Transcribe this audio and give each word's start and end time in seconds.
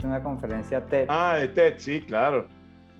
hiciste 0.00 0.06
una 0.06 0.22
conferencia 0.22 0.84
TED. 0.84 1.06
Ah, 1.08 1.36
de 1.36 1.48
TED, 1.48 1.74
sí, 1.78 2.00
claro. 2.02 2.48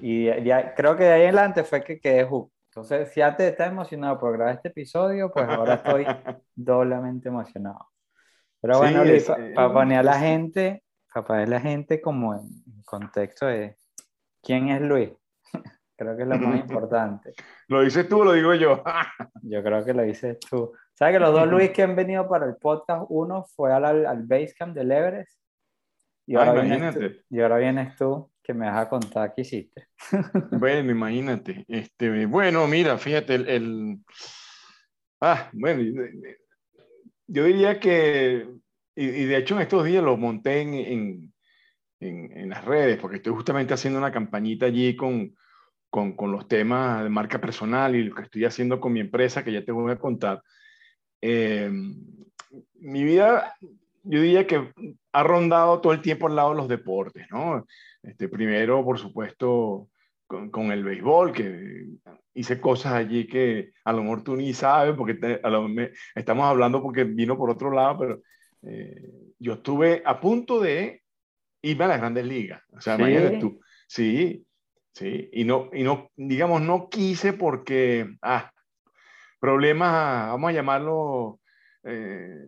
Y 0.00 0.26
ya, 0.44 0.74
creo 0.74 0.96
que 0.96 1.04
de 1.04 1.12
ahí 1.12 1.22
en 1.22 1.28
adelante 1.28 1.64
fue 1.64 1.82
que 1.82 1.98
quedé 1.98 2.24
hooked. 2.24 2.52
Entonces, 2.68 3.10
si 3.12 3.20
antes 3.20 3.50
estaba 3.50 3.70
emocionado 3.70 4.18
por 4.18 4.32
grabar 4.32 4.54
este 4.54 4.68
episodio, 4.68 5.30
pues 5.30 5.48
ahora 5.48 5.74
estoy 5.74 6.04
doblemente 6.54 7.28
emocionado. 7.28 7.88
Pero 8.60 8.78
bueno, 8.78 9.02
para 9.54 9.72
poner 9.72 9.98
a 9.98 10.02
la 10.02 10.18
gente, 10.18 10.84
para 11.12 11.26
poner 11.26 11.48
a 11.48 11.50
la 11.50 11.60
gente 11.60 12.00
como 12.00 12.34
en 12.34 12.82
contexto 12.84 13.46
de 13.46 13.76
quién 14.42 14.68
es 14.68 14.80
Luis. 14.80 15.10
creo 15.96 16.16
que 16.16 16.22
es 16.22 16.28
lo 16.28 16.38
más 16.38 16.60
importante. 16.60 17.32
¿Lo 17.68 17.80
dices 17.82 18.08
tú 18.08 18.20
o 18.20 18.24
lo 18.24 18.32
digo 18.32 18.54
yo? 18.54 18.82
yo 19.42 19.62
creo 19.62 19.84
que 19.84 19.94
lo 19.94 20.02
dices 20.02 20.38
tú. 20.38 20.72
¿Sabes 20.94 21.14
que 21.14 21.20
los 21.20 21.32
dos 21.32 21.48
Luis 21.48 21.70
que 21.70 21.82
han 21.82 21.96
venido 21.96 22.28
para 22.28 22.46
el 22.46 22.56
podcast, 22.56 23.04
uno 23.08 23.44
fue 23.44 23.72
al, 23.72 24.06
al 24.06 24.22
Basecamp 24.24 24.74
del 24.74 24.92
Everest 24.92 25.39
y 26.30 26.36
ahora, 26.36 26.62
vienes 26.62 26.94
tú, 26.94 27.12
y 27.28 27.40
ahora 27.40 27.56
vienes 27.56 27.96
tú 27.96 28.30
que 28.42 28.54
me 28.54 28.66
vas 28.66 28.86
a 28.86 28.88
contar 28.88 29.32
qué 29.34 29.42
hiciste. 29.42 29.88
bueno, 30.52 30.90
imagínate. 30.90 31.64
Este, 31.66 32.26
bueno, 32.26 32.66
mira, 32.68 32.98
fíjate, 32.98 33.34
el, 33.34 33.98
Ah, 35.20 35.50
bueno, 35.52 35.82
yo 37.26 37.44
diría 37.44 37.78
que, 37.78 38.48
y, 38.96 39.24
de 39.24 39.36
hecho 39.36 39.54
en 39.54 39.62
estos 39.62 39.84
días 39.84 40.02
lo 40.02 40.16
monté 40.16 40.62
en, 40.62 41.32
en, 42.00 42.32
en, 42.38 42.48
las 42.48 42.64
redes, 42.64 42.98
porque 42.98 43.16
estoy 43.16 43.34
justamente 43.34 43.74
haciendo 43.74 43.98
una 43.98 44.12
campañita 44.12 44.66
allí 44.66 44.96
con, 44.96 45.36
con, 45.90 46.16
con, 46.16 46.32
los 46.32 46.48
temas 46.48 47.02
de 47.02 47.10
marca 47.10 47.38
personal 47.38 47.94
y 47.96 48.04
lo 48.04 48.14
que 48.14 48.22
estoy 48.22 48.46
haciendo 48.46 48.80
con 48.80 48.94
mi 48.94 49.00
empresa, 49.00 49.44
que 49.44 49.52
ya 49.52 49.64
te 49.64 49.72
voy 49.72 49.92
a 49.92 49.98
contar. 49.98 50.42
Eh, 51.20 51.70
mi 52.76 53.04
vida, 53.04 53.54
yo 54.02 54.20
diría 54.20 54.46
que 54.46 54.72
ha 55.12 55.22
rondado 55.22 55.80
todo 55.80 55.92
el 55.92 56.02
tiempo 56.02 56.26
al 56.26 56.36
lado 56.36 56.50
de 56.50 56.56
los 56.56 56.68
deportes, 56.68 57.26
¿no? 57.30 57.66
Este, 58.02 58.28
primero, 58.28 58.84
por 58.84 58.98
supuesto, 58.98 59.88
con, 60.26 60.50
con, 60.50 60.72
el 60.72 60.84
béisbol, 60.84 61.32
que 61.32 61.86
hice 62.34 62.60
cosas 62.60 62.94
allí 62.94 63.26
que 63.26 63.72
a 63.84 63.92
lo 63.92 64.02
mejor 64.02 64.22
tú 64.22 64.36
ni 64.36 64.52
sabes, 64.54 64.94
porque 64.96 65.40
a 65.42 65.50
lo, 65.50 65.68
estamos 66.14 66.46
hablando 66.46 66.82
porque 66.82 67.04
vino 67.04 67.36
por 67.36 67.50
otro 67.50 67.70
lado, 67.70 67.98
pero 67.98 68.22
eh, 68.62 69.02
yo 69.38 69.54
estuve 69.54 70.02
a 70.04 70.20
punto 70.20 70.60
de 70.60 71.02
irme 71.62 71.84
a 71.84 71.88
las 71.88 71.98
grandes 71.98 72.26
ligas. 72.26 72.62
O 72.72 72.80
sea, 72.80 72.96
¿Sí? 72.96 73.38
tú. 73.40 73.60
Sí, 73.86 74.46
sí. 74.92 75.28
Y 75.32 75.44
no, 75.44 75.70
y 75.72 75.82
no, 75.82 76.10
digamos, 76.16 76.62
no 76.62 76.88
quise 76.88 77.32
porque, 77.32 78.06
ah, 78.22 78.52
problemas, 79.38 80.28
vamos 80.28 80.50
a 80.50 80.52
llamarlo, 80.52 81.40
eh, 81.84 82.46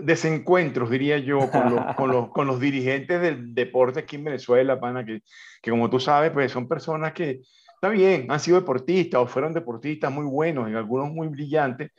desencuentros, 0.00 0.90
diría 0.90 1.18
yo, 1.18 1.50
con 1.50 1.74
los, 1.74 1.94
con, 1.96 2.10
los, 2.10 2.28
con 2.32 2.46
los, 2.46 2.60
dirigentes 2.60 3.20
del 3.20 3.54
deporte 3.54 4.00
aquí 4.00 4.16
en 4.16 4.24
Venezuela, 4.24 4.80
pana, 4.80 5.04
que, 5.04 5.22
que, 5.60 5.70
como 5.70 5.90
tú 5.90 6.00
sabes, 6.00 6.30
pues 6.30 6.52
son 6.52 6.68
personas 6.68 7.12
que, 7.12 7.40
está 7.74 7.88
bien, 7.88 8.26
han 8.30 8.40
sido 8.40 8.60
deportistas 8.60 9.20
o 9.20 9.26
fueron 9.26 9.52
deportistas 9.52 10.12
muy 10.12 10.24
buenos, 10.24 10.70
y 10.70 10.74
algunos 10.74 11.10
muy 11.10 11.28
brillantes, 11.28 11.90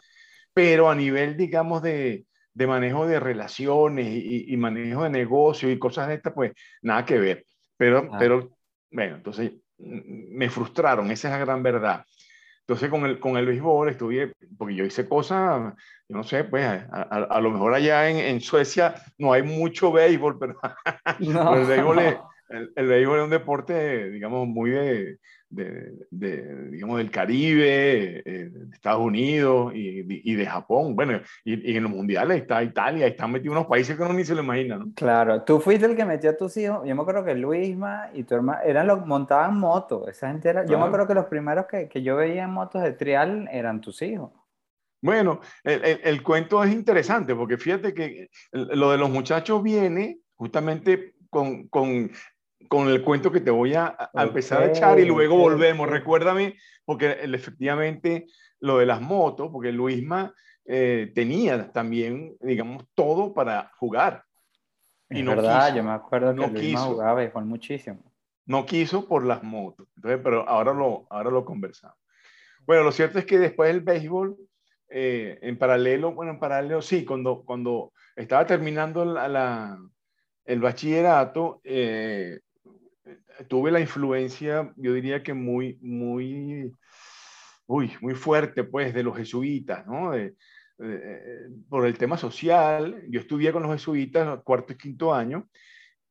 pero 0.54 0.90
a 0.90 0.96
nivel, 0.96 1.36
digamos, 1.36 1.82
de, 1.82 2.26
de 2.54 2.68
manejo 2.68 3.08
de 3.08 3.20
relaciones 3.20 4.08
y, 4.08 4.54
y, 4.54 4.58
manejo 4.58 5.04
de 5.04 5.10
negocio 5.10 5.72
y 5.72 5.80
cosas 5.80 6.08
de 6.08 6.16
estas, 6.16 6.34
pues 6.34 6.54
nada 6.82 7.06
que 7.06 7.18
ver. 7.18 7.46
Pero, 7.78 8.10
ah. 8.12 8.18
pero 8.20 8.56
bueno, 8.92 9.16
entonces 9.16 9.52
me 9.78 10.50
frustraron, 10.50 11.12
esa 11.12 11.28
es 11.28 11.34
la 11.34 11.46
gran 11.46 11.64
verdad. 11.64 12.06
Entonces 12.66 12.90
con 12.90 13.06
el, 13.06 13.20
con 13.20 13.36
el 13.36 13.46
béisbol 13.46 13.90
estuve, 13.90 14.34
porque 14.58 14.76
yo 14.76 14.86
hice 14.86 15.08
cosas, 15.08 15.74
yo 16.08 16.16
no 16.16 16.24
sé, 16.24 16.46
pues 16.46 16.66
a, 16.66 17.02
a, 17.02 17.42
lo 17.42 17.52
mejor 17.52 17.74
allá 17.74 18.10
en, 18.10 18.18
en, 18.18 18.40
Suecia 18.40 18.96
no 19.18 19.34
hay 19.34 19.44
mucho 19.44 19.92
béisbol, 19.92 20.40
pero, 20.40 20.56
no. 21.20 21.56
el, 21.56 21.66
béisbol 21.66 22.00
es, 22.00 22.16
el, 22.50 22.72
el, 22.76 22.88
béisbol 22.88 23.18
es 23.20 23.24
un 23.24 23.30
deporte, 23.30 24.10
digamos, 24.10 24.48
muy 24.48 24.72
de, 24.72 25.20
de, 25.50 26.70
digamos, 26.70 26.98
del 26.98 27.12
Caribe, 27.12 28.20
eh, 28.20 28.50
de 28.50 28.76
Estados 28.76 29.02
Unidos 29.02 29.74
y, 29.76 30.32
y, 30.32 30.36
de 30.36 30.46
Japón. 30.46 30.96
Bueno, 30.96 31.20
y, 31.44 31.72
y, 31.72 31.78
en 31.78 31.84
los 31.84 31.92
mundiales 31.92 32.42
está 32.42 32.64
Italia, 32.64 33.08
están 33.08 33.32
metidos 33.32 33.56
unos 33.56 33.68
países 33.68 33.96
que 33.96 34.04
uno 34.04 34.14
ni 34.14 34.24
se 34.24 34.36
lo 34.36 34.44
imagina, 34.44 34.78
¿no? 34.78 34.92
Claro, 34.96 35.44
tú 35.44 35.60
fuiste 35.60 35.86
el 35.86 35.96
que 35.96 36.06
metió 36.06 36.32
a 36.32 36.38
tus 36.38 36.56
hijos. 36.58 36.82
Yo 36.86 36.96
me 36.96 37.02
acuerdo 37.02 37.24
que 37.24 37.36
Luisma 37.36 38.10
y 38.14 38.24
tu 38.24 38.36
hermano 38.36 38.60
eran 38.66 38.88
los 38.88 39.06
montaban 39.06 39.58
motos. 39.58 40.08
Esa 40.08 40.30
gente 40.30 40.50
era, 40.50 40.66
Yo 40.66 40.78
me 40.78 40.86
acuerdo 40.86 41.08
que 41.08 41.14
los 41.14 41.26
primeros 41.26 41.66
que, 41.68 41.88
que, 41.88 42.02
yo 42.02 42.16
veía 42.16 42.44
en 42.44 42.52
motos 42.52 42.82
de 42.82 42.94
trial 42.94 43.48
eran 43.52 43.82
tus 43.82 44.02
hijos. 44.02 44.32
Bueno, 45.02 45.42
el, 45.64 45.84
el, 45.84 46.00
el 46.04 46.24
cuento 46.24 46.64
es 46.64 46.72
interesante 46.72 47.36
porque 47.36 47.58
fíjate 47.58 47.94
que 47.94 48.30
lo 48.52 48.92
de 48.92 48.98
los 48.98 49.10
muchachos 49.10 49.62
viene 49.62 50.20
justamente 50.36 51.14
con, 51.34 51.68
con, 51.68 52.12
con 52.68 52.90
el 52.90 53.04
cuento 53.04 53.32
que 53.32 53.42
te 53.42 53.52
voy 53.52 53.74
a, 53.76 53.96
a 54.14 54.24
empezar 54.24 54.64
a 54.64 54.68
echar 54.68 55.00
y 55.00 55.06
luego 55.06 55.38
volvemos. 55.38 55.90
Recuérdame, 55.90 56.58
porque 56.86 57.18
efectivamente 57.22 58.28
lo 58.60 58.78
de 58.78 58.86
las 58.86 59.02
motos, 59.02 59.50
porque 59.52 59.72
Luisma 59.72 60.34
eh, 60.66 61.12
tenía 61.14 61.72
también, 61.72 62.36
digamos, 62.40 62.86
todo 62.94 63.34
para 63.34 63.72
jugar. 63.78 64.24
Y 65.10 65.20
es 65.20 65.26
no 65.26 65.36
verdad, 65.36 65.66
quiso, 65.66 65.78
yo 65.78 65.84
me 65.84 65.92
acuerdo 65.92 66.34
que 66.34 66.42
no 66.42 66.48
Luisma 66.48 66.60
quiso, 66.62 66.94
jugaba 66.94 67.14
béisbol 67.16 67.46
muchísimo. 67.46 68.14
No 68.46 68.66
quiso 68.66 69.08
por 69.08 69.26
las 69.26 69.44
motos. 69.44 69.88
Entonces, 69.96 70.20
pero 70.24 70.48
ahora 70.48 70.74
lo, 70.74 71.06
ahora 71.10 71.30
lo 71.30 71.46
conversamos. 71.46 71.98
Bueno, 72.66 72.84
lo 72.84 72.92
cierto 72.92 73.20
es 73.20 73.26
que 73.26 73.40
después 73.40 73.72
del 73.72 73.82
béisbol, 73.82 74.38
eh, 74.90 75.40
en 75.42 75.58
paralelo, 75.58 76.14
bueno, 76.14 76.34
en 76.34 76.40
paralelo, 76.40 76.82
sí, 76.82 77.04
cuando, 77.04 77.44
cuando 77.44 77.92
estaba 78.16 78.46
terminando 78.46 79.04
la, 79.06 79.28
la 79.28 79.80
el 80.46 80.60
bachillerato, 80.60 81.62
eh, 81.64 82.40
tuve 83.48 83.72
la 83.72 83.80
influencia, 83.80 84.74
yo 84.78 84.94
diría 84.94 85.24
que 85.24 85.34
muy, 85.34 85.78
muy, 85.82 86.72
uy, 87.66 87.92
muy 88.02 88.16
fuerte, 88.16 88.64
pues, 88.64 88.94
de 88.94 89.04
los 89.04 89.18
jesuitas, 89.18 89.86
¿no? 89.88 90.12
De, 90.12 90.36
de, 90.78 91.50
por 91.70 91.86
el 91.86 91.98
tema 91.98 92.18
social. 92.18 93.04
Yo 93.10 93.20
estudié 93.20 93.52
con 93.52 93.64
los 93.64 93.72
jesuitas 93.72 94.42
cuarto 94.44 94.74
y 94.74 94.78
quinto 94.78 95.14
año 95.14 95.48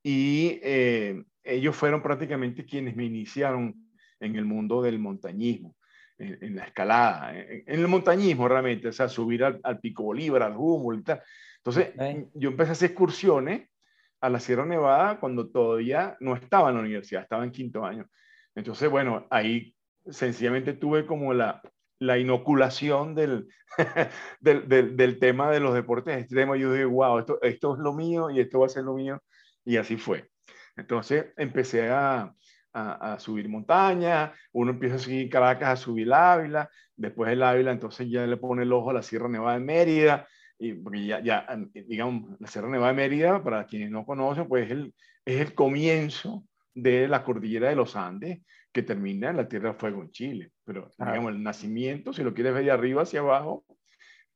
y 0.03 0.61
eh, 0.63 1.23
ellos 1.45 1.77
fueron 1.77 2.03
prácticamente 2.03 2.65
quienes 2.65 2.97
me 2.97 3.05
iniciaron 3.05 3.75
en 4.21 4.37
el 4.37 4.45
mundo 4.45 4.83
del 4.83 4.99
montañismo, 4.99 5.77
en, 6.19 6.39
en 6.41 6.57
la 6.57 6.65
escalada, 6.65 7.37
en, 7.37 7.65
en, 7.67 7.81
el 7.81 7.89
montañismo 7.89 8.49
realmente, 8.49 8.89
o 8.89 8.93
sea, 8.93 9.09
subir 9.09 9.45
al, 9.45 9.61
al 9.63 9.81
Pico 9.81 10.05
Bolívar, 10.05 10.43
al 10.43 10.57
Humboldt 10.57 11.01
y 11.01 11.05
tal. 11.05 11.23
Entonces, 11.59 11.93
okay. 11.95 12.27
yo 12.35 12.51
empecé 12.51 12.71
a 12.71 12.73
hacer 12.73 12.91
excursiones 12.91 13.69
a 14.23 14.31
la 14.31 14.41
Sierra 14.41 14.65
Nevada 14.65 15.19
cuando 15.19 15.51
todavía 15.51 16.17
no 16.21 16.37
estaba 16.37 16.71
en 16.71 16.77
la 16.77 16.81
universidad, 16.81 17.23
estaba 17.23 17.45
en 17.45 17.51
quinto 17.51 17.85
año. 17.85 18.09
Entonces, 18.55 18.89
bueno, 18.89 19.27
ahí 19.31 19.75
sencillamente 20.09 20.75
tuve 20.75 21.07
como 21.07 21.35
la, 21.35 21.61
la 21.99 22.19
inoculación 22.19 23.17
del, 23.17 23.49
del, 24.41 24.97
del, 24.97 25.19
tema 25.19 25.51
de 25.51 25.59
los 25.59 25.75
deportes 25.75 26.17
extremos. 26.19 26.57
Yo 26.59 26.73
dije, 26.73 26.85
wow, 26.85 27.19
esto, 27.19 27.43
esto 27.43 27.75
es 27.75 27.81
lo 27.81 27.93
mío 27.93 28.31
y 28.31 28.39
esto 28.39 28.61
va 28.61 28.67
a 28.67 28.69
ser 28.71 28.85
lo 28.85 28.95
mío. 28.95 29.21
Y 29.65 29.77
así 29.77 29.97
fue. 29.97 30.31
Entonces 30.77 31.27
empecé 31.37 31.91
a, 31.91 32.33
a, 32.73 33.15
a 33.15 33.19
subir 33.19 33.49
montaña, 33.49 34.33
uno 34.53 34.71
empieza 34.71 34.97
a 34.97 35.01
seguir 35.01 35.29
Caracas, 35.31 35.69
a 35.69 35.77
subir 35.77 36.07
el 36.07 36.13
Ávila, 36.13 36.71
después 36.95 37.33
el 37.33 37.43
Ávila, 37.43 37.73
entonces 37.73 38.09
ya 38.09 38.25
le 38.25 38.37
pone 38.37 38.63
el 38.63 38.73
ojo 38.73 38.91
a 38.91 38.95
la 38.95 39.03
Sierra 39.03 39.29
Nevada 39.29 39.59
de 39.59 39.65
Mérida, 39.65 40.29
y 40.63 40.75
porque 40.75 41.05
ya, 41.05 41.21
ya, 41.21 41.45
digamos, 41.75 42.39
la 42.39 42.47
Sierra 42.47 42.69
Nevada 42.69 42.93
de 42.93 42.97
Mérida, 42.97 43.43
para 43.43 43.67
quienes 43.67 43.91
no 43.91 44.07
conocen, 44.07 44.47
pues 44.47 44.67
es 44.67 44.71
el, 44.71 44.95
es 45.25 45.41
el 45.41 45.55
comienzo 45.55 46.45
de 46.73 47.09
la 47.09 47.25
cordillera 47.25 47.69
de 47.69 47.75
los 47.75 47.97
Andes, 47.97 48.43
que 48.73 48.85
termina 48.85 49.31
en 49.31 49.39
la 49.39 49.49
Tierra 49.49 49.73
de 49.73 49.79
Fuego 49.79 50.03
en 50.03 50.13
Chile. 50.13 50.53
Pero, 50.65 50.89
ah. 50.99 51.11
digamos, 51.11 51.33
el 51.33 51.43
nacimiento, 51.43 52.13
si 52.13 52.23
lo 52.23 52.33
quieres 52.33 52.55
ver 52.55 52.65
de 52.65 52.71
arriba 52.71 53.03
hacia 53.03 53.21
abajo, 53.21 53.65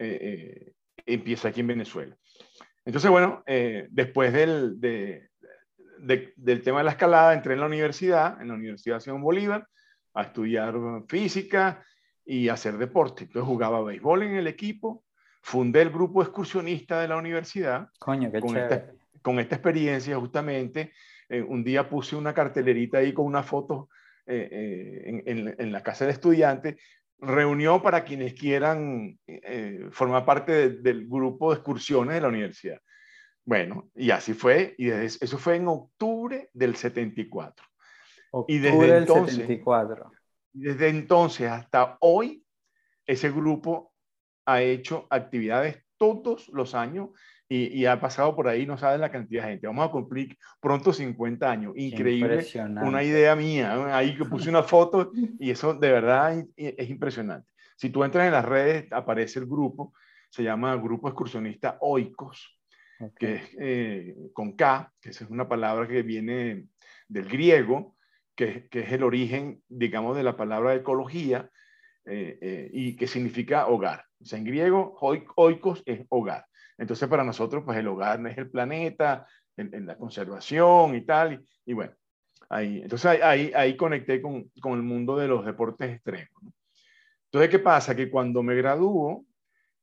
eh, 0.00 0.18
eh, 0.20 0.72
empieza 1.06 1.48
aquí 1.48 1.60
en 1.60 1.68
Venezuela. 1.68 2.16
Entonces, 2.84 3.08
bueno, 3.08 3.44
eh, 3.46 3.86
después 3.90 4.32
del, 4.32 4.80
de, 4.80 5.28
de, 6.00 6.32
del 6.34 6.62
tema 6.62 6.78
de 6.78 6.84
la 6.84 6.90
escalada, 6.90 7.34
entré 7.34 7.54
en 7.54 7.60
la 7.60 7.66
universidad, 7.66 8.42
en 8.42 8.48
la 8.48 8.54
Universidad 8.54 8.96
de 8.96 9.02
Simón 9.02 9.22
Bolívar, 9.22 9.68
a 10.12 10.22
estudiar 10.22 10.74
física 11.08 11.84
y 12.24 12.48
hacer 12.48 12.78
deporte. 12.78 13.24
Entonces 13.24 13.48
jugaba 13.48 13.84
béisbol 13.84 14.24
en 14.24 14.34
el 14.34 14.48
equipo, 14.48 15.04
fundé 15.46 15.80
el 15.80 15.90
grupo 15.90 16.22
excursionista 16.22 17.00
de 17.00 17.06
la 17.06 17.16
universidad. 17.16 17.88
Coño, 18.00 18.32
qué 18.32 18.40
con, 18.40 18.56
esta, 18.56 18.90
con 19.22 19.38
esta 19.38 19.54
experiencia, 19.54 20.18
justamente, 20.18 20.92
eh, 21.28 21.40
un 21.40 21.62
día 21.62 21.88
puse 21.88 22.16
una 22.16 22.34
cartelerita 22.34 22.98
ahí 22.98 23.12
con 23.12 23.26
una 23.26 23.44
foto 23.44 23.88
eh, 24.26 24.48
eh, 24.50 25.02
en, 25.06 25.22
en, 25.24 25.54
en, 25.56 25.70
la 25.70 25.84
casa 25.84 26.04
de 26.04 26.10
estudiantes. 26.10 26.74
Reunión 27.20 27.80
para 27.80 28.02
quienes 28.02 28.34
quieran 28.34 29.20
formar 29.92 30.24
parte 30.24 30.52
de, 30.52 30.70
del 30.80 31.06
grupo 31.06 31.52
de 31.52 31.58
excursiones 31.58 32.16
de 32.16 32.20
la 32.22 32.28
universidad. 32.28 32.80
Bueno, 33.44 33.88
y 33.94 34.10
así 34.10 34.34
fue, 34.34 34.74
y 34.78 34.86
desde, 34.86 35.24
eso 35.24 35.38
fue 35.38 35.54
en 35.54 35.68
octubre 35.68 36.50
del 36.54 36.74
74. 36.74 37.64
Octubre 38.32 38.52
y 38.52 38.58
desde 38.58 38.78
del 38.80 39.02
entonces, 39.02 39.36
74. 39.36 40.10
Desde 40.52 40.88
entonces 40.88 41.48
hasta 41.48 41.98
hoy, 42.00 42.44
ese 43.06 43.30
grupo 43.30 43.92
ha 44.46 44.62
hecho 44.62 45.06
actividades 45.10 45.82
todos 45.98 46.48
los 46.48 46.74
años 46.74 47.10
y, 47.48 47.84
ha 47.86 48.00
pasado 48.00 48.34
por 48.34 48.48
ahí, 48.48 48.66
no 48.66 48.76
saben 48.76 49.00
la 49.00 49.12
cantidad 49.12 49.44
de 49.44 49.50
gente. 49.50 49.66
Vamos 49.68 49.86
a 49.86 49.92
cumplir 49.92 50.36
pronto 50.60 50.92
50 50.92 51.48
años. 51.48 51.74
Increíble. 51.76 52.44
Una 52.82 53.04
idea 53.04 53.36
mía. 53.36 53.96
Ahí 53.96 54.16
puse 54.28 54.48
una 54.48 54.64
foto 54.64 55.12
y 55.38 55.50
eso 55.52 55.74
de 55.74 55.92
verdad 55.92 56.44
es 56.56 56.90
impresionante. 56.90 57.48
Si 57.76 57.90
tú 57.90 58.02
entras 58.02 58.26
en 58.26 58.32
las 58.32 58.44
redes, 58.44 58.90
aparece 58.90 59.38
el 59.38 59.46
grupo, 59.46 59.92
se 60.28 60.42
llama 60.42 60.74
Grupo 60.76 61.08
Excursionista 61.08 61.78
Oikos, 61.80 62.58
que 63.18 63.34
es 63.34 63.42
eh, 63.60 64.16
con 64.32 64.56
K, 64.56 64.92
que 65.00 65.10
es 65.10 65.20
una 65.22 65.48
palabra 65.48 65.86
que 65.86 66.02
viene 66.02 66.66
del 67.06 67.28
griego, 67.28 67.96
que, 68.34 68.68
que, 68.68 68.80
es 68.80 68.92
el 68.92 69.02
origen, 69.02 69.62
digamos, 69.68 70.16
de 70.16 70.22
la 70.22 70.36
palabra 70.36 70.74
ecología 70.74 71.50
eh, 72.04 72.38
eh, 72.40 72.70
y 72.72 72.96
que 72.96 73.06
significa 73.06 73.66
hogar. 73.66 74.04
O 74.26 74.28
sea, 74.28 74.38
en 74.40 74.44
griego, 74.44 74.96
oikos 75.00 75.84
es 75.86 76.04
hogar. 76.08 76.46
Entonces, 76.76 77.08
para 77.08 77.22
nosotros, 77.22 77.62
pues 77.64 77.78
el 77.78 77.86
hogar 77.86 78.18
no 78.18 78.28
es 78.28 78.36
el 78.36 78.50
planeta, 78.50 79.26
en, 79.56 79.86
la 79.86 79.96
conservación 79.96 80.96
y 80.96 81.02
tal. 81.02 81.44
Y, 81.64 81.72
bueno, 81.72 81.92
ahí, 82.48 82.82
entonces 82.82 83.22
ahí, 83.22 83.52
ahí 83.54 83.76
conecté 83.76 84.20
con, 84.20 84.50
con, 84.60 84.72
el 84.74 84.82
mundo 84.82 85.16
de 85.16 85.28
los 85.28 85.46
deportes 85.46 85.94
extremos. 85.94 86.52
Entonces, 87.26 87.50
¿qué 87.50 87.60
pasa? 87.60 87.94
Que 87.94 88.10
cuando 88.10 88.42
me 88.42 88.56
graduó, 88.56 89.24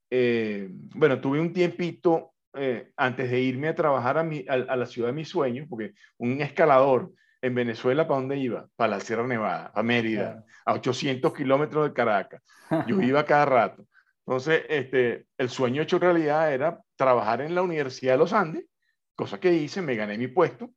eh, 0.10 0.68
bueno, 0.96 1.22
tuve 1.22 1.40
un 1.40 1.54
tiempito 1.54 2.34
eh, 2.54 2.92
antes 2.98 3.32
de 3.32 3.40
irme 3.40 3.70
a 3.70 3.76
trabajar 3.76 4.18
a, 4.18 4.24
mi, 4.24 4.44
a, 4.48 4.58
la 4.58 4.86
ciudad 4.86 5.08
de 5.08 5.14
mis 5.14 5.30
sueños, 5.30 5.68
porque 5.70 5.94
un 6.18 6.42
escalador 6.42 7.14
en 7.42 7.56
Venezuela, 7.56 8.08
¿para 8.08 8.20
dónde 8.20 8.38
iba? 8.38 8.68
Para 8.76 8.98
la 8.98 9.00
Sierra 9.00 9.26
Nevada, 9.26 9.72
a 9.74 9.84
Mérida, 9.84 10.44
a 10.66 10.74
800 10.74 11.34
kilómetros 11.34 11.88
de 11.88 11.94
Caracas. 11.94 12.42
Yo 12.88 13.02
iba 13.02 13.26
cada 13.26 13.46
rato. 13.46 13.88
Entonces, 14.26 14.64
este, 14.70 15.26
el 15.38 15.50
sueño 15.50 15.82
hecho 15.82 16.00
realidad 16.00 16.54
era 16.54 16.80
trabajar 16.96 17.42
en 17.42 17.56
la 17.56 17.62
Universidad 17.62 18.14
de 18.14 18.20
los 18.20 18.34
Andes, 18.34 18.66
cosa 19.16 19.40
que 19.40 19.54
hice, 19.54 19.82
me 19.82 19.96
gané 19.96 20.18
mi 20.18 20.28
puesto 20.28 20.72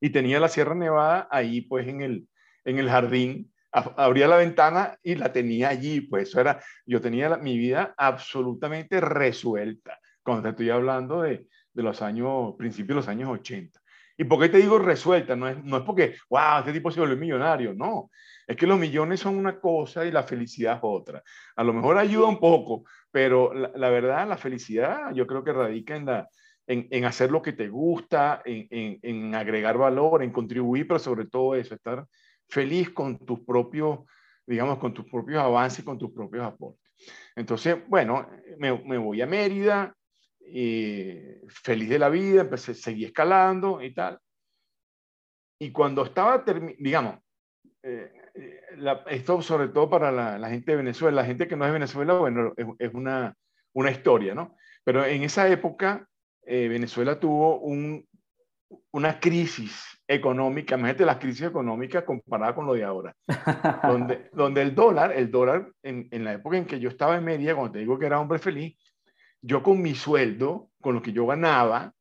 y 0.00 0.10
tenía 0.10 0.40
la 0.40 0.48
Sierra 0.48 0.74
Nevada 0.74 1.28
ahí 1.30 1.62
pues 1.62 1.88
en 1.88 2.02
el, 2.02 2.28
en 2.64 2.78
el 2.78 2.88
jardín, 2.88 3.52
abría 3.72 4.28
la 4.28 4.36
ventana 4.36 4.98
y 5.02 5.14
la 5.14 5.32
tenía 5.32 5.68
allí, 5.68 6.02
pues 6.02 6.28
eso 6.28 6.40
era, 6.40 6.62
yo 6.84 7.00
tenía 7.00 7.36
mi 7.36 7.58
vida 7.58 7.94
absolutamente 7.96 9.00
resuelta, 9.00 9.98
cuando 10.22 10.42
te 10.44 10.48
estoy 10.50 10.70
hablando 10.70 11.22
de, 11.22 11.46
de 11.72 11.82
los 11.82 12.00
años, 12.02 12.54
principios 12.56 12.88
de 12.88 12.94
los 12.94 13.08
años 13.08 13.30
80. 13.30 13.80
¿Y 14.18 14.24
por 14.24 14.40
qué 14.40 14.48
te 14.48 14.58
digo 14.58 14.78
resuelta? 14.78 15.36
No 15.36 15.48
es, 15.48 15.62
no 15.62 15.76
es 15.78 15.82
porque, 15.82 16.14
wow, 16.30 16.60
este 16.60 16.72
tipo 16.72 16.90
se 16.90 17.00
volvió 17.00 17.16
millonario, 17.16 17.74
no. 17.74 18.10
Es 18.46 18.56
que 18.56 18.66
los 18.66 18.78
millones 18.78 19.20
son 19.20 19.36
una 19.36 19.60
cosa 19.60 20.06
y 20.06 20.10
la 20.10 20.22
felicidad 20.22 20.76
es 20.76 20.80
otra. 20.82 21.22
A 21.56 21.64
lo 21.64 21.72
mejor 21.72 21.98
ayuda 21.98 22.26
un 22.26 22.38
poco, 22.38 22.84
pero 23.10 23.52
la, 23.52 23.90
verdad, 23.90 24.26
la 24.26 24.38
felicidad 24.38 25.12
yo 25.12 25.26
creo 25.26 25.44
que 25.44 25.52
radica 25.52 25.96
en, 25.96 26.06
la, 26.06 26.28
en, 26.66 26.88
en 26.90 27.04
hacer 27.04 27.30
lo 27.30 27.42
que 27.42 27.52
te 27.52 27.68
gusta, 27.68 28.42
en, 28.44 28.98
en, 29.02 29.34
agregar 29.34 29.76
valor, 29.76 30.22
en 30.22 30.32
contribuir, 30.32 30.86
pero 30.86 30.98
sobre 30.98 31.26
todo 31.26 31.54
eso, 31.54 31.74
estar 31.74 32.06
feliz 32.48 32.90
con 32.90 33.18
tus 33.18 33.40
propios, 33.40 34.00
digamos, 34.46 34.78
con 34.78 34.94
tus 34.94 35.04
propios 35.06 35.42
avances, 35.42 35.84
con 35.84 35.98
tus 35.98 36.12
propios 36.12 36.44
aportes. 36.44 36.90
Entonces, 37.34 37.76
bueno, 37.88 38.28
me, 38.58 38.72
me 38.84 38.96
voy 38.96 39.20
a 39.20 39.26
Mérida, 39.26 39.94
y 40.48 41.20
feliz 41.48 41.88
de 41.88 41.98
la 41.98 42.08
vida, 42.08 42.42
empecé, 42.42 42.74
seguí 42.74 43.04
escalando 43.04 43.82
y 43.82 43.92
tal. 43.92 44.18
Y 45.58 45.72
cuando 45.72 46.04
estaba, 46.04 46.44
digamos, 46.78 47.18
eh, 47.82 48.12
eh, 48.34 48.60
esto 49.10 49.40
sobre 49.40 49.68
todo 49.68 49.88
para 49.88 50.12
la, 50.12 50.48
gente 50.50 50.72
de 50.72 50.78
Venezuela, 50.78 51.22
la 51.22 51.26
gente 51.26 51.48
que 51.48 51.56
no 51.56 51.64
es 51.64 51.70
de 51.70 51.78
Venezuela, 51.78 52.14
bueno, 52.14 52.52
es, 52.78 52.92
una, 52.92 53.34
una, 53.72 53.90
historia, 53.90 54.34
¿no? 54.34 54.56
Pero 54.84 55.04
en 55.04 55.22
esa 55.22 55.48
época, 55.48 56.06
eh, 56.42 56.68
Venezuela 56.68 57.18
tuvo 57.18 57.60
un, 57.60 58.06
una 58.92 59.18
crisis 59.18 59.98
económica, 60.06 60.76
imagínate 60.76 61.06
las 61.06 61.16
crisis 61.16 61.46
económicas 61.46 62.04
comparadas 62.04 62.54
con 62.54 62.66
lo 62.66 62.74
de 62.74 62.84
ahora, 62.84 63.16
donde, 63.82 64.28
donde 64.32 64.62
el 64.62 64.74
dólar, 64.74 65.12
el 65.12 65.30
dólar, 65.30 65.72
en, 65.82 66.08
en, 66.10 66.24
la 66.24 66.34
época 66.34 66.58
en 66.58 66.66
que 66.66 66.78
yo 66.78 66.90
estaba 66.90 67.16
en 67.16 67.24
media, 67.24 67.54
cuando 67.54 67.72
te 67.72 67.78
digo 67.78 67.98
que 67.98 68.06
era 68.06 68.20
hombre 68.20 68.38
feliz, 68.38 68.76
yo 69.46 69.62
con 69.62 69.80
mi 69.80 69.94
sueldo, 69.94 70.70
con 70.80 70.96
lo 70.96 71.02
que 71.02 71.12
yo 71.12 71.24
ganaba, 71.26 71.94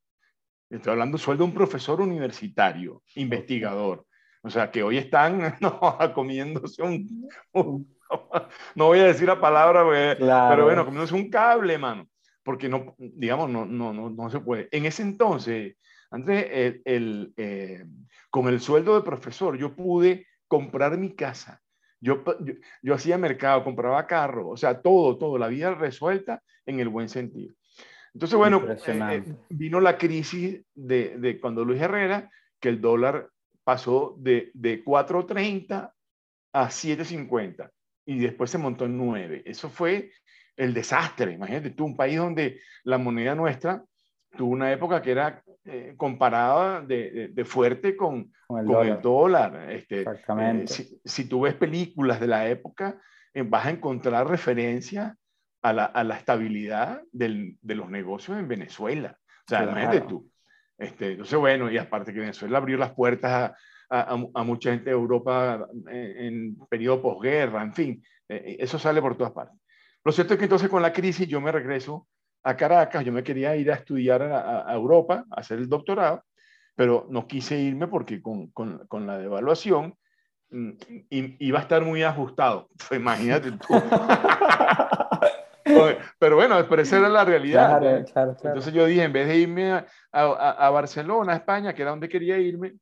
estoy 0.70 0.92
hablando 0.92 1.18
sueldo 1.20 1.44
de 1.44 1.50
un 1.52 1.56
profesor 1.56 2.02
universitario, 2.02 3.04
investigador, 3.16 4.06
o 4.42 4.50
sea, 4.50 4.72
que 4.72 4.82
hoy 4.82 4.98
están 4.98 5.56
no, 5.62 5.80
comiéndose 6.16 6.82
un, 6.82 7.30
no 8.76 8.86
voy 8.86 9.00
a 9.00 9.06
decir 9.06 9.28
la 9.28 9.40
palabra, 9.40 9.86
pero 10.18 10.66
bueno, 10.66 10.86
comiéndose 10.86 11.14
un 11.14 11.30
cable, 11.30 11.78
mano, 11.78 12.08
porque 12.44 12.68
no, 12.68 12.96
digamos, 12.98 13.50
no, 13.50 13.66
no, 13.66 13.94
no, 13.94 14.10
no 14.10 14.30
se 14.32 14.40
puede. 14.40 14.68
En 14.72 14.86
ese 14.86 15.04
entonces, 15.04 15.78
antes, 16.10 16.48
el, 16.52 16.82
el 16.86 17.34
eh, 17.38 17.86
con 18.32 18.48
el 18.48 18.60
sueldo 18.60 18.96
de 18.96 19.06
profesor, 19.06 19.56
yo 19.56 19.76
pude 19.76 20.26
comprar 20.48 20.98
mi 20.98 21.16
casa. 21.16 21.62
Yo, 22.00 22.24
yo, 22.82 22.94
hacía 22.94 23.18
mercado, 23.18 23.64
compraba 23.64 24.06
carro, 24.06 24.50
o 24.50 24.58
sea, 24.58 24.82
todo, 24.82 25.18
todo, 25.18 25.38
la 25.38 25.48
vida 25.48 25.74
resuelta 25.74 26.42
en 26.66 26.80
el 26.80 26.90
buen 26.90 27.10
sentido. 27.10 27.54
Entonces, 28.16 28.38
bueno, 28.38 28.64
eh, 28.66 28.78
eh, 28.88 29.24
vino 29.50 29.82
la 29.82 29.98
crisis 29.98 30.62
de, 30.74 31.18
de, 31.18 31.38
cuando 31.38 31.66
Luis 31.66 31.82
Herrera, 31.82 32.32
que 32.62 32.70
el 32.70 32.80
dólar 32.80 33.30
pasó 33.66 34.16
de, 34.18 34.52
de 34.54 34.86
4.30 34.86 35.92
a 36.54 36.66
7.50 36.70 37.70
y 38.06 38.20
después 38.20 38.50
se 38.50 38.58
montó 38.58 38.86
en 38.86 38.98
9. 38.98 39.44
Eso 39.46 39.70
fue 39.70 40.12
el 40.56 40.74
desastre. 40.74 41.34
Imagínate 41.34 41.72
tú, 41.72 41.84
un 41.84 41.98
país 41.98 42.18
donde 42.18 42.62
la 42.86 42.98
moneda 42.98 43.36
nuestra 43.36 43.84
tuvo 44.38 44.52
una 44.52 44.72
época 44.72 45.02
que 45.02 45.12
era 45.12 45.44
eh, 45.66 45.94
comparada 45.98 46.80
de, 46.80 47.32
de, 47.34 47.46
fuerte 47.46 47.98
con, 47.98 48.32
con, 48.48 48.88
el, 48.88 49.02
dólar. 49.02 49.70
Este, 49.72 50.00
Exactamente. 50.00 50.72
si, 50.72 51.02
si, 51.04 51.28
tú 51.28 51.42
ves 51.42 51.56
películas 51.56 52.22
de 52.22 52.28
la 52.28 52.48
época, 52.48 52.98
vas 53.48 53.66
a 53.66 53.72
encontrar 53.72 54.30
referencias 54.30 55.18
a 55.66 55.74
la, 55.74 55.86
a 55.86 56.04
la 56.04 56.16
estabilidad 56.16 57.02
del, 57.12 57.58
de 57.60 57.74
los 57.74 57.90
negocios 57.90 58.38
en 58.38 58.48
Venezuela. 58.48 59.18
O 59.20 59.50
sea, 59.50 59.64
imagínate 59.64 60.02
tú. 60.02 60.30
Este, 60.78 61.14
entonces, 61.14 61.40
bueno, 61.40 61.72
y 61.72 61.78
aparte 61.80 62.14
que 62.14 62.20
Venezuela 62.20 62.60
abrió 62.60 62.78
las 62.78 62.94
puertas 62.94 63.52
a, 63.90 64.12
a, 64.12 64.44
mucha 64.44 64.70
gente 64.70 64.92
de 64.92 64.96
Europa 64.96 65.68
en, 65.88 66.56
periodo 66.70 67.02
posguerra, 67.02 67.64
en 67.64 67.74
fin, 67.74 68.04
eh, 68.30 68.44
eh, 68.46 68.58
eso 68.60 68.78
sale 68.78 69.02
por 69.02 69.18
todas 69.18 69.34
partes. 69.34 69.60
Lo 70.04 70.12
cierto 70.12 70.34
es 70.34 70.38
que 70.38 70.46
entonces 70.46 70.70
con 70.70 70.84
la 70.84 70.94
crisis 70.94 71.28
yo 71.28 71.42
me 71.42 71.52
regreso 71.52 72.08
a 72.44 72.56
Caracas, 72.56 73.04
yo 73.04 73.12
me 73.12 73.24
quería 73.24 73.56
ir 73.56 73.72
a 73.72 73.76
estudiar 73.76 74.22
a, 74.22 74.72
Europa, 74.72 75.26
a 75.32 75.40
hacer 75.40 75.58
el 75.58 75.68
doctorado, 75.68 76.24
pero 76.76 77.08
no 77.10 77.26
quise 77.26 77.58
irme 77.58 77.88
porque 77.88 78.22
con, 78.22 78.52
con, 78.52 78.86
con 78.88 79.08
la 79.08 79.18
devaluación 79.18 79.96
mm, 80.52 80.72
iba 81.10 81.58
a 81.58 81.64
estar 81.64 81.84
muy 81.84 82.04
ajustado. 82.04 82.70
Imagínate 82.92 83.52
tú. 83.54 83.74
Pero 86.20 86.36
bueno, 86.36 86.58
pero 86.68 86.82
esa 86.82 86.98
era 86.98 87.10
la 87.10 87.26
realidad. 87.26 87.84
Entonces 88.44 88.74
yo 88.74 88.86
dije, 88.86 89.04
en 89.04 89.14
vez 89.14 89.28
de 89.28 89.38
irme 89.38 89.72
a, 89.72 89.86
a, 90.12 90.70
Barcelona, 90.70 91.34
a 91.34 91.38
España, 91.38 91.74
que 91.74 91.82
era 91.82 91.92
donde 91.92 92.10
quería 92.10 92.38
irme, 92.38 92.76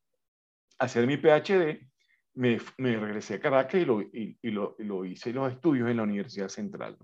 a 0.80 0.86
hacer 0.86 1.06
mi 1.08 1.18
PhD, 1.18 1.88
me, 2.36 2.60
me 2.78 2.98
regresé 2.98 3.36
a 3.36 3.40
Caracas 3.40 3.82
y 3.82 3.86
lo, 3.86 4.02
y, 4.02 4.38
lo, 4.44 4.76
lo, 4.80 5.06
hice 5.06 5.32
los 5.32 5.52
estudios 5.52 5.90
en 5.90 5.98
la 5.98 6.04
Universidad 6.04 6.50
Central. 6.50 6.98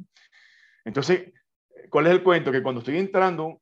Entonces, 0.83 1.31
¿cuál 1.89 2.07
es 2.07 2.13
el 2.13 2.23
cuento? 2.23 2.51
Que 2.51 2.63
cuando 2.63 2.79
estoy 2.79 2.97
entrando 2.97 3.61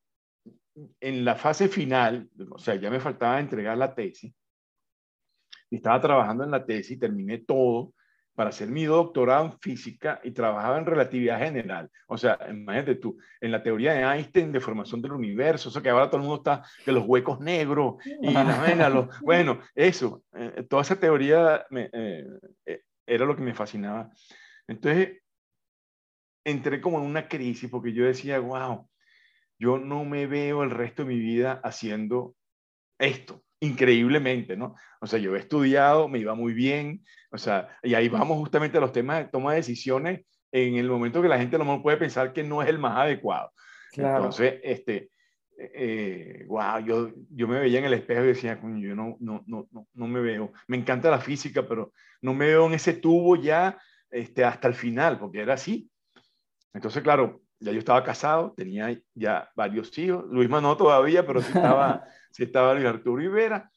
en 1.00 1.26
la 1.26 1.36
fase 1.36 1.68
final, 1.68 2.30
o 2.50 2.60
sea, 2.60 2.76
ya 2.76 2.90
me 2.90 3.00
faltaba 3.00 3.40
entregar 3.40 3.78
la 3.78 3.94
tesis, 3.94 4.34
y 5.70 5.76
estaba 5.76 6.00
trabajando 6.00 6.44
en 6.44 6.52
la 6.52 6.66
tesis, 6.66 7.00
terminé 7.00 7.40
todo, 7.40 7.94
para 8.38 8.52
hacer 8.52 8.68
mi 8.68 8.86
doctorado 8.86 9.46
en 9.46 9.60
física 9.60 10.22
y 10.24 10.30
trabajaba 10.30 10.78
en 10.78 10.86
relatividad 10.86 11.40
general. 11.40 11.90
O 12.06 12.20
sea, 12.20 12.38
imagínate 12.48 12.94
tú, 12.94 13.18
en 13.42 13.52
la 13.52 13.64
teoría 13.64 13.94
de 13.94 14.04
Einstein 14.04 14.52
de 14.52 14.60
formación 14.60 15.02
del 15.02 15.14
universo, 15.14 15.70
eso 15.70 15.82
que 15.82 15.90
ahora 15.90 16.06
todo 16.06 16.18
el 16.18 16.28
mundo 16.28 16.36
está 16.36 16.64
de 16.86 16.92
los 16.92 17.04
huecos 17.08 17.40
negros 17.40 17.96
y 18.06 18.32
la, 18.32 18.90
los, 18.92 19.20
bueno, 19.22 19.60
eso, 19.74 20.22
eh, 20.36 20.64
toda 20.70 20.84
esa 20.84 21.00
teoría 21.00 21.66
me, 21.72 21.90
eh, 21.92 22.28
eh, 22.68 22.82
era 23.08 23.26
lo 23.26 23.36
que 23.36 23.42
me 23.42 23.56
fascinaba. 23.56 24.12
Entonces, 24.68 25.18
entré 26.46 26.80
como 26.80 27.00
en 27.00 27.06
una 27.06 27.28
crisis 27.28 27.72
porque 27.72 27.92
yo 27.92 28.06
decía, 28.06 28.38
wow, 28.38 28.88
yo 29.58 29.80
no 29.80 30.06
me 30.06 30.28
veo 30.28 30.62
el 30.62 30.70
resto 30.70 31.02
de 31.02 31.10
mi 31.10 31.20
vida 31.20 31.60
haciendo 31.64 32.36
esto 33.00 33.44
increíblemente, 33.60 34.56
¿no? 34.56 34.76
O 35.02 35.08
sea, 35.08 35.20
yo 35.20 35.36
he 35.36 35.40
estudiado, 35.40 36.08
me 36.08 36.20
iba 36.20 36.36
muy 36.36 36.54
bien, 36.54 37.04
o 37.32 37.38
sea, 37.38 37.70
y 37.84 37.94
ahí 37.94 38.10
vamos 38.10 38.38
justamente 38.38 38.78
a 38.78 38.82
los 38.82 38.92
temas 38.92 39.20
de 39.20 39.26
toma 39.26 39.52
de 39.52 39.58
decisiones 39.58 40.22
en 40.52 40.76
el 40.76 40.90
momento 40.90 41.22
que 41.22 41.28
la 41.28 41.40
gente 41.40 41.56
a 41.56 41.60
lo 41.60 41.66
mejor 41.66 41.82
puede 41.82 41.98
pensar 41.98 42.34
que 42.34 42.44
no 42.44 42.62
es 42.62 42.70
el 42.70 42.80
más 42.80 42.98
adecuado. 42.98 43.52
Entonces, 43.94 44.60
este, 44.64 45.10
eh, 45.58 46.46
wow, 46.48 46.80
yo, 46.86 47.12
yo 47.32 47.48
me 47.48 47.60
veía 47.60 47.80
en 47.80 47.86
el 47.86 47.94
espejo 47.94 48.24
y 48.24 48.28
decía, 48.28 48.60
yo 48.62 48.96
no, 48.96 49.18
no, 49.20 49.44
no, 49.48 49.68
no, 49.94 50.08
me 50.08 50.20
veo, 50.20 50.54
me 50.68 50.78
encanta 50.78 51.10
la 51.10 51.20
física, 51.20 51.68
pero 51.68 51.94
no 52.22 52.34
me 52.34 52.48
veo 52.48 52.68
en 52.68 52.74
ese 52.74 52.94
tubo 52.94 53.36
ya 53.36 53.78
este, 54.12 54.46
hasta 54.46 54.68
el 54.68 54.76
final, 54.76 55.18
porque 55.18 55.42
era 55.42 55.56
así. 55.56 55.90
Entonces, 56.74 57.02
claro, 57.02 57.42
ya 57.60 57.72
yo 57.72 57.80
estaba 57.80 58.04
casado, 58.04 58.54
tenía 58.56 58.96
ya 59.16 59.50
varios 59.56 59.98
hijos, 59.98 60.26
Luisma 60.30 60.62
no 60.62 60.78
todavía, 60.78 61.26
pero 61.26 61.42
sí 61.42 61.48
estaba, 61.48 62.04
sí 62.32 62.44
estaba 62.44 62.74
Luis 62.74 62.86
Arturo 62.86 63.18
Rivera. 63.18 63.70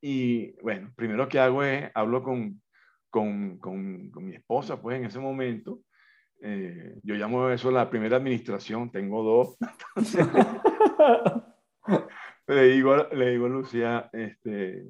Y 0.00 0.52
bueno, 0.60 0.92
primero 0.94 1.28
que 1.28 1.38
hago 1.38 1.62
es, 1.62 1.90
hablo 1.94 2.22
con, 2.22 2.60
con, 3.08 3.58
con, 3.58 4.10
con 4.10 4.24
mi 4.24 4.34
esposa, 4.34 4.80
pues 4.80 4.98
en 4.98 5.06
ese 5.06 5.18
momento, 5.18 5.80
eh, 6.42 6.98
yo 7.02 7.14
llamo 7.14 7.48
eso 7.48 7.70
la 7.70 7.88
primera 7.88 8.18
administración, 8.18 8.90
tengo 8.90 9.22
dos. 9.22 9.56
le, 12.46 12.62
digo, 12.64 12.96
le 13.12 13.30
digo 13.30 13.46
a 13.46 13.48
Lucía, 13.48 14.10
este, 14.12 14.84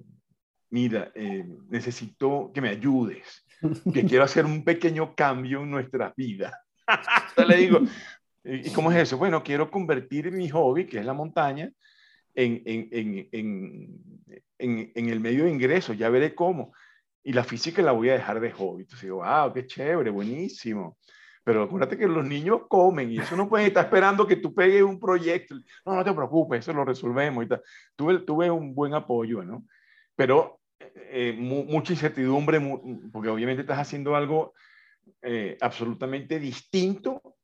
mira, 0.71 1.13
eh, 1.15 1.45
necesito 1.69 2.51
que 2.53 2.61
me 2.61 2.71
ayudes, 2.71 3.47
que 3.93 4.05
quiero 4.07 4.25
hacer 4.25 4.45
un 4.45 4.65
pequeño 4.65 5.15
cambio 5.15 5.63
en 5.63 5.71
nuestra 5.71 6.13
vida. 6.17 6.61
le 7.49 7.57
digo, 7.57 7.81
¿y 8.43 8.73
cómo 8.73 8.91
es 8.91 8.99
eso? 8.99 9.17
Bueno, 9.17 9.45
quiero 9.45 9.71
convertir 9.71 10.33
mi 10.33 10.49
hobby, 10.49 10.87
que 10.87 10.99
es 10.99 11.07
la 11.07 11.15
montaña, 11.15 11.71
en, 12.35 12.63
en, 12.65 13.29
en, 13.33 14.91
en, 14.95 15.09
el 15.09 15.21
medio 15.21 15.45
de 15.45 15.51
ingreso, 15.51 15.93
ya 15.93 16.09
veré 16.09 16.35
cómo. 16.35 16.73
Y 17.23 17.33
la 17.33 17.45
física 17.45 17.81
la 17.83 17.93
voy 17.93 18.11
a 18.11 18.15
dejar 18.15 18.41
de 18.41 18.51
hobby. 18.51 18.83
Entonces 18.83 19.03
digo, 19.03 19.25
wow, 19.25 19.53
qué 19.53 19.67
chévere, 19.67 20.11
buenísimo. 20.11 20.99
Pero 21.43 21.65
acuérdate 21.65 21.97
que 21.97 22.07
los 22.07 22.27
niños 22.27 22.63
comen 22.69 23.11
y 23.11 23.19
eso 23.19 23.37
no 23.37 23.49
puede 23.49 23.67
estar 23.67 23.85
esperando 23.85 24.27
que 24.27 24.37
tú 24.37 24.55
pegues 24.55 24.83
un 24.83 24.99
proyecto. 24.99 25.55
No, 25.85 25.95
no 25.95 26.05
te 26.05 26.13
preocupes, 26.13 26.61
eso 26.61 26.73
lo 26.73 26.85
resolvemos 26.85 27.45
y 27.45 27.49
tal. 27.49 27.63
Tuve, 27.97 28.21
tuve 28.21 28.51
un 28.51 28.75
buen 28.75 28.95
apoyo, 28.95 29.43
¿no? 29.43 29.65
Pero 30.17 30.61
eh, 30.95 31.35
mucha 31.39 31.93
incertidumbre, 31.93 32.61
porque 33.13 33.29
obviamente 33.29 33.61
estás 33.61 33.79
haciendo 33.79 34.17
algo 34.17 34.55
eh, 35.21 35.59
absolutamente 35.61 36.39
distinto 36.39 37.37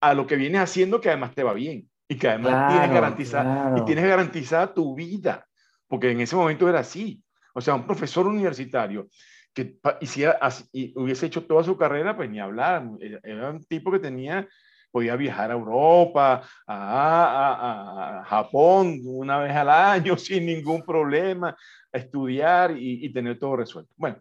a 0.00 0.14
lo 0.14 0.26
que 0.26 0.36
vienes 0.36 0.60
haciendo 0.60 1.00
que 1.00 1.08
además 1.08 1.34
te 1.34 1.44
va 1.44 1.54
bien 1.54 1.88
y 2.12 2.18
que 2.18 2.28
además 2.28 2.72
tienes, 2.72 2.90
garantizada, 2.90 3.74
y 3.78 3.84
tienes 3.86 4.04
garantizada 4.04 4.74
tu 4.74 4.94
vida, 4.94 5.46
porque 5.88 6.10
en 6.10 6.20
ese 6.20 6.36
momento 6.36 6.68
era 6.68 6.80
así. 6.80 7.22
O 7.54 7.60
sea, 7.60 7.74
un 7.74 7.86
profesor 7.86 8.26
universitario 8.26 9.08
que 9.54 9.78
hiciera, 10.00 10.38
y 10.72 10.92
hubiese 10.98 11.26
hecho 11.26 11.44
toda 11.44 11.64
su 11.64 11.76
carrera, 11.76 12.14
pues 12.14 12.28
ni 12.28 12.38
hablar. 12.38 12.86
Era 13.22 13.50
un 13.50 13.64
tipo 13.64 13.90
que 13.90 13.98
tenía, 13.98 14.46
podía 14.90 15.16
viajar 15.16 15.50
a 15.50 15.54
Europa, 15.54 16.42
a, 16.66 18.20
a, 18.20 18.24
Japón 18.26 19.00
una 19.04 19.38
vez 19.38 19.56
al 19.56 19.70
año 19.70 20.16
sin 20.18 20.44
ningún 20.44 20.82
problema, 20.82 21.56
estudiar 21.90 22.76
y, 22.76 23.06
y, 23.06 23.10
tener 23.10 23.38
todo 23.38 23.56
resuelto. 23.56 23.92
Bueno, 23.96 24.18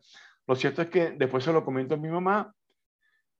lo 0.48 0.56
cierto 0.56 0.82
es 0.82 0.90
que 0.90 1.12
después 1.12 1.44
se 1.44 1.52
lo 1.52 1.66
comento 1.66 1.96
a 1.96 1.98
mi 1.98 2.08
mamá, 2.08 2.54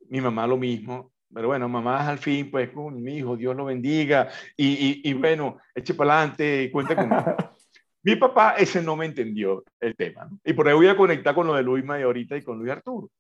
mi 0.10 0.20
mamá 0.20 0.46
lo 0.46 0.58
mismo, 0.58 1.14
pero 1.34 1.48
bueno, 1.48 1.68
mamá 1.70 2.08
al 2.08 2.18
fin, 2.18 2.50
pues 2.52 2.70
con 2.70 3.02
mi 3.02 3.18
hijo, 3.18 3.38
Dios 3.38 3.56
lo 3.56 3.66
bendiga 3.66 4.30
y, 4.56 5.08
y, 5.10 5.14
bueno, 5.14 5.58
eche 5.74 5.94
para 5.94 6.20
adelante, 6.20 6.70
cuente 6.72 6.96
conmigo. 6.96 7.36
Mi 8.04 8.16
papá 8.16 8.56
ese 8.58 8.82
no 8.82 8.96
me 8.96 9.06
entendió 9.06 9.64
el 9.80 9.96
tema. 9.96 10.28
Y 10.44 10.54
por 10.54 10.68
ahí 10.68 10.74
voy 10.74 10.88
a 10.88 10.98
conectar 10.98 11.36
con 11.36 11.46
lo 11.46 11.54
de 11.54 11.62
Luis 11.62 11.86
May 11.86 12.02
ahorita 12.02 12.36
y 12.36 12.42
con 12.42 12.58
Luis 12.58 12.72
Arturo. 12.72 13.12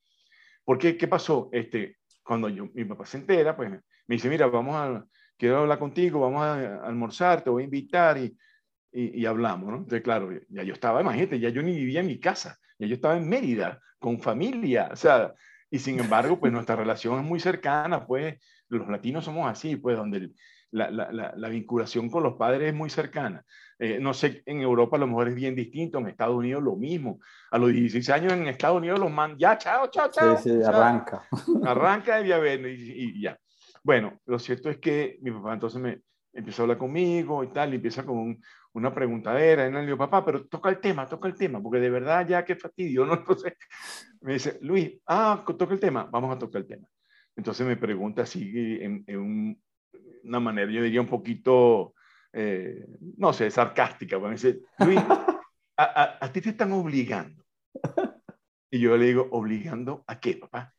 Porque, 0.65 0.97
¿qué 0.97 1.07
pasó? 1.07 1.49
Este, 1.51 1.97
cuando 2.23 2.49
yo, 2.49 2.67
mi 2.73 2.85
papá 2.85 3.05
se 3.05 3.17
entera, 3.17 3.55
pues 3.55 3.69
me 3.69 3.79
dice, 4.07 4.27
mira, 4.27 4.47
vamos 4.47 4.75
a, 4.75 5.05
quiero 5.37 5.59
hablar 5.59 5.79
contigo, 5.79 6.19
vamos 6.19 6.41
a, 6.41 6.83
almorzar, 6.85 7.43
te 7.43 7.49
voy 7.49 7.63
a 7.63 7.65
invitar 7.65 8.17
y, 8.17 8.35
y, 8.91 9.25
hablamos, 9.25 9.69
¿no? 9.69 9.77
Entonces, 9.77 10.01
claro, 10.01 10.29
ya 10.49 10.63
yo 10.63 10.73
estaba, 10.73 11.01
imagínate, 11.01 11.39
ya 11.39 11.49
yo 11.49 11.61
ni 11.61 11.75
vivía 11.75 12.01
en 12.01 12.07
mi 12.07 12.19
casa, 12.19 12.57
ya 12.77 12.87
yo 12.87 12.95
estaba 12.95 13.17
en 13.17 13.29
Mérida, 13.29 13.79
con 13.99 14.19
familia, 14.19 14.89
o 14.91 14.95
sea, 14.95 15.33
y 15.71 15.79
sin 15.79 15.99
embargo, 15.99 16.37
pues 16.37 16.51
nuestra 16.51 16.75
relación 16.75 17.19
es 17.19 17.25
muy 17.25 17.39
cercana, 17.39 18.05
pues 18.05 18.37
los 18.67 18.87
latinos 18.89 19.23
somos 19.23 19.49
así, 19.49 19.77
pues 19.77 19.95
donde 19.95 20.31
la, 20.71 20.91
la, 20.91 21.33
la, 21.35 21.49
vinculación 21.49 22.09
con 22.09 22.23
los 22.23 22.35
padres 22.35 22.69
es 22.69 22.73
muy 22.73 22.89
cercana. 22.89 23.43
Eh, 23.79 23.97
no 23.99 24.13
sé, 24.13 24.43
en 24.45 24.61
Europa 24.61 24.97
a 24.97 24.99
lo 24.99 25.07
mejor 25.07 25.29
es 25.29 25.35
bien 25.35 25.55
distinto, 25.55 25.97
en 25.97 26.07
Estados 26.07 26.35
Unidos 26.35 26.61
lo 26.61 26.75
mismo. 26.75 27.19
A 27.51 27.57
los 27.57 27.71
16 27.71 28.09
años 28.09 28.33
en 28.33 28.47
Estados 28.47 28.77
Unidos 28.77 28.99
los 28.99 29.11
man, 29.11 29.37
ya, 29.37 29.57
chao, 29.57 29.87
chao, 29.87 30.09
chao. 30.11 30.37
Sí, 30.37 30.49
sí, 30.49 30.63
arranca. 30.63 31.23
Arranca 31.65 32.17
de 32.17 32.23
diabetes 32.23 32.79
y, 32.79 33.17
y, 33.17 33.21
ya. 33.21 33.37
Bueno, 33.81 34.19
lo 34.25 34.39
cierto 34.39 34.69
es 34.69 34.77
que 34.77 35.19
mi 35.21 35.31
papá 35.31 35.53
entonces 35.53 35.81
me 35.81 36.01
empezó 36.33 36.61
a 36.61 36.63
hablar 36.63 36.77
conmigo 36.77 37.43
y 37.43 37.47
tal, 37.47 37.71
y 37.71 37.77
empieza 37.77 38.05
con 38.05 38.41
una 38.73 38.93
preguntadera, 38.93 39.67
y 39.67 39.71
le 39.71 39.85
digo, 39.85 39.97
papá, 39.97 40.23
pero 40.23 40.45
toca 40.47 40.69
el 40.69 40.79
tema, 40.79 41.05
toca 41.05 41.27
el 41.27 41.35
tema, 41.35 41.61
porque 41.61 41.79
de 41.79 41.89
verdad 41.89 42.27
ya 42.27 42.45
qué 42.45 42.55
fastidio, 42.55 43.05
¿no? 43.05 43.15
Entonces 43.15 43.53
me 44.21 44.33
dice, 44.33 44.57
Luis, 44.61 44.99
ah, 45.07 45.43
toca 45.45 45.73
el 45.73 45.79
tema, 45.79 46.07
vamos 46.11 46.35
a 46.35 46.39
tocar 46.39 46.61
el 46.61 46.67
tema. 46.67 46.87
Entonces 47.35 47.65
me 47.65 47.77
pregunta 47.77 48.23
así 48.23 48.77
en, 48.81 49.03
en 49.07 49.61
una 50.23 50.39
manera, 50.39 50.71
yo 50.71 50.83
diría 50.83 51.01
un 51.01 51.07
poquito 51.07 51.93
eh, 52.33 52.85
no 53.17 53.33
sé, 53.33 53.51
sarcástica. 53.51 54.19
Me 54.19 54.31
dice, 54.31 54.61
Luis, 54.79 54.99
a, 55.77 56.17
a, 56.19 56.31
ti 56.31 56.41
te 56.41 56.49
están 56.49 56.71
obligando. 56.71 57.43
Y 58.69 58.79
yo 58.79 58.95
le 58.95 59.05
digo, 59.07 59.27
¿obligando 59.31 60.03
a 60.07 60.19
qué, 60.19 60.35
papá? 60.35 60.73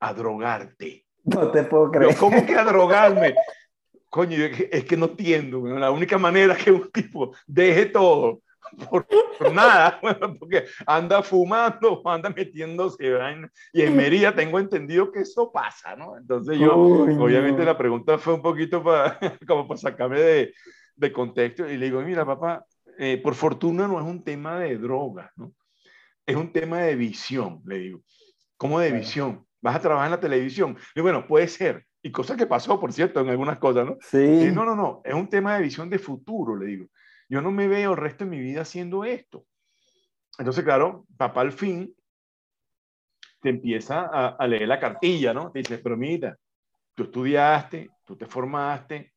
A 0.00 0.12
drogarte. 0.12 1.06
No 1.24 1.50
te 1.50 1.64
puedo 1.64 1.90
creer. 1.90 2.16
¿Cómo 2.16 2.44
que 2.44 2.54
a 2.54 2.64
drogarme? 2.64 3.34
Coño, 4.16 4.38
es 4.70 4.84
que 4.86 4.96
no 4.96 5.04
entiendo. 5.04 5.66
La 5.78 5.90
única 5.90 6.16
manera 6.16 6.56
que 6.56 6.72
un 6.72 6.90
tipo 6.90 7.34
deje 7.46 7.84
todo 7.84 8.40
por, 8.88 9.06
nada, 9.52 10.00
porque 10.40 10.64
anda 10.86 11.22
fumando, 11.22 12.00
anda 12.06 12.30
metiéndose 12.30 12.96
y 13.74 13.82
en 13.82 13.94
Mérida 13.94 14.34
tengo 14.34 14.58
entendido 14.58 15.12
que 15.12 15.20
eso 15.20 15.52
pasa, 15.52 15.94
¿no? 15.96 16.16
Entonces 16.16 16.58
yo, 16.58 16.74
obviamente 16.74 17.62
la 17.62 17.76
pregunta 17.76 18.16
fue 18.16 18.32
un 18.32 18.40
poquito 18.40 18.82
para, 18.82 19.18
como 19.46 19.68
para 19.68 19.80
sacarme 19.80 20.18
de, 20.18 20.54
de 20.94 21.12
contexto 21.12 21.68
y 21.68 21.76
le 21.76 21.84
digo, 21.84 22.00
mira 22.00 22.24
papá, 22.24 22.64
eh, 22.98 23.20
por 23.22 23.34
fortuna 23.34 23.86
no 23.86 24.00
es 24.00 24.06
un 24.06 24.24
tema 24.24 24.58
de 24.60 24.78
droga, 24.78 25.30
¿no? 25.36 25.52
Es 26.24 26.36
un 26.36 26.54
tema 26.54 26.78
de 26.78 26.96
visión, 26.96 27.60
le 27.66 27.80
digo. 27.80 28.00
¿Cómo 28.56 28.80
de 28.80 28.92
visión? 28.92 29.46
¿Vas 29.60 29.76
a 29.76 29.80
trabajar 29.80 30.06
en 30.06 30.12
la 30.12 30.20
televisión? 30.20 30.78
Y 30.94 31.02
bueno, 31.02 31.26
puede 31.26 31.48
ser. 31.48 31.84
Y 32.06 32.12
cosa 32.12 32.36
que 32.36 32.46
pasó, 32.46 32.78
por 32.78 32.92
cierto, 32.92 33.18
en 33.18 33.30
algunas 33.30 33.58
cosas, 33.58 33.84
¿no? 33.84 33.96
Sí. 34.00 34.48
no, 34.54 34.64
no, 34.64 34.76
no, 34.76 35.02
es 35.04 35.12
un 35.12 35.28
tema 35.28 35.56
de 35.56 35.64
visión 35.64 35.90
de 35.90 35.98
futuro, 35.98 36.56
le 36.56 36.66
digo. 36.66 36.86
Yo 37.28 37.40
no 37.40 37.50
me 37.50 37.66
veo 37.66 37.90
el 37.90 37.96
resto 37.96 38.22
de 38.22 38.30
mi 38.30 38.38
vida 38.38 38.60
haciendo 38.60 39.04
esto. 39.04 39.44
Entonces, 40.38 40.62
claro, 40.62 41.04
papá 41.16 41.40
al 41.40 41.50
fin 41.50 41.92
te 43.42 43.48
empieza 43.48 44.02
a, 44.04 44.46
leer 44.46 44.68
la 44.68 44.78
cartilla, 44.78 45.34
¿no? 45.34 45.50
Te 45.50 45.58
dice, 45.58 45.78
pero 45.78 45.96
mira, 45.96 46.38
tú 46.94 47.02
estudiaste, 47.02 47.90
tú 48.04 48.14
te 48.14 48.26
formaste, 48.26 49.12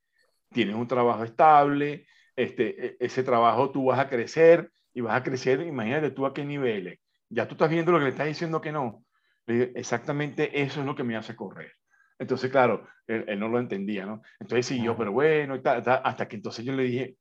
tienes 0.52 0.74
un 0.74 0.88
trabajo 0.88 1.24
estable, 1.24 2.08
este, 2.36 2.88
e, 2.88 2.98
ese 3.00 3.22
trabajo 3.22 3.70
tú 3.70 3.86
vas 3.86 4.00
a 4.00 4.10
crecer 4.10 4.72
y 4.96 5.02
vas 5.02 5.16
a 5.16 5.22
crecer, 5.22 5.62
imagínate 5.62 6.10
tú 6.10 6.26
a 6.26 6.34
qué 6.34 6.44
niveles. 6.44 6.98
Ya 7.30 7.48
tú 7.48 7.54
estás 7.54 7.70
viendo 7.70 7.92
lo 7.92 8.00
que 8.00 8.06
le 8.06 8.10
estás 8.10 8.26
diciendo 8.26 8.60
que 8.60 8.72
no. 8.72 9.06
Exactamente 9.46 10.60
eso 10.60 10.80
es 10.80 10.88
lo 10.88 10.96
que 10.96 11.04
me 11.04 11.16
hace 11.16 11.36
correr. 11.36 11.79
Entonces, 12.20 12.52
claro, 12.52 12.88
él, 13.08 13.40
no 13.40 13.48
lo 13.48 13.60
entendía, 13.60 14.06
¿no? 14.06 14.22
Entonces 14.40 14.66
siguió, 14.66 14.96
pero 14.96 15.12
bueno, 15.12 15.56
y 15.56 15.62
hasta 15.64 16.28
que 16.28 16.36
entonces 16.36 16.66
yo 16.66 16.74
le 16.74 16.84
dije, 16.84 17.16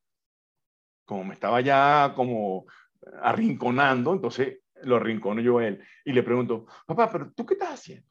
como 1.05 1.23
me 1.23 1.33
estaba 1.33 1.61
ya 1.61 2.13
como 2.15 2.65
arrinconando, 3.21 4.13
entonces 4.13 4.59
lo 4.83 4.97
arrincono 4.97 5.41
yo 5.41 5.57
a 5.57 5.67
él 5.67 5.83
y 6.05 6.11
le 6.11 6.21
pregunto, 6.21 6.67
papá, 6.85 7.09
pero 7.11 7.31
tú 7.31 7.45
qué 7.45 7.53
estás 7.55 7.73
haciendo? 7.75 8.07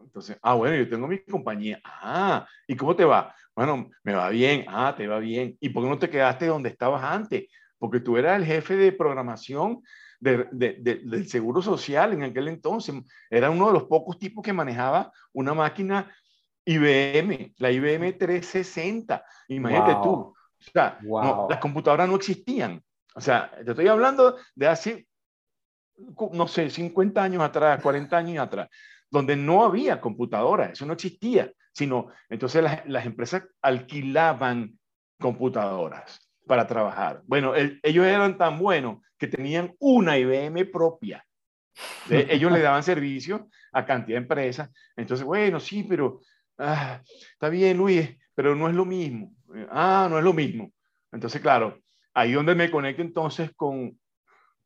Entonces, 0.00 0.38
ah, 0.42 0.54
bueno, 0.54 0.76
yo 0.76 0.88
tengo 0.88 1.06
mi 1.06 1.22
compañía. 1.24 1.80
Ah, 1.84 2.46
¿y 2.66 2.76
cómo 2.76 2.94
te 2.94 3.04
va? 3.04 3.34
Bueno, 3.54 3.90
me 4.02 4.12
va 4.14 4.28
bien. 4.30 4.64
Ah, 4.68 4.94
te 4.96 5.06
va 5.06 5.18
bien. 5.18 5.56
¿Y 5.60 5.70
por 5.70 5.82
qué 5.82 5.88
no 5.88 5.98
te 5.98 6.10
quedaste 6.10 6.46
donde 6.46 6.68
estabas 6.68 7.02
antes? 7.02 7.48
Porque 7.78 8.00
tú 8.00 8.16
eras 8.16 8.38
el 8.38 8.46
jefe 8.46 8.76
de 8.76 8.92
programación 8.92 9.82
de, 10.24 10.48
de, 10.80 11.00
del 11.04 11.28
Seguro 11.28 11.60
Social 11.60 12.12
en 12.14 12.22
aquel 12.22 12.48
entonces. 12.48 12.94
Era 13.30 13.50
uno 13.50 13.66
de 13.66 13.74
los 13.74 13.84
pocos 13.84 14.18
tipos 14.18 14.42
que 14.42 14.52
manejaba 14.52 15.12
una 15.32 15.52
máquina 15.54 16.10
IBM, 16.64 17.54
la 17.58 17.70
IBM 17.70 18.12
360. 18.14 19.24
Imagínate 19.48 19.92
tú. 20.02 20.10
O 20.10 20.36
sea, 20.72 20.98
las 21.48 21.58
computadoras 21.58 22.08
no 22.08 22.16
existían. 22.16 22.82
O 23.14 23.20
sea, 23.20 23.50
te 23.64 23.70
estoy 23.70 23.86
hablando 23.86 24.38
de 24.54 24.66
hace, 24.66 25.06
no 26.32 26.48
sé, 26.48 26.70
50 26.70 27.22
años 27.22 27.42
atrás, 27.42 27.82
40 27.82 28.16
años 28.16 28.44
atrás, 28.44 28.68
donde 29.10 29.36
no 29.36 29.62
había 29.62 30.00
computadoras, 30.00 30.72
eso 30.72 30.86
no 30.86 30.94
existía, 30.94 31.52
sino 31.72 32.08
entonces 32.28 32.62
las, 32.62 32.86
las 32.86 33.06
empresas 33.06 33.44
alquilaban 33.60 34.78
computadoras 35.20 36.23
para 36.46 36.66
trabajar. 36.66 37.22
Bueno, 37.26 37.54
ellos 37.54 38.06
eran 38.06 38.36
tan 38.36 38.58
buenos 38.58 38.98
que 39.18 39.26
tenían 39.26 39.74
una 39.78 40.18
IBM 40.18 40.66
propia. 40.66 41.24
ellos 42.10 42.52
le 42.52 42.60
daban 42.60 42.82
servicio 42.82 43.48
a 43.72 43.84
cantidad 43.84 44.16
de 44.16 44.22
empresas. 44.22 44.70
Entonces, 44.96 45.26
bueno, 45.26 45.60
sí, 45.60 45.84
pero 45.88 46.20
ah, 46.58 47.00
está 47.32 47.48
bien, 47.48 47.78
Luis, 47.78 48.08
pero 48.34 48.54
no 48.54 48.68
es 48.68 48.74
lo 48.74 48.84
mismo. 48.84 49.32
Ah, 49.70 50.08
no 50.10 50.18
es 50.18 50.24
lo 50.24 50.32
mismo. 50.32 50.72
Entonces, 51.12 51.40
claro, 51.40 51.78
ahí 52.12 52.32
donde 52.32 52.54
me 52.54 52.70
conecto 52.70 53.02
entonces 53.02 53.52
con, 53.56 53.98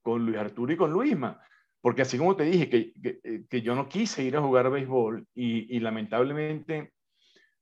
con 0.03 0.25
Luis 0.25 0.39
Arturo 0.39 0.73
y 0.73 0.77
con 0.77 0.93
Luisma. 0.93 1.41
Porque 1.81 2.03
así 2.03 2.19
como 2.19 2.35
te 2.37 2.45
dije, 2.45 2.69
que, 2.69 2.93
que, 3.01 3.45
que 3.49 3.63
yo 3.63 3.75
no 3.75 3.89
quise 3.89 4.25
ir 4.25 4.37
a 4.37 4.41
jugar 4.41 4.71
béisbol 4.71 5.27
y, 5.35 5.77
y, 5.77 5.81
lamentablemente 5.81 6.93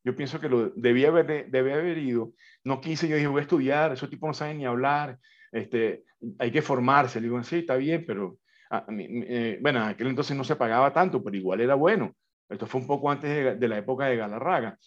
yo 0.06 0.14
pienso 0.14 0.38
que 0.38 0.48
lo 0.48 0.70
debía 0.70 1.08
haber, 1.08 1.50
debía 1.50 1.74
haber 1.74 1.98
ido. 1.98 2.32
No 2.62 2.80
quise, 2.80 3.08
yo 3.08 3.16
dije, 3.16 3.26
voy 3.26 3.40
a 3.40 3.42
estudiar, 3.42 3.92
esos 3.92 4.08
tipos 4.08 4.28
no 4.28 4.34
saben 4.34 4.58
ni 4.58 4.64
hablar, 4.64 5.18
este, 5.50 6.04
hay 6.38 6.52
que 6.52 6.62
formarse. 6.62 7.20
Le 7.20 7.26
digo, 7.26 7.42
sí, 7.42 7.58
está 7.58 7.74
bien, 7.74 8.04
pero, 8.06 8.38
ah, 8.70 8.86
eh, 8.88 9.58
bueno, 9.60 9.82
en 9.82 9.88
aquel 9.88 10.06
entonces 10.06 10.36
no 10.36 10.44
se 10.44 10.54
pagaba 10.54 10.92
tanto, 10.92 11.24
pero 11.24 11.36
igual 11.36 11.60
era 11.60 11.74
bueno. 11.74 12.14
Esto 12.48 12.68
fue 12.68 12.82
un 12.82 12.86
poco 12.86 13.10
antes 13.10 13.58
de, 13.58 13.68
la 13.68 13.78
época 13.78 14.06
de 14.06 14.16
Galarraga. 14.16 14.78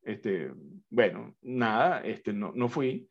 Este, 0.00 0.50
bueno, 0.88 1.36
nada, 1.42 2.00
este, 2.00 2.32
no, 2.32 2.52
no 2.54 2.70
fui. 2.70 3.10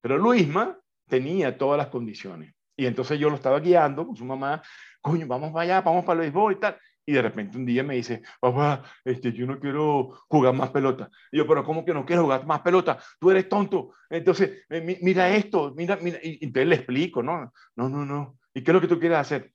Pero 0.00 0.16
Luisma 0.16 0.78
tenía 1.08 1.58
todas 1.58 1.76
las 1.76 1.88
condiciones. 1.88 2.54
Y 2.76 2.86
entonces 2.86 3.18
yo 3.18 3.30
lo 3.30 3.34
estaba 3.34 3.58
guiando 3.58 4.06
con 4.06 4.14
su 4.14 4.24
mamá, 4.24 4.62
coño, 5.00 5.26
vamos 5.26 5.50
para 5.50 5.64
allá, 5.64 5.80
vamos 5.80 6.04
para 6.04 6.20
el 6.20 6.26
béisbol 6.26 6.52
y 6.52 6.60
tal. 6.60 6.78
Y 7.06 7.12
de 7.12 7.22
repente 7.22 7.58
un 7.58 7.66
día 7.66 7.82
me 7.82 7.96
dice, 7.96 8.22
papá, 8.40 8.82
este, 9.04 9.32
yo 9.32 9.46
no 9.46 9.60
quiero 9.60 10.18
jugar 10.28 10.54
más 10.54 10.70
pelota. 10.70 11.10
Y 11.30 11.38
yo, 11.38 11.46
pero 11.46 11.62
¿cómo 11.62 11.84
que 11.84 11.92
no 11.92 12.06
quiero 12.06 12.22
jugar 12.22 12.46
más 12.46 12.60
pelota? 12.62 12.98
Tú 13.18 13.30
eres 13.30 13.48
tonto. 13.48 13.92
Entonces, 14.08 14.64
eh, 14.70 14.98
mira 15.02 15.34
esto, 15.34 15.74
mira, 15.76 15.98
mira. 16.00 16.18
Y 16.22 16.44
entonces 16.44 16.68
le 16.68 16.76
explico, 16.76 17.22
no, 17.22 17.52
no, 17.76 17.88
no, 17.88 18.06
no. 18.06 18.38
¿Y 18.54 18.62
qué 18.62 18.70
es 18.70 18.74
lo 18.74 18.80
que 18.80 18.88
tú 18.88 18.98
quieres 18.98 19.18
hacer? 19.18 19.52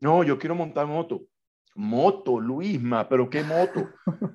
No, 0.00 0.24
yo 0.24 0.38
quiero 0.38 0.54
montar 0.54 0.86
moto. 0.86 1.22
Moto, 1.74 2.40
Luisma, 2.40 3.08
pero 3.08 3.28
¿qué 3.30 3.44
moto? 3.44 3.90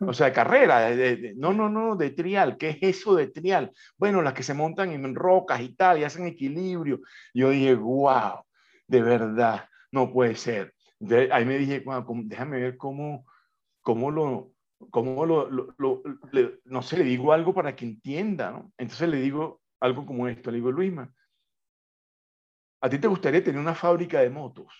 O 0.08 0.14
sea, 0.14 0.32
carrera. 0.32 0.90
no, 1.36 1.52
no, 1.52 1.68
no, 1.70 1.96
de 1.96 2.12
trial. 2.12 2.58
¿Qué 2.58 2.70
es 2.70 2.78
eso 2.82 3.16
de 3.16 3.28
trial? 3.28 3.72
Bueno, 3.98 4.22
las 4.22 4.34
que 4.34 4.44
se 4.44 4.54
montan 4.54 4.92
en 4.92 5.16
rocas 5.16 5.62
y 5.62 5.76
tal, 5.76 6.00
y 6.00 6.04
hacen 6.04 6.28
equilibrio. 6.28 7.02
Yo 7.34 7.50
dije, 7.50 7.74
wow, 7.74 8.46
de 8.88 9.02
verdad, 9.02 9.68
no 9.92 10.12
puede 10.12 10.36
ser 10.36 10.75
ahí 11.32 11.46
me 11.46 11.58
dije, 11.58 11.84
déjame 12.24 12.60
ver 12.60 12.78
cómo, 12.78 13.26
cómo 13.82 14.12
lo, 14.12 14.52
cómo 14.90 15.26
lo, 15.26 15.50
lo, 15.50 16.04
no 16.66 16.82
sé, 16.82 16.98
le 16.98 17.04
digo 17.04 17.34
algo 17.34 17.54
para 17.54 17.76
que 17.76 17.86
entienda, 17.86 18.52
¿no? 18.52 18.72
Entonces 18.78 19.10
le 19.10 19.18
digo 19.18 19.62
algo 19.80 20.06
como 20.06 20.28
esto, 20.28 20.52
le 20.52 20.58
digo, 20.58 20.72
Luisma, 20.72 21.12
¿a 22.82 22.90
ti 22.90 22.98
te 22.98 23.08
gustaría 23.08 23.44
tener 23.44 23.60
una 23.60 23.76
fábrica 23.76 24.20
de 24.22 24.30
motos? 24.30 24.74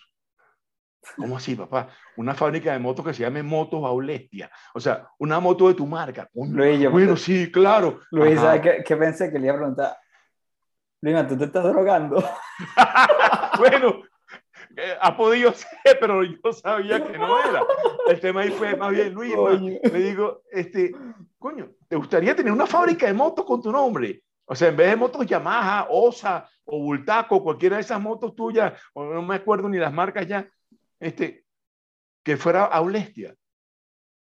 ¿Cómo 1.16 1.36
así, 1.36 1.54
papá? 1.54 1.88
Una 2.16 2.34
fábrica 2.34 2.72
de 2.72 2.80
motos 2.80 3.04
que 3.04 3.14
se 3.14 3.22
llame 3.22 3.42
Motos 3.42 3.84
Aulestia. 3.84 4.50
O 4.74 4.80
sea, 4.80 5.08
una 5.18 5.38
moto 5.38 5.68
de 5.68 5.74
tu 5.74 5.86
marca. 5.86 6.28
Luis, 6.34 6.90
bueno, 6.90 7.16
sí, 7.16 7.50
claro. 7.52 8.00
Luis, 8.10 8.40
¿sabes 8.40 8.60
qué, 8.60 8.84
qué, 8.84 8.96
pensé 8.96 9.30
que 9.30 9.38
le 9.38 9.46
iba 9.46 9.54
a 9.54 9.58
preguntar? 9.58 9.96
Luisma, 11.00 11.28
¿tú 11.28 11.38
te 11.38 11.44
estás 11.44 11.62
drogando? 11.62 12.16
bueno, 13.58 14.02
ha 15.00 15.16
podido 15.16 15.52
ser, 15.54 15.98
pero 16.00 16.22
yo 16.22 16.52
sabía 16.52 17.04
que 17.04 17.18
no 17.18 17.38
era. 17.38 17.62
El 18.08 18.20
tema 18.20 18.42
ahí 18.42 18.50
fue 18.50 18.76
más 18.76 18.90
bien, 18.92 19.12
Luis, 19.14 19.34
le 19.82 19.98
digo, 19.98 20.42
este, 20.50 20.92
coño, 21.38 21.70
¿te 21.88 21.96
gustaría 21.96 22.34
tener 22.34 22.52
una 22.52 22.66
fábrica 22.66 23.06
de 23.06 23.14
motos 23.14 23.44
con 23.44 23.62
tu 23.62 23.72
nombre? 23.72 24.22
O 24.44 24.54
sea, 24.54 24.68
en 24.68 24.76
vez 24.76 24.90
de 24.90 24.96
motos 24.96 25.26
Yamaha, 25.26 25.88
Osa 25.90 26.48
o 26.64 26.78
Bultaco, 26.78 27.42
cualquiera 27.42 27.76
de 27.76 27.82
esas 27.82 28.00
motos 28.00 28.34
tuyas, 28.34 28.80
o 28.94 29.04
no 29.04 29.22
me 29.22 29.36
acuerdo 29.36 29.68
ni 29.68 29.78
las 29.78 29.92
marcas 29.92 30.26
ya, 30.26 30.48
este, 31.00 31.44
que 32.22 32.36
fuera 32.36 32.64
Aulestia. 32.64 33.34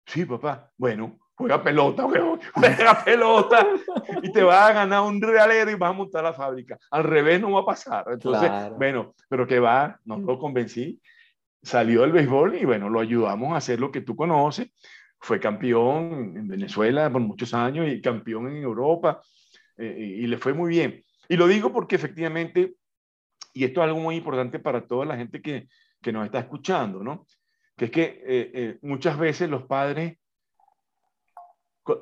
Sí, 0.05 0.25
papá. 0.25 0.71
Bueno, 0.77 1.19
juega 1.37 1.63
pelota, 1.63 2.03
juega 2.53 3.03
pelota 3.05 3.67
y 4.23 4.31
te 4.31 4.43
vas 4.43 4.71
a 4.71 4.73
ganar 4.73 5.03
un 5.03 5.21
realero 5.21 5.69
y 5.69 5.75
vas 5.75 5.91
a 5.91 5.93
montar 5.93 6.23
la 6.23 6.33
fábrica. 6.33 6.77
Al 6.89 7.03
revés 7.03 7.39
no 7.39 7.51
va 7.51 7.61
a 7.61 7.65
pasar. 7.65 8.05
Entonces, 8.11 8.51
bueno, 8.75 9.13
pero 9.29 9.45
que 9.45 9.59
va, 9.59 9.99
no 10.05 10.17
lo 10.17 10.39
convencí, 10.39 10.99
salió 11.61 12.01
del 12.01 12.11
béisbol 12.11 12.55
y 12.55 12.65
bueno, 12.65 12.89
lo 12.89 12.99
ayudamos 12.99 13.53
a 13.53 13.57
hacer 13.57 13.79
lo 13.79 13.91
que 13.91 14.01
tú 14.01 14.15
conoces. 14.15 14.71
Fue 15.19 15.39
campeón 15.39 16.33
en 16.35 16.47
Venezuela 16.47 17.11
por 17.11 17.21
muchos 17.21 17.53
años 17.53 17.87
y 17.87 18.01
campeón 18.01 18.47
en 18.49 18.63
Europa 18.63 19.21
eh, 19.77 19.95
y 20.19 20.27
le 20.27 20.37
fue 20.37 20.53
muy 20.53 20.69
bien. 20.69 21.03
Y 21.29 21.37
lo 21.37 21.47
digo 21.47 21.71
porque 21.71 21.95
efectivamente, 21.95 22.75
y 23.53 23.63
esto 23.63 23.81
es 23.81 23.87
algo 23.87 23.99
muy 23.99 24.15
importante 24.15 24.59
para 24.59 24.87
toda 24.87 25.05
la 25.05 25.17
gente 25.17 25.41
que, 25.41 25.67
que 26.01 26.11
nos 26.11 26.25
está 26.25 26.39
escuchando, 26.39 27.03
¿no? 27.03 27.27
Que 27.75 27.85
es 27.85 27.91
que 27.91 28.03
eh, 28.03 28.51
eh, 28.53 28.77
muchas 28.81 29.19
veces 29.19 29.49
los 29.49 29.63
padres 29.63 30.17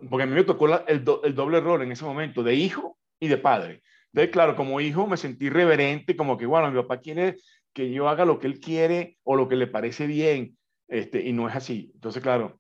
porque 0.10 0.24
a 0.24 0.26
mí 0.26 0.34
me 0.34 0.43
tocó 0.43 0.67
el, 0.88 1.04
doble 1.04 1.60
rol 1.60 1.84
en 1.84 1.91
ese 1.91 2.06
momento, 2.06 2.43
de 2.43 2.56
hijo 2.56 2.98
y 3.19 3.28
de 3.28 3.38
padre. 3.38 3.82
Entonces, 4.08 4.32
claro, 4.32 4.56
como 4.56 4.80
hijo 4.82 5.08
me 5.08 5.17
sentí 5.17 5.50
reverente, 5.50 6.15
como 6.15 6.38
que, 6.38 6.45
bueno, 6.45 6.71
mi 6.71 6.82
papá 6.82 7.00
quiere 7.00 7.38
que 7.74 7.91
yo 7.91 8.08
haga 8.08 8.26
lo 8.26 8.39
que 8.39 8.48
él 8.48 8.60
quiere 8.60 9.17
o 9.24 9.36
lo 9.36 9.48
que 9.48 9.58
le 9.58 9.67
parece 9.67 10.08
bien, 10.08 10.58
este, 10.88 11.21
y 11.21 11.34
no 11.34 11.50
es 11.50 11.56
así. 11.56 11.91
Entonces, 11.93 12.24
claro, 12.24 12.60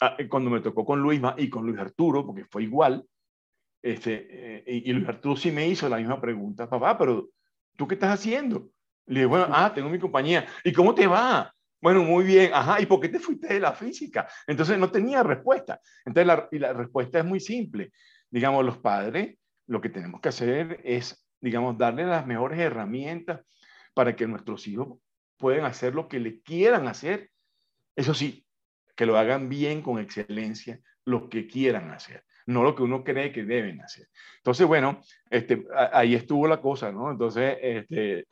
ah, 0.00 0.16
eh, 0.18 0.28
cuando 0.28 0.50
me 0.50 0.60
tocó 0.60 0.84
con 0.84 1.00
Luisma 1.00 1.34
y 1.38 1.48
con 1.48 1.64
Luis 1.64 1.78
Arturo, 1.78 2.26
porque 2.26 2.44
fue 2.44 2.64
igual, 2.64 3.06
este, 3.82 4.26
eh, 4.30 4.82
y, 4.84 4.92
Luis 4.92 5.08
Arturo 5.08 5.36
sí 5.36 5.52
me 5.52 5.68
hizo 5.68 5.88
la 5.88 5.98
misma 5.98 6.20
pregunta, 6.20 6.68
papá, 6.68 6.98
pero 6.98 7.28
¿tú 7.76 7.86
qué 7.86 7.94
estás 7.94 8.14
haciendo? 8.14 8.70
Le 9.06 9.20
dije, 9.20 9.26
bueno, 9.26 9.46
ah, 9.50 9.72
tengo 9.74 9.88
mi 9.88 9.98
compañía. 9.98 10.46
¿Y 10.64 10.72
cómo 10.72 10.94
te 10.94 11.06
va? 11.06 11.54
Bueno, 11.84 12.02
muy 12.02 12.24
bien, 12.24 12.50
ajá, 12.54 12.80
¿y 12.80 12.86
por 12.86 12.98
qué 12.98 13.10
te 13.10 13.18
fuiste 13.18 13.46
de 13.46 13.60
la 13.60 13.74
física? 13.74 14.26
Entonces 14.46 14.78
no 14.78 14.90
tenía 14.90 15.22
respuesta. 15.22 15.82
Entonces 16.06 16.26
la, 16.26 16.48
y 16.50 16.58
la 16.58 16.72
respuesta 16.72 17.18
es 17.18 17.26
muy 17.26 17.40
simple. 17.40 17.92
Digamos, 18.30 18.64
los 18.64 18.78
padres, 18.78 19.36
lo 19.66 19.82
que 19.82 19.90
tenemos 19.90 20.22
que 20.22 20.30
hacer 20.30 20.80
es, 20.82 21.28
digamos, 21.42 21.76
darle 21.76 22.06
las 22.06 22.26
mejores 22.26 22.58
herramientas 22.58 23.42
para 23.92 24.16
que 24.16 24.26
nuestros 24.26 24.66
hijos 24.66 24.98
puedan 25.36 25.66
hacer 25.66 25.94
lo 25.94 26.08
que 26.08 26.20
le 26.20 26.40
quieran 26.40 26.88
hacer. 26.88 27.28
Eso 27.94 28.14
sí, 28.14 28.46
que 28.96 29.04
lo 29.04 29.18
hagan 29.18 29.50
bien, 29.50 29.82
con 29.82 29.98
excelencia, 29.98 30.80
lo 31.04 31.28
que 31.28 31.46
quieran 31.46 31.90
hacer, 31.90 32.24
no 32.46 32.62
lo 32.62 32.74
que 32.74 32.82
uno 32.82 33.04
cree 33.04 33.30
que 33.30 33.44
deben 33.44 33.82
hacer. 33.82 34.08
Entonces, 34.38 34.66
bueno, 34.66 35.02
este, 35.28 35.66
ahí 35.92 36.14
estuvo 36.14 36.48
la 36.48 36.62
cosa, 36.62 36.90
¿no? 36.92 37.10
Entonces, 37.10 37.58
este, 37.60 38.26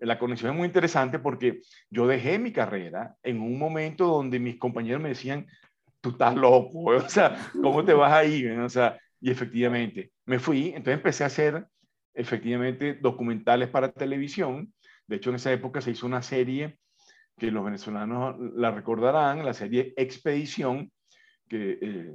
la 0.00 0.18
conexión 0.18 0.52
es 0.52 0.56
muy 0.56 0.66
interesante 0.66 1.18
porque 1.18 1.62
yo 1.90 2.06
dejé 2.06 2.38
mi 2.38 2.52
carrera 2.52 3.16
en 3.22 3.40
un 3.40 3.58
momento 3.58 4.06
donde 4.06 4.38
mis 4.38 4.58
compañeros 4.58 5.02
me 5.02 5.10
decían, 5.10 5.46
tú 6.00 6.10
estás 6.10 6.34
loco, 6.34 6.80
o 6.84 7.08
sea, 7.08 7.50
¿cómo 7.62 7.84
te 7.84 7.94
vas 7.94 8.12
a 8.12 8.24
ir? 8.24 8.58
O 8.58 8.68
sea, 8.68 8.98
y 9.20 9.30
efectivamente, 9.30 10.12
me 10.26 10.38
fui, 10.38 10.68
entonces 10.68 10.94
empecé 10.94 11.24
a 11.24 11.28
hacer 11.28 11.66
efectivamente 12.14 12.94
documentales 12.94 13.68
para 13.68 13.92
televisión. 13.92 14.72
De 15.06 15.16
hecho, 15.16 15.30
en 15.30 15.36
esa 15.36 15.52
época 15.52 15.80
se 15.80 15.92
hizo 15.92 16.06
una 16.06 16.22
serie 16.22 16.78
que 17.38 17.50
los 17.50 17.64
venezolanos 17.64 18.36
la 18.54 18.70
recordarán, 18.70 19.44
la 19.44 19.54
serie 19.54 19.94
Expedición, 19.96 20.90
que 21.48 21.78
eh, 21.80 22.14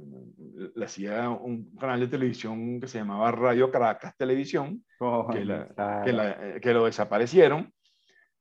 le 0.74 0.84
hacía 0.84 1.28
un 1.28 1.74
canal 1.76 2.00
de 2.00 2.08
televisión 2.08 2.80
que 2.80 2.88
se 2.88 2.98
llamaba 2.98 3.30
Radio 3.32 3.70
Caracas 3.70 4.16
Televisión, 4.16 4.84
oh, 5.00 5.28
que, 5.28 5.44
la, 5.44 6.60
que, 6.60 6.72
lo 6.72 6.84
desaparecieron. 6.86 7.72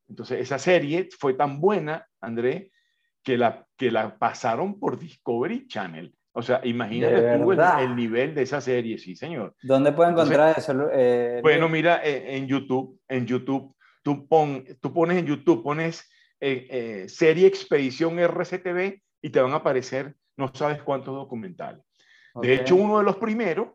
Entonces, 0.08 0.42
esa 0.42 0.60
serie 0.60 1.10
fue 1.18 1.34
tan 1.34 1.60
buena, 1.60 2.08
André, 2.22 2.72
que 3.24 3.38
la, 3.38 3.66
que 3.78 3.92
la 3.92 4.18
pasaron 4.18 4.80
por 4.80 5.00
Discovery 5.00 5.68
Channel. 5.68 6.14
O 6.34 6.42
sea, 6.42 6.62
imagínate 6.64 7.38
tú 7.38 7.52
el, 7.52 7.96
nivel 7.96 8.34
de 8.34 8.42
esa 8.42 8.60
serie, 8.60 8.98
sí, 8.98 9.16
señor. 9.16 9.56
¿Dónde 9.62 9.92
puedo 9.92 10.10
encontrar 10.10 10.58
eso? 10.58 10.90
Eh, 10.92 11.40
bueno, 11.42 11.70
mira, 11.70 12.04
eh, 12.04 12.38
en 12.38 12.48
YouTube, 12.48 13.00
en 13.08 13.26
YouTube, 13.26 13.76
tú, 14.02 14.28
pon, 14.28 14.66
tú 14.82 14.94
pones 14.94 15.18
en 15.18 15.26
YouTube, 15.26 15.64
pones 15.64 16.10
serie 16.40 17.48
Expedición 17.48 18.20
RCTV 18.20 19.02
y 19.22 19.30
te 19.30 19.40
van 19.40 19.54
a 19.54 19.58
aparecer 19.58 20.14
no 20.38 20.52
sabes 20.54 20.82
cuántos 20.82 21.16
documentales. 21.16 21.84
De 22.36 22.56
hecho, 22.56 22.76
uno 22.76 22.98
de 22.98 23.04
los 23.04 23.18
primeros 23.18 23.70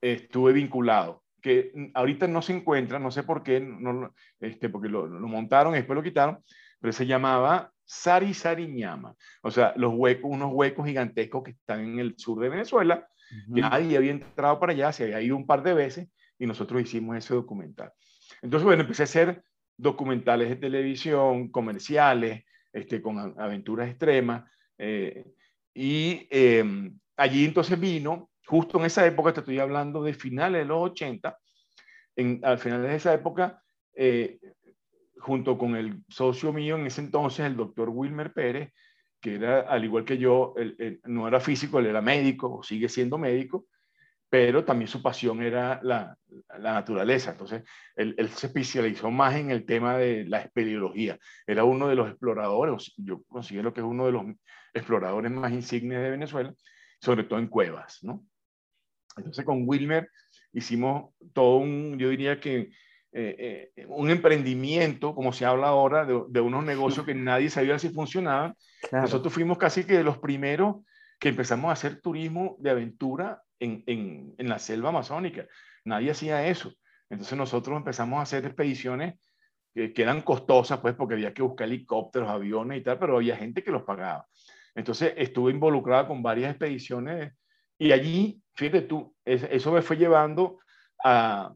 estuve 0.00 0.52
vinculado, 0.52 1.22
que 1.40 1.72
ahorita 1.94 2.26
no 2.26 2.42
se 2.42 2.52
encuentra, 2.52 2.98
no 2.98 3.10
sé 3.10 3.22
por 3.22 3.42
qué, 3.42 3.60
no, 3.60 4.12
este, 4.40 4.68
porque 4.68 4.88
lo, 4.88 5.08
montaron 5.08 5.72
y 5.74 5.76
después 5.76 5.96
lo 5.96 6.02
quitaron, 6.02 6.42
pero 6.80 6.92
se 6.92 7.06
llamaba 7.06 7.72
Sari 7.84 8.34
Sariñama, 8.34 9.14
o 9.42 9.50
sea, 9.50 9.72
los 9.76 9.92
huecos, 9.94 10.30
unos 10.30 10.52
huecos 10.52 10.86
gigantescos 10.86 11.44
que 11.44 11.52
están 11.52 11.80
en 11.80 11.98
el 12.00 12.18
sur 12.18 12.40
de 12.40 12.48
Venezuela, 12.48 13.06
nadie 13.46 13.96
había 13.96 14.10
entrado 14.10 14.58
para 14.58 14.72
allá, 14.72 14.92
se 14.92 15.04
había 15.04 15.22
ido 15.22 15.36
un 15.36 15.46
par 15.46 15.62
de 15.62 15.74
veces 15.74 16.08
y 16.38 16.46
nosotros 16.46 16.82
hicimos 16.82 17.16
ese 17.16 17.34
documental. 17.34 17.92
Entonces, 18.42 18.64
bueno, 18.64 18.82
empecé 18.82 19.02
a 19.02 19.04
hacer 19.04 19.44
documentales 19.76 20.48
de 20.48 20.56
televisión, 20.56 21.48
comerciales, 21.50 22.44
este, 22.72 23.00
con 23.00 23.18
aventuras 23.38 23.88
extremas, 23.88 24.44
eh, 24.84 25.24
y 25.72 26.26
em, 26.28 26.98
allí 27.16 27.44
entonces 27.44 27.78
vino, 27.78 28.30
justo 28.44 28.80
en 28.80 28.86
esa 28.86 29.06
época, 29.06 29.32
te 29.32 29.38
estoy 29.38 29.60
hablando 29.60 30.02
de 30.02 30.12
finales 30.12 30.62
de 30.62 30.66
los 30.66 30.90
80, 30.90 31.38
en, 32.16 32.40
al 32.42 32.58
final 32.58 32.82
de 32.82 32.96
esa 32.96 33.14
época, 33.14 33.62
eh, 33.94 34.40
junto 35.18 35.56
con 35.56 35.76
el 35.76 36.02
socio 36.08 36.52
mío 36.52 36.76
en 36.76 36.86
ese 36.86 37.00
entonces, 37.00 37.46
el 37.46 37.56
doctor 37.56 37.90
Wilmer 37.90 38.32
Pérez, 38.32 38.72
que 39.20 39.36
era, 39.36 39.60
al 39.60 39.84
igual 39.84 40.04
que 40.04 40.18
yo, 40.18 40.52
no 41.04 41.28
era 41.28 41.38
físico, 41.38 41.78
él 41.78 41.86
era 41.86 42.02
médico, 42.02 42.60
sigue 42.64 42.88
siendo 42.88 43.18
médico, 43.18 43.66
pero 44.28 44.64
también 44.64 44.88
su 44.88 45.00
pasión 45.00 45.42
era 45.42 45.78
la, 45.84 46.18
la 46.58 46.72
naturaleza. 46.72 47.30
Entonces, 47.30 47.62
él, 47.94 48.16
él, 48.18 48.30
se 48.30 48.48
especializó 48.48 49.12
más 49.12 49.36
en 49.36 49.52
el 49.52 49.64
tema 49.64 49.96
de 49.96 50.24
la 50.24 50.40
espeleología. 50.40 51.18
Era 51.46 51.62
uno 51.62 51.86
de 51.86 51.94
los 51.94 52.08
exploradores, 52.08 52.94
yo 52.96 53.22
considero 53.28 53.72
que 53.72 53.80
es 53.80 53.86
uno 53.86 54.06
de 54.06 54.12
los 54.12 54.24
exploradores 54.74 55.30
más 55.30 55.52
insignes 55.52 56.00
de 56.00 56.10
Venezuela, 56.10 56.54
sobre 57.00 57.24
todo 57.24 57.38
en 57.38 57.48
cuevas, 57.48 57.98
¿no? 58.02 58.24
Entonces, 59.16 59.44
con 59.44 59.64
Wilmer 59.66 60.08
hicimos 60.52 61.14
todo 61.32 61.56
un, 61.56 61.98
yo 61.98 62.08
diría 62.08 62.40
que 62.40 62.70
eh, 63.14 63.70
eh, 63.76 63.86
un 63.88 64.10
emprendimiento, 64.10 65.14
como 65.14 65.32
se 65.32 65.44
habla 65.44 65.68
ahora, 65.68 66.06
de, 66.06 66.22
de 66.28 66.40
unos 66.40 66.64
negocios 66.64 67.04
que 67.04 67.14
nadie 67.14 67.50
sabía 67.50 67.78
si 67.78 67.90
funcionaban. 67.90 68.54
Nosotros 68.90 69.32
fuimos 69.32 69.58
casi 69.58 69.84
que 69.84 69.98
de 69.98 70.04
los 70.04 70.18
primeros 70.18 70.76
que 71.18 71.28
empezamos 71.28 71.68
a 71.68 71.72
hacer 71.72 72.00
turismo 72.00 72.56
de 72.58 72.70
aventura 72.70 73.42
en, 73.60 73.84
en, 73.86 74.34
en, 74.38 74.48
la 74.48 74.58
selva 74.58 74.88
amazónica. 74.88 75.46
Nadie 75.84 76.10
hacía 76.10 76.46
eso. 76.48 76.72
Entonces 77.10 77.36
nosotros 77.36 77.76
empezamos 77.76 78.18
a 78.18 78.22
hacer 78.22 78.44
expediciones 78.46 79.20
que, 79.74 79.92
que, 79.92 80.02
eran 80.02 80.22
costosas, 80.22 80.80
pues, 80.80 80.94
porque 80.94 81.14
había 81.14 81.34
que 81.34 81.42
buscar 81.42 81.68
helicópteros, 81.68 82.28
aviones 82.28 82.80
y 82.80 82.82
tal, 82.82 82.98
pero 82.98 83.16
había 83.16 83.36
gente 83.36 83.62
que 83.62 83.70
los 83.70 83.82
pagaba. 83.82 84.26
Entonces 84.74 85.14
estuve 85.16 85.52
involucrada 85.52 86.06
con 86.06 86.22
varias 86.22 86.50
expediciones 86.50 87.32
y 87.78 87.92
allí, 87.92 88.42
fíjate 88.54 88.82
tú, 88.82 89.14
eso 89.24 89.72
me 89.72 89.82
fue 89.82 89.96
llevando 89.96 90.58
a, 91.04 91.52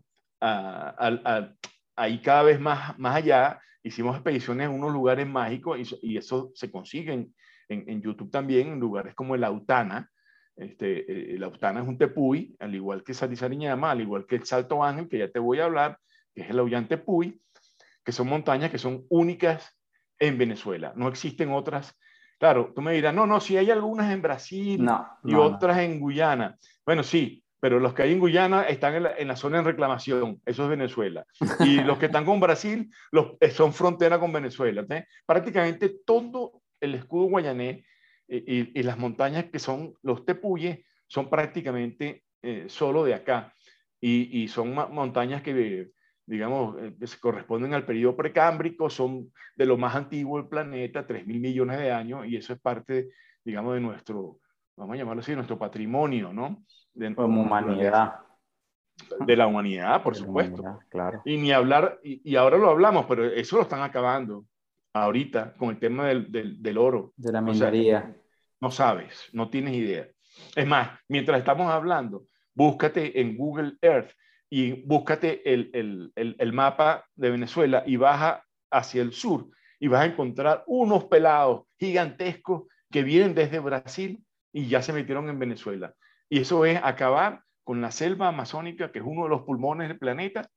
ahí 1.97 2.21
cada 2.21 2.43
vez 2.43 2.61
más, 2.61 2.99
más 2.99 3.17
allá, 3.17 3.61
hicimos 3.83 4.17
expediciones 4.17 4.69
en 4.69 4.75
unos 4.75 4.93
lugares 4.93 5.27
mágicos 5.27 5.79
y, 5.79 6.15
y 6.15 6.17
eso 6.19 6.51
se 6.55 6.71
consigue 6.71 7.13
en, 7.13 7.35
en, 7.69 8.03
YouTube 8.03 8.31
también, 8.31 8.69
en 8.69 8.81
lugares 8.81 9.15
como 9.15 9.35
el 9.35 9.45
Autana. 9.45 10.11
Este, 10.57 11.35
el 11.35 11.43
Autana 11.43 11.83
es 11.83 11.89
un 11.89 11.99
tepuy, 11.99 12.57
al 12.59 12.75
igual 12.75 13.05
que 13.05 13.15
Sariñama, 13.15 13.91
al 13.91 14.01
igual 14.01 14.27
que 14.27 14.37
el 14.37 14.45
Salto 14.45 14.83
Ángel, 14.83 15.09
que 15.09 15.19
ya 15.19 15.31
te 15.31 15.39
voy 15.39 15.61
a 15.61 15.67
hablar, 15.67 15.99
que 16.35 16.43
es 16.43 16.51
el 16.51 16.59
Aullán 16.59 16.89
Tepuy, 16.89 17.41
que 18.05 18.13
son 18.13 18.29
montañas 18.29 18.71
que 18.71 18.79
son 18.79 19.05
únicas 19.09 19.77
en 20.19 20.39
Venezuela. 20.39 20.93
No 20.97 21.09
existen 21.09 21.51
otras. 21.51 21.99
Claro, 22.39 22.73
tú 22.75 22.83
me 22.83 22.93
dirás, 22.93 23.15
no, 23.15 23.27
no, 23.27 23.41
si 23.41 23.57
hay 23.57 23.71
algunas 23.71 24.13
en 24.13 24.21
Brasil 24.21 24.87
y 25.25 25.35
otras 25.35 25.79
en 25.79 25.99
Guyana. 25.99 26.59
Bueno, 26.85 27.03
sí, 27.03 27.43
pero 27.59 27.81
los 27.81 27.95
que 27.95 28.03
hay 28.03 28.13
en 28.13 28.21
Guyana 28.21 28.65
están 28.65 28.95
en 28.95 29.03
la, 29.05 29.17
en 29.17 29.29
la, 29.29 29.37
zona 29.37 29.59
en 29.59 29.65
reclamación, 29.65 30.41
eso 30.45 30.65
es 30.65 30.69
Venezuela. 30.69 31.25
Y 31.61 31.81
los 31.83 31.99
que 31.99 32.07
están 32.07 32.27
con 32.27 32.39
Brasil 32.39 32.91
los, 33.11 33.33
eh, 33.41 33.51
son 33.51 33.73
frontera 33.73 34.21
con 34.21 34.33
Venezuela. 34.33 34.85
Prácticamente 35.25 35.97
todo 36.05 36.61
el 36.81 36.95
escudo 36.95 37.25
guayanés 37.25 37.85
y, 38.29 38.79
y, 38.79 38.83
las 38.83 38.99
montañas 38.99 39.47
que 39.47 39.59
son 39.59 39.95
los 40.03 40.27
tepuyes 40.27 40.81
son 41.07 41.31
prácticamente 41.31 42.25
eh, 42.43 42.67
solo 42.69 43.05
de 43.05 43.15
acá. 43.15 43.55
Y, 43.99 44.43
y 44.43 44.49
son 44.49 44.75
montañas 44.75 45.43
que, 45.43 45.91
digamos, 46.27 46.77
eh, 46.83 46.95
que 46.99 47.07
se 47.07 47.21
corresponden 47.21 47.73
al 47.73 47.87
periodo 47.87 48.17
precámbrico, 48.17 48.91
son 48.91 49.33
de 49.55 49.67
lo 49.67 49.77
más 49.77 49.95
antiguo 49.95 50.39
del 50.39 50.49
planeta, 50.49 51.07
3 51.07 51.27
mil 51.27 51.41
millones 51.41 51.79
de 51.79 51.93
años, 51.93 52.27
y 52.27 52.37
eso 52.37 52.53
es 52.53 52.61
parte, 52.61 53.11
digamos, 53.45 53.75
de 53.75 53.81
nuestro, 53.81 54.41
vamos 54.77 54.95
a 54.95 54.99
llamarlo 54.99 55.21
así, 55.21 55.33
de 55.33 55.37
nuestro 55.37 55.59
patrimonio, 55.59 56.33
¿no? 56.33 56.65
De, 56.93 57.15
Como 57.15 57.43
humanidad. 57.43 58.17
De 59.21 59.37
la 59.37 59.47
humanidad, 59.47 60.03
por 60.03 60.17
supuesto. 60.17 60.81
claro. 60.89 61.23
Y 61.25 61.37
ni 61.37 61.53
hablar, 61.53 62.01
y, 62.03 62.21
y, 62.31 62.37
ahora 62.37 62.57
lo 62.57 62.71
hablamos, 62.71 63.07
pero 63.07 63.25
eso 63.25 63.57
lo 63.57 63.63
están 63.63 63.83
acabando 63.83 64.47
ahorita 64.95 65.55
con 65.55 65.71
el 65.71 65.79
tema 65.79 66.09
del, 66.09 66.33
del, 66.33 66.63
del 66.63 66.79
oro. 66.79 67.13
De 67.17 67.31
la 67.31 67.41
minería. 67.41 67.99
O 67.99 68.01
sea, 68.01 68.17
no 68.61 68.71
sabes, 68.71 69.29
no 69.33 69.51
tienes 69.51 69.75
idea. 69.75 70.09
Es 70.55 70.67
más, 70.67 70.99
mientras 71.09 71.39
estamos 71.39 71.71
hablando, 71.71 72.25
búscate 72.55 73.21
en 73.21 73.37
Google 73.37 73.75
Earth 73.83 74.11
y 74.49 74.73
búscate 74.83 75.53
el, 75.53 75.71
el, 75.73 76.35
el, 76.39 76.53
mapa 76.53 77.05
de 77.15 77.31
Venezuela 77.31 77.83
y 77.87 77.97
baja 77.97 78.45
hacia 78.71 79.03
el 79.03 79.13
sur 79.13 79.49
y 79.81 79.89
vas 79.89 80.03
a 80.03 80.07
encontrar 80.07 80.63
unos 80.67 81.05
pelados 81.05 81.65
gigantescos 81.79 82.65
que 82.91 83.03
vienen 83.03 83.35
desde 83.35 83.59
Brasil 83.59 84.25
y 84.53 84.69
ya 84.69 84.83
se 84.83 84.93
metieron 84.93 85.29
en 85.29 85.39
Venezuela. 85.39 85.95
Y 86.29 86.41
eso 86.41 86.65
es 86.65 86.81
acabar 86.83 87.43
con 87.65 87.81
la 87.81 87.91
selva 87.91 88.29
amazónica, 88.29 88.93
que 88.93 89.01
es 89.01 89.05
uno 89.05 89.25
de 89.25 89.31
los 89.31 89.43
pulmones 89.43 89.89
del 89.89 89.99
planeta, 89.99 90.49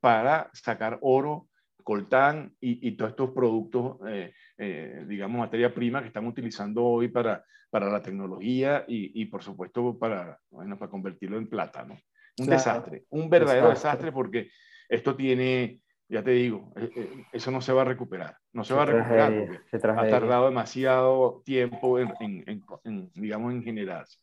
para 0.00 0.50
sacar 0.52 0.98
oro, 1.00 1.48
coltán 1.82 2.54
y, 2.60 2.86
y 2.86 2.92
todos 2.92 3.12
estos 3.12 3.30
productos, 3.30 3.96
eh, 4.06 4.34
eh, 4.58 5.04
digamos, 5.08 5.38
materia 5.40 5.74
prima 5.74 6.02
que 6.02 6.08
están 6.08 6.26
utilizando 6.26 6.84
hoy 6.84 7.08
para, 7.08 7.42
para 7.70 7.90
la 7.90 8.02
tecnología 8.02 8.84
y, 8.86 9.20
y, 9.20 9.24
por 9.24 9.42
supuesto 9.42 9.98
para, 9.98 10.38
para 10.50 10.90
convertirlo 10.90 11.38
en 11.38 11.48
plata, 11.48 11.84
¿no? 11.84 11.96
Un 12.38 12.46
claro. 12.46 12.58
desastre, 12.58 13.04
un 13.10 13.28
verdadero 13.28 13.68
desastre. 13.68 13.88
desastre 13.90 14.12
porque 14.12 14.50
esto 14.88 15.16
tiene, 15.16 15.80
ya 16.08 16.22
te 16.22 16.30
digo, 16.30 16.72
eh, 16.76 17.24
eso 17.32 17.50
no 17.50 17.60
se 17.60 17.72
va 17.72 17.82
a 17.82 17.84
recuperar, 17.84 18.36
no 18.52 18.64
se, 18.64 18.68
se 18.68 18.74
va 18.74 18.82
a 18.82 18.86
recuperar 18.86 19.46
porque 19.46 19.86
ha 19.88 20.08
tardado 20.08 20.46
demasiado 20.46 21.42
tiempo 21.44 21.98
en, 21.98 22.12
en, 22.20 22.44
en, 22.46 22.64
en, 22.84 23.10
digamos, 23.14 23.52
en 23.52 23.62
generarse. 23.62 24.18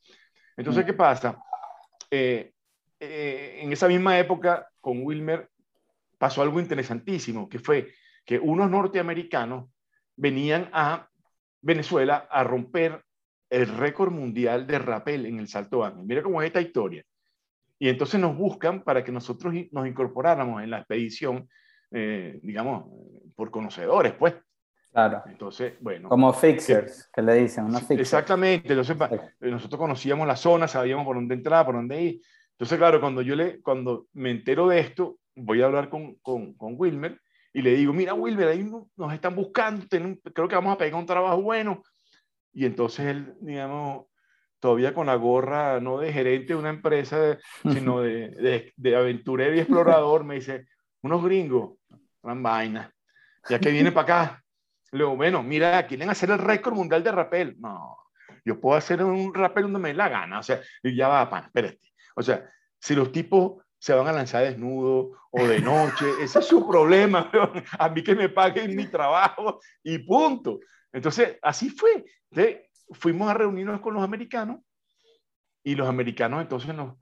Entonces, 0.57 0.83
mm. 0.83 0.87
¿qué 0.87 0.93
pasa? 0.93 1.43
Eh, 2.09 2.53
eh, 2.99 3.59
en 3.61 3.73
esa 3.73 3.87
misma 3.87 4.17
época, 4.17 4.67
con 4.79 5.03
Wilmer, 5.03 5.49
pasó 6.17 6.41
algo 6.41 6.59
interesantísimo, 6.59 7.49
que 7.49 7.59
fue 7.59 7.89
que 8.25 8.39
unos 8.39 8.69
norteamericanos 8.69 9.69
venían 10.15 10.69
a 10.71 11.09
Venezuela 11.61 12.27
a 12.31 12.43
romper 12.43 13.03
el 13.49 13.67
récord 13.67 14.11
mundial 14.11 14.65
de 14.65 14.79
rappel 14.79 15.25
en 15.25 15.39
el 15.39 15.47
Salto 15.47 15.83
Ángel. 15.83 16.05
Mira 16.05 16.23
cómo 16.23 16.41
es 16.41 16.47
esta 16.47 16.61
historia. 16.61 17.03
Y 17.77 17.89
entonces 17.89 18.19
nos 18.19 18.37
buscan 18.37 18.83
para 18.83 19.03
que 19.03 19.11
nosotros 19.11 19.53
nos 19.71 19.87
incorporáramos 19.87 20.63
en 20.63 20.69
la 20.69 20.79
expedición, 20.79 21.49
eh, 21.91 22.39
digamos, 22.41 22.85
por 23.35 23.51
conocedores, 23.51 24.13
pues. 24.13 24.35
Claro. 24.91 25.23
Entonces, 25.27 25.73
bueno. 25.81 26.07
Como 26.07 26.31
fixers, 26.31 27.07
que, 27.07 27.11
que 27.15 27.21
le 27.21 27.33
dicen, 27.35 27.67
¿no? 27.67 27.79
Fixers. 27.79 27.99
Exactamente. 27.99 28.69
Entonces, 28.71 28.95
sí. 28.97 29.49
nosotros 29.49 29.77
conocíamos 29.77 30.25
la 30.25 30.37
zona, 30.37 30.67
sabíamos 30.67 31.05
por 31.05 31.17
dónde 31.17 31.35
entrar, 31.35 31.65
por 31.65 31.75
dónde 31.75 32.01
ir. 32.01 32.21
Entonces, 32.51 32.77
claro, 32.77 33.01
cuando 33.01 33.21
yo 33.21 33.35
le, 33.35 33.61
cuando 33.61 34.07
me 34.13 34.31
entero 34.31 34.69
de 34.69 34.79
esto, 34.79 35.17
voy 35.35 35.61
a 35.61 35.65
hablar 35.65 35.89
con, 35.89 36.15
con, 36.21 36.53
con 36.53 36.75
Wilmer 36.77 37.19
y 37.55 37.61
le 37.61 37.73
digo, 37.73 37.93
mira, 37.93 38.13
Wilmer, 38.13 38.49
ahí 38.49 38.69
nos 38.97 39.13
están 39.13 39.33
buscando, 39.33 39.87
tenemos, 39.87 40.19
creo 40.33 40.47
que 40.47 40.55
vamos 40.55 40.73
a 40.73 40.77
pegar 40.77 40.99
un 40.99 41.05
trabajo 41.05 41.41
bueno. 41.41 41.83
Y 42.53 42.65
entonces 42.65 43.05
él, 43.07 43.33
digamos, 43.39 44.07
todavía 44.65 44.95
con 44.95 45.05
la 45.05 45.13
gorra, 45.13 45.79
no 45.79 45.99
de 45.99 46.11
gerente 46.11 46.53
de 46.53 46.55
una 46.55 46.71
empresa, 46.71 47.37
sino 47.61 48.01
de, 48.01 48.29
de, 48.29 48.73
de 48.75 48.95
aventurero 48.95 49.55
y 49.55 49.59
explorador, 49.59 50.23
me 50.23 50.33
dice, 50.33 50.65
unos 51.03 51.23
gringos, 51.23 51.77
una 52.23 52.33
vaina, 52.33 52.91
ya 53.47 53.59
que 53.59 53.69
viene 53.69 53.91
para 53.91 54.23
acá. 54.23 54.43
Le 54.91 55.03
digo, 55.03 55.15
bueno, 55.15 55.43
mira, 55.43 55.85
quieren 55.85 56.09
hacer 56.09 56.31
el 56.31 56.39
récord 56.39 56.73
mundial 56.73 57.03
de 57.03 57.11
rappel. 57.11 57.55
No, 57.59 57.95
yo 58.43 58.59
puedo 58.59 58.75
hacer 58.75 59.03
un 59.03 59.35
rappel 59.35 59.65
donde 59.65 59.77
me 59.77 59.89
dé 59.89 59.93
la 59.93 60.09
gana. 60.09 60.39
O 60.39 60.43
sea, 60.43 60.59
y 60.81 60.95
ya 60.95 61.09
va, 61.09 61.29
pan, 61.29 61.43
espérate. 61.45 61.93
O 62.15 62.23
sea, 62.23 62.49
si 62.79 62.95
los 62.95 63.11
tipos 63.11 63.61
se 63.77 63.93
van 63.93 64.07
a 64.07 64.13
lanzar 64.13 64.45
desnudo 64.45 65.11
o 65.29 65.47
de 65.47 65.59
noche, 65.59 66.07
ese 66.23 66.39
es 66.39 66.45
su 66.45 66.67
problema. 66.67 67.29
A 67.77 67.89
mí 67.89 68.03
que 68.03 68.15
me 68.15 68.29
paguen 68.29 68.75
mi 68.75 68.87
trabajo 68.87 69.59
y 69.83 69.99
punto. 69.99 70.59
Entonces, 70.91 71.37
así 71.43 71.69
fue. 71.69 72.03
Entonces, 72.31 72.64
fuimos 72.91 73.29
a 73.29 73.33
reunirnos 73.33 73.81
con 73.81 73.93
los 73.93 74.03
americanos 74.03 74.59
y 75.63 75.75
los 75.75 75.87
americanos 75.87 76.41
entonces 76.41 76.73
nos 76.75 76.97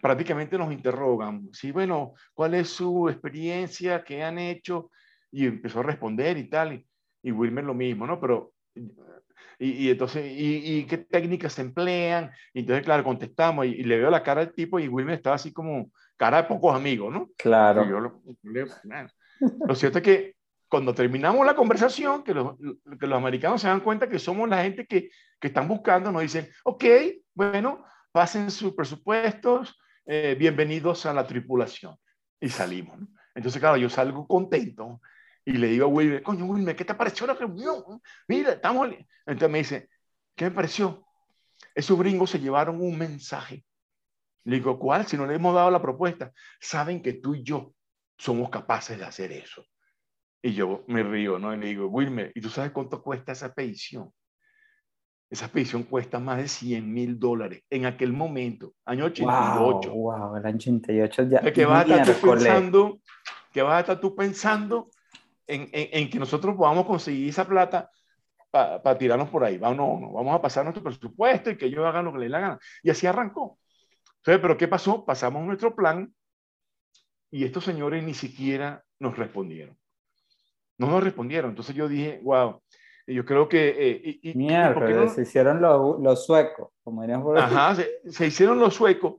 prácticamente 0.00 0.58
nos 0.58 0.72
interrogan, 0.72 1.48
sí, 1.52 1.70
bueno, 1.70 2.14
¿cuál 2.34 2.54
es 2.54 2.70
su 2.70 3.08
experiencia? 3.08 4.02
¿Qué 4.02 4.24
han 4.24 4.36
hecho? 4.36 4.90
Y 5.30 5.46
empezó 5.46 5.78
a 5.78 5.84
responder 5.84 6.36
y 6.38 6.50
tal, 6.50 6.72
y, 6.72 6.86
y 7.22 7.30
Wilmer 7.30 7.62
lo 7.62 7.72
mismo, 7.72 8.04
¿no? 8.04 8.18
Pero 8.20 8.52
y, 9.58 9.86
y 9.86 9.90
entonces, 9.90 10.26
y, 10.26 10.78
y, 10.78 10.84
qué 10.86 10.98
técnicas 10.98 11.52
se 11.52 11.62
emplean? 11.62 12.32
Y 12.52 12.60
entonces, 12.60 12.84
claro, 12.84 13.04
contestamos 13.04 13.64
y, 13.66 13.84
le 13.84 13.98
veo 13.98 14.10
la 14.10 14.24
cara 14.24 14.40
al 14.40 14.52
tipo 14.52 14.80
y 14.80 14.88
Wilmer 14.88 15.14
estaba 15.14 15.36
así 15.36 15.52
como 15.52 15.92
cara 16.16 16.42
de 16.42 16.48
pocos 16.48 16.74
amigos, 16.74 17.12
¿no? 17.12 17.30
Claro. 17.36 17.88
Yo 17.88 18.00
lo, 18.00 18.22
lo, 19.66 19.74
cierto 19.76 19.98
es 19.98 20.04
que 20.04 20.34
cuando 20.72 20.94
terminamos 20.94 21.44
la 21.44 21.54
conversación, 21.54 22.24
que 22.24 22.32
los, 22.32 22.56
que 22.98 23.06
los 23.06 23.18
americanos 23.18 23.60
se 23.60 23.68
dan 23.68 23.80
cuenta 23.80 24.08
que 24.08 24.18
somos 24.18 24.48
la 24.48 24.62
gente 24.62 24.86
que, 24.86 25.10
que 25.38 25.48
están 25.48 25.68
buscando, 25.68 26.10
nos 26.10 26.22
dicen, 26.22 26.48
ok, 26.64 26.84
bueno, 27.34 27.84
pasen 28.10 28.50
sus 28.50 28.72
presupuestos, 28.72 29.78
eh, 30.06 30.34
bienvenidos 30.38 31.04
a 31.04 31.12
la 31.12 31.26
tripulación. 31.26 31.94
Y 32.40 32.48
salimos. 32.48 32.98
Entonces, 33.34 33.60
claro, 33.60 33.76
yo 33.76 33.90
salgo 33.90 34.26
contento, 34.26 35.02
y 35.44 35.58
le 35.58 35.66
digo 35.66 35.84
a 35.84 35.88
Wilmer, 35.88 36.22
coño, 36.22 36.46
Wilmer, 36.46 36.74
¿qué 36.74 36.86
te 36.86 36.94
pareció 36.94 37.26
la 37.26 37.34
reunión? 37.34 38.00
Mira, 38.26 38.52
estamos... 38.52 38.88
Entonces 39.26 39.50
me 39.50 39.58
dice, 39.58 39.90
¿qué 40.34 40.46
me 40.46 40.52
pareció? 40.52 41.06
Esos 41.74 41.98
gringos 41.98 42.30
se 42.30 42.40
llevaron 42.40 42.80
un 42.80 42.96
mensaje. 42.96 43.62
Le 44.44 44.56
digo, 44.56 44.78
¿cuál? 44.78 45.06
Si 45.06 45.18
no 45.18 45.26
le 45.26 45.34
hemos 45.34 45.54
dado 45.54 45.70
la 45.70 45.82
propuesta. 45.82 46.32
Saben 46.58 47.02
que 47.02 47.12
tú 47.12 47.34
y 47.34 47.42
yo 47.42 47.74
somos 48.16 48.48
capaces 48.48 48.98
de 48.98 49.04
hacer 49.04 49.32
eso. 49.32 49.66
Y 50.42 50.54
yo 50.54 50.84
me 50.88 51.04
río, 51.04 51.38
¿no? 51.38 51.54
Y 51.54 51.58
le 51.58 51.66
digo, 51.68 51.86
Wilmer, 51.86 52.32
¿y 52.34 52.40
tú 52.40 52.48
sabes 52.48 52.72
cuánto 52.72 53.00
cuesta 53.00 53.32
esa 53.32 53.46
expedición? 53.46 54.10
Esa 55.30 55.46
expedición 55.46 55.84
cuesta 55.84 56.18
más 56.18 56.38
de 56.38 56.48
100 56.48 56.92
mil 56.92 57.18
dólares 57.18 57.62
en 57.70 57.86
aquel 57.86 58.12
momento, 58.12 58.74
año 58.84 59.06
88. 59.06 59.90
Wow, 59.90 60.18
wow 60.18 60.36
el 60.36 60.44
año 60.44 60.56
88 60.56 61.22
ya. 61.22 61.52
¿Qué 61.52 61.64
vas 61.64 61.88
a 61.88 61.96
estar 61.96 62.16
tú 62.16 62.28
pensando? 62.28 63.00
¿Qué 63.52 63.62
vas 63.62 63.74
a 63.74 63.80
estar 63.80 64.00
tú 64.00 64.14
pensando 64.16 64.90
en, 65.46 65.70
en, 65.72 66.10
que 66.10 66.18
nosotros 66.18 66.56
podamos 66.56 66.86
conseguir 66.86 67.28
esa 67.28 67.46
plata 67.46 67.88
para 68.50 68.98
tirarnos 68.98 69.30
por 69.30 69.44
ahí? 69.44 69.58
Vamos, 69.58 69.76
no, 69.78 70.00
no, 70.00 70.12
vamos 70.12 70.34
a 70.34 70.42
pasar 70.42 70.64
nuestro 70.64 70.82
presupuesto 70.82 71.50
y 71.50 71.56
que 71.56 71.66
ellos 71.66 71.86
hagan 71.86 72.04
lo 72.04 72.12
que 72.12 72.18
les 72.18 72.30
la 72.30 72.40
gana. 72.40 72.58
Y 72.82 72.90
así 72.90 73.06
arrancó. 73.06 73.58
Entonces, 74.16 74.40
¿pero 74.42 74.56
qué 74.58 74.68
pasó? 74.68 75.04
Pasamos 75.04 75.44
nuestro 75.44 75.74
plan 75.74 76.12
y 77.30 77.44
estos 77.44 77.64
señores 77.64 78.04
ni 78.04 78.12
siquiera 78.12 78.84
nos 78.98 79.16
respondieron. 79.16 79.78
No 80.78 80.88
nos 80.88 81.02
respondieron. 81.02 81.50
Entonces 81.50 81.74
yo 81.74 81.88
dije, 81.88 82.20
wow, 82.22 82.60
yo 83.06 83.24
creo 83.24 83.48
que... 83.48 84.20
Eh, 84.22 84.34
Mierda, 84.34 85.08
se 85.08 85.22
hicieron 85.22 85.60
los, 85.60 86.24
suecos, 86.24 86.70
como 86.82 87.02
dirían 87.02 87.22
por 87.22 87.38
Ajá, 87.38 87.74
se, 87.74 88.26
hicieron 88.26 88.58
los 88.58 88.74
suecos. 88.74 89.14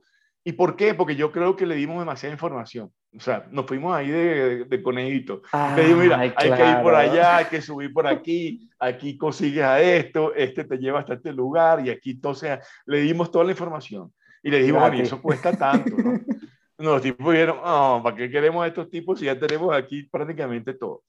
¿Y 0.46 0.52
por 0.52 0.76
qué? 0.76 0.94
Porque 0.94 1.16
yo 1.16 1.32
creo 1.32 1.56
que 1.56 1.64
le 1.64 1.74
dimos 1.74 1.98
demasiada 1.98 2.34
información. 2.34 2.92
O 3.16 3.20
sea, 3.20 3.46
nos 3.50 3.64
fuimos 3.64 3.94
ahí 3.96 4.10
de, 4.10 4.64
de, 4.64 4.82
conejito. 4.82 5.40
le 5.74 5.82
dijimos, 5.82 6.02
mira, 6.02 6.18
hay 6.18 6.30
que 6.30 6.70
ir 6.70 6.82
por 6.82 6.94
allá, 6.94 7.36
hay 7.38 7.44
que 7.46 7.62
subir 7.62 7.92
por 7.92 8.06
aquí, 8.06 8.68
aquí 8.78 9.16
consigues 9.16 9.62
a 9.62 9.80
esto, 9.80 10.34
este 10.34 10.64
te 10.64 10.76
lleva 10.76 11.00
hasta 11.00 11.14
este 11.14 11.32
lugar 11.32 11.86
y 11.86 11.90
aquí 11.90 12.10
entonces 12.10 12.58
le 12.84 13.00
dimos 13.00 13.30
toda 13.30 13.44
la 13.44 13.52
información. 13.52 14.12
Y 14.42 14.50
le 14.50 14.58
dijimos, 14.58 14.82
bueno, 14.82 15.02
eso 15.02 15.22
cuesta 15.22 15.56
tanto, 15.56 15.96
¿no? 15.96 16.20
Los 16.76 17.02
tipos 17.02 17.32
dijeron, 17.32 17.58
oh, 17.64 18.00
¿para 18.02 18.16
qué 18.16 18.28
queremos 18.28 18.62
a 18.64 18.66
estos 18.66 18.90
tipos 18.90 19.18
si 19.18 19.26
ya 19.26 19.38
tenemos 19.38 19.74
aquí 19.74 20.02
prácticamente 20.02 20.74
todo? 20.74 21.02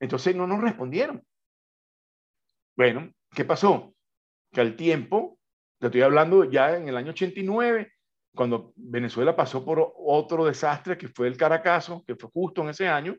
Entonces 0.00 0.34
no 0.34 0.46
nos 0.46 0.60
respondieron. 0.60 1.22
Bueno, 2.76 3.10
¿qué 3.34 3.44
pasó? 3.44 3.94
Que 4.52 4.60
al 4.60 4.76
tiempo, 4.76 5.38
te 5.78 5.86
estoy 5.86 6.02
hablando 6.02 6.44
ya 6.44 6.76
en 6.76 6.88
el 6.88 6.96
año 6.96 7.10
89, 7.10 7.92
cuando 8.34 8.72
Venezuela 8.76 9.34
pasó 9.34 9.64
por 9.64 9.94
otro 9.96 10.44
desastre 10.44 10.98
que 10.98 11.08
fue 11.08 11.26
el 11.26 11.36
Caracazo, 11.36 12.04
que 12.06 12.16
fue 12.16 12.30
justo 12.30 12.62
en 12.62 12.68
ese 12.68 12.86
año, 12.86 13.16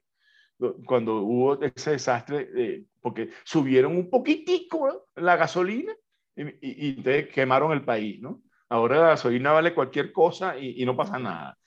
cuando 0.85 1.17
hubo 1.17 1.61
ese 1.61 1.91
desastre, 1.91 2.49
eh, 2.55 2.85
porque 3.01 3.29
subieron 3.43 3.95
un 3.95 4.09
poquitico 4.09 5.07
la 5.15 5.35
gasolina 5.35 5.93
y, 6.35 6.91
y, 6.91 7.03
quemaron 7.27 7.71
el 7.71 7.83
país, 7.83 8.21
¿no? 8.21 8.41
Ahora 8.69 8.99
la 8.99 9.07
gasolina 9.09 9.51
vale 9.51 9.73
cualquier 9.73 10.11
cosa 10.11 10.57
y, 10.57 10.83
no 10.85 10.95
pasa 10.95 11.17
nada. 11.19 11.57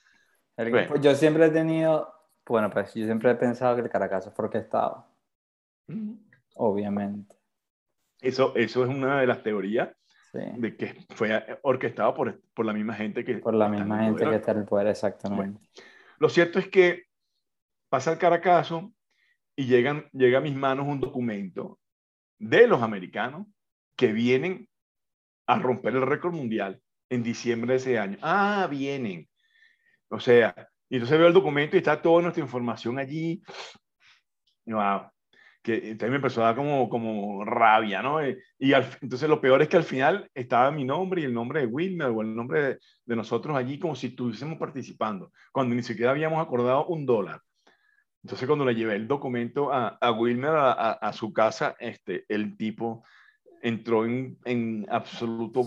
Pues 0.55 1.01
yo 1.01 1.15
siempre 1.15 1.47
he 1.47 1.49
tenido, 1.49 2.13
bueno, 2.51 2.69
pues 2.69 2.93
yo 2.93 3.05
siempre 3.05 3.31
he 3.31 3.35
pensado 3.35 3.75
que 3.75 3.81
el 3.81 3.89
Caracazo 3.89 4.29
fue 4.31 4.45
orquestado. 4.45 5.07
Obviamente. 6.55 7.33
Eso, 8.19 8.53
eso 8.55 8.83
es 8.83 8.89
una 8.89 9.21
de 9.21 9.27
las 9.27 9.41
teorías 9.41 9.89
de 10.33 10.75
que 10.75 11.05
fue 11.15 11.59
orquestado 11.61 12.13
por, 12.13 12.41
por, 12.53 12.65
la 12.65 12.73
misma 12.73 12.93
gente 12.93 13.23
que... 13.23 13.37
Por 13.37 13.53
la 13.53 13.69
misma 13.69 14.03
gente 14.03 14.25
que 14.25 14.35
está 14.35 14.51
en 14.51 14.57
el 14.59 14.65
poder, 14.65 14.87
exactamente. 14.87 15.61
lo 16.19 16.29
cierto 16.29 16.59
es 16.59 16.67
que 16.67 17.05
pasa 17.89 18.11
el 18.11 18.17
Caracazo 18.17 18.93
y 19.55 19.65
llegan, 19.65 20.07
llega 20.11 20.39
a 20.39 20.41
mis 20.41 20.55
manos 20.55 20.87
un 20.87 20.99
documento 20.99 21.79
de 22.37 22.67
los 22.67 22.81
americanos 22.81 23.47
que 23.95 24.11
vienen 24.11 24.67
a 25.47 25.57
romper 25.57 25.95
el 25.95 26.05
récord 26.05 26.33
mundial 26.33 26.81
en 27.09 27.23
diciembre 27.23 27.73
de 27.73 27.77
ese 27.77 27.99
año. 27.99 28.17
Ah, 28.21 28.67
vienen. 28.69 29.29
O 30.09 30.19
sea, 30.19 30.70
y 30.91 30.95
entonces 30.95 31.17
veo 31.17 31.29
el 31.29 31.33
documento 31.33 31.77
y 31.77 31.79
está 31.79 32.01
toda 32.01 32.21
nuestra 32.21 32.43
información 32.43 32.99
allí. 32.99 33.41
Wow. 34.65 35.09
Que 35.63 35.75
entonces 35.75 36.09
me 36.09 36.17
empezó 36.17 36.41
a 36.41 36.47
dar 36.47 36.55
como, 36.57 36.89
como 36.89 37.45
rabia, 37.45 38.01
¿no? 38.01 38.19
Eh, 38.19 38.37
y, 38.59 38.73
entonces 38.73 39.29
lo 39.29 39.39
peor 39.39 39.61
es 39.61 39.69
que 39.69 39.77
al 39.77 39.85
final 39.85 40.29
estaba 40.33 40.69
mi 40.69 40.83
nombre 40.83 41.21
y 41.21 41.23
el 41.23 41.33
nombre 41.33 41.61
de 41.61 41.67
Wilmer 41.67 42.07
o 42.07 42.21
el 42.21 42.35
nombre 42.35 42.61
de, 42.61 42.79
de 43.05 43.15
nosotros 43.15 43.55
allí 43.55 43.79
como 43.79 43.95
si 43.95 44.07
estuviésemos 44.07 44.57
participando, 44.59 45.31
cuando 45.53 45.75
ni 45.75 45.81
siquiera 45.81 46.11
habíamos 46.11 46.45
acordado 46.45 46.85
un 46.87 47.05
dólar. 47.05 47.39
Entonces 48.21 48.45
cuando 48.45 48.65
le 48.65 48.75
llevé 48.75 48.95
el 48.95 49.07
documento 49.07 49.71
a, 49.71 49.97
a 50.01 50.11
Wilmer 50.11 50.51
a, 50.51 50.73
a, 50.73 50.91
a, 50.91 51.13
su 51.13 51.31
casa, 51.31 51.73
este, 51.79 52.25
el 52.27 52.57
tipo 52.57 53.05
entró 53.61 54.03
en, 54.03 54.37
en 54.43 54.85
absoluto 54.89 55.63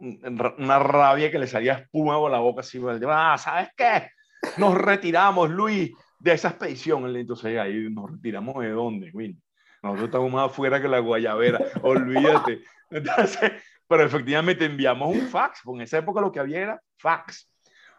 una 0.00 0.78
rabia 0.78 1.30
que 1.30 1.38
le 1.38 1.46
salía 1.46 1.74
espuma 1.74 2.16
por 2.16 2.30
la 2.30 2.38
boca, 2.38 2.60
así, 2.60 2.80
ah, 3.06 3.36
¿sabes 3.38 3.68
qué? 3.76 4.08
Nos 4.56 4.74
retiramos, 4.74 5.50
Luis, 5.50 5.92
de 6.18 6.32
esa 6.32 6.48
expedición. 6.48 7.14
Entonces 7.14 7.58
ahí 7.58 7.88
nos 7.90 8.10
retiramos 8.10 8.62
de 8.62 8.70
dónde, 8.70 9.10
Will. 9.12 9.40
Nosotros 9.82 10.06
estamos 10.06 10.32
más 10.32 10.46
afuera 10.46 10.80
que 10.80 10.88
la 10.88 11.00
guayabera, 11.00 11.60
olvídate. 11.82 12.62
Entonces, 12.90 13.52
pero 13.88 14.04
efectivamente 14.04 14.64
enviamos 14.64 15.14
un 15.14 15.22
fax, 15.22 15.60
porque 15.64 15.78
en 15.78 15.82
esa 15.82 15.98
época 15.98 16.20
lo 16.20 16.30
que 16.30 16.40
había 16.40 16.60
era 16.60 16.82
fax. 16.98 17.50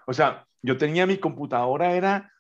O 0.08 0.13
sea, 0.13 0.45
yo 0.62 0.77
tenía 0.77 1.06
mi 1.06 1.17
computadora, 1.17 1.91
era 1.91 2.32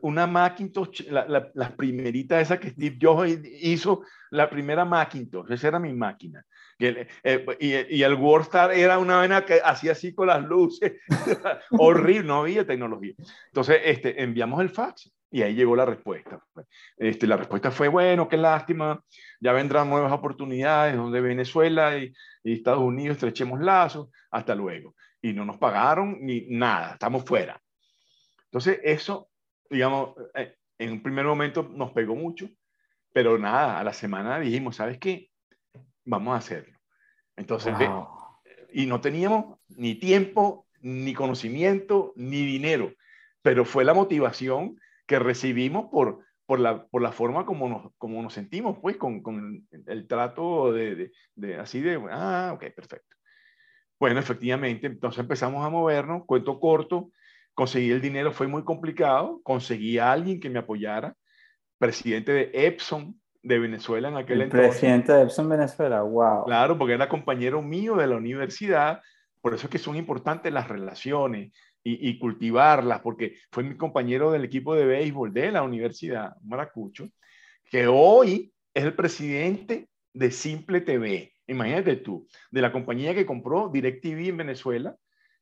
una 0.00 0.26
Macintosh, 0.26 1.08
la, 1.10 1.26
la, 1.26 1.50
la 1.54 1.76
primerita 1.76 2.40
esa 2.40 2.58
que 2.58 2.70
Steve 2.70 2.96
Jobs 3.00 3.38
hizo, 3.60 4.02
la 4.30 4.48
primera 4.48 4.86
Macintosh, 4.86 5.50
esa 5.52 5.68
era 5.68 5.78
mi 5.78 5.92
máquina. 5.92 6.44
Eh, 6.80 7.08
y, 7.58 7.96
y, 7.96 8.02
el 8.02 8.14
WordStar 8.14 8.72
era 8.72 8.98
una 8.98 9.20
vena 9.20 9.44
que 9.44 9.60
hacía 9.64 9.92
así 9.92 10.14
con 10.14 10.28
las 10.28 10.44
luces, 10.44 10.92
horrible, 11.72 12.28
no 12.28 12.40
había 12.42 12.66
tecnología. 12.66 13.14
Entonces, 13.46 13.80
este, 13.84 14.22
enviamos 14.22 14.60
el 14.60 14.70
fax 14.70 15.12
y 15.30 15.42
ahí 15.42 15.54
llegó 15.54 15.74
la 15.74 15.84
respuesta. 15.84 16.40
Este, 16.96 17.26
la 17.26 17.36
respuesta 17.36 17.70
fue, 17.70 17.88
bueno, 17.88 18.28
qué 18.28 18.36
lástima, 18.36 19.02
ya 19.40 19.52
vendrán 19.52 19.90
nuevas 19.90 20.12
oportunidades 20.12 20.96
donde 20.96 21.20
Venezuela 21.20 21.98
y, 21.98 22.12
y 22.44 22.52
Estados 22.52 22.80
Unidos 22.80 23.16
estrechemos 23.16 23.60
lazos, 23.60 24.08
hasta 24.30 24.54
luego. 24.54 24.94
Y 25.20 25.32
no 25.32 25.44
nos 25.44 25.58
pagaron 25.58 26.18
ni 26.20 26.46
nada, 26.48 26.92
estamos 26.92 27.24
fuera. 27.24 27.60
Entonces, 28.44 28.80
eso, 28.82 29.28
digamos, 29.68 30.14
eh, 30.34 30.54
en 30.78 30.92
un 30.92 31.02
primer 31.02 31.26
momento 31.26 31.62
nos 31.62 31.90
pegó 31.92 32.14
mucho, 32.14 32.48
pero 33.12 33.36
nada, 33.36 33.78
a 33.78 33.84
la 33.84 33.92
semana 33.92 34.38
dijimos, 34.38 34.76
¿sabes 34.76 34.98
qué? 34.98 35.27
Vamos 36.08 36.34
a 36.34 36.38
hacerlo. 36.38 36.78
Entonces, 37.36 37.74
y 38.72 38.86
no 38.86 39.00
teníamos 39.00 39.58
ni 39.68 39.94
tiempo, 39.94 40.66
ni 40.80 41.12
conocimiento, 41.12 42.12
ni 42.16 42.44
dinero, 42.44 42.92
pero 43.42 43.64
fue 43.64 43.84
la 43.84 43.94
motivación 43.94 44.80
que 45.06 45.18
recibimos 45.18 45.86
por, 45.90 46.24
por, 46.46 46.60
la, 46.60 46.86
por 46.86 47.02
la 47.02 47.12
forma 47.12 47.44
como 47.44 47.68
nos, 47.68 47.92
como 47.98 48.22
nos 48.22 48.32
sentimos, 48.32 48.78
pues, 48.80 48.96
con, 48.96 49.22
con 49.22 49.66
el, 49.86 50.06
trato 50.08 50.72
de, 50.72 51.12
de, 51.34 51.56
así 51.56 51.80
de, 51.80 52.00
ah, 52.10 52.52
ok, 52.54 52.64
perfecto. 52.74 53.16
Bueno, 54.00 54.18
efectivamente, 54.18 54.86
entonces 54.86 55.20
empezamos 55.20 55.64
a 55.64 55.70
movernos, 55.70 56.24
cuento 56.24 56.58
corto, 56.58 57.10
conseguí 57.54 57.90
el 57.90 58.00
dinero, 58.00 58.32
fue 58.32 58.46
muy 58.46 58.64
complicado, 58.64 59.40
conseguí 59.42 59.98
a 59.98 60.12
alguien 60.12 60.40
que 60.40 60.50
me 60.50 60.60
apoyara, 60.60 61.14
presidente 61.78 62.32
de 62.32 62.50
Epson, 62.52 63.20
de 63.42 63.58
Venezuela 63.58 64.08
en 64.08 64.16
aquel 64.16 64.42
entonces. 64.42 64.70
Presidente 64.70 65.12
de 65.12 65.22
Epson 65.22 65.48
Venezuela, 65.48 66.02
wow. 66.02 66.44
Claro, 66.44 66.76
porque 66.76 66.94
era 66.94 67.08
compañero 67.08 67.62
mío 67.62 67.96
de 67.96 68.06
la 68.06 68.16
universidad, 68.16 69.00
por 69.40 69.54
eso 69.54 69.66
es 69.66 69.70
que 69.70 69.78
son 69.78 69.96
importantes 69.96 70.52
las 70.52 70.68
relaciones 70.68 71.52
y, 71.84 72.18
cultivarlas, 72.18 73.00
porque 73.00 73.36
fue 73.50 73.62
mi 73.62 73.74
compañero 73.76 74.30
del 74.30 74.44
equipo 74.44 74.74
de 74.74 74.84
béisbol 74.84 75.32
de 75.32 75.52
la 75.52 75.62
universidad, 75.62 76.34
Maracucho, 76.42 77.08
que 77.64 77.86
hoy 77.86 78.52
es 78.74 78.84
el 78.84 78.94
presidente 78.94 79.88
de 80.12 80.30
Simple 80.30 80.82
TV. 80.82 81.32
Imagínate 81.46 81.96
tú, 81.96 82.26
de 82.50 82.60
la 82.60 82.72
compañía 82.72 83.14
que 83.14 83.24
compró 83.24 83.70
DirecTV 83.72 84.28
en 84.28 84.36
Venezuela, 84.36 84.96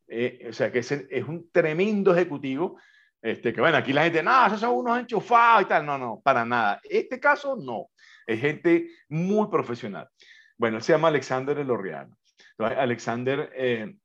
eh, 0.06 0.46
o 0.48 0.52
sea 0.52 0.70
que 0.70 0.80
es, 0.80 0.92
es 0.92 1.24
un 1.26 1.50
tremendo 1.50 2.14
ejecutivo 2.14 2.78
este, 3.27 3.53
que 3.53 3.61
bueno, 3.61 3.77
aquí 3.77 3.93
la 3.93 4.05
gente, 4.05 4.23
no, 4.23 4.47
esos 4.47 4.61
son 4.61 4.77
unos 4.77 5.01
enchufados 5.01 5.62
y 5.62 5.65
tal. 5.65 5.85
No, 5.85 5.99
no, 5.99 6.21
para 6.23 6.45
nada. 6.45 6.81
Este 6.85 7.19
caso, 7.19 7.57
no. 7.57 7.89
Es 8.25 8.41
gente 8.41 8.89
muy 9.09 9.49
profesional. 9.49 10.09
Bueno, 10.57 10.77
él 10.77 10.83
se 10.85 10.93
llama 10.93 11.09
Alexander 11.09 11.59
Elorriano. 11.59 12.17
Alexander 12.59 13.51
eh, 13.57 13.97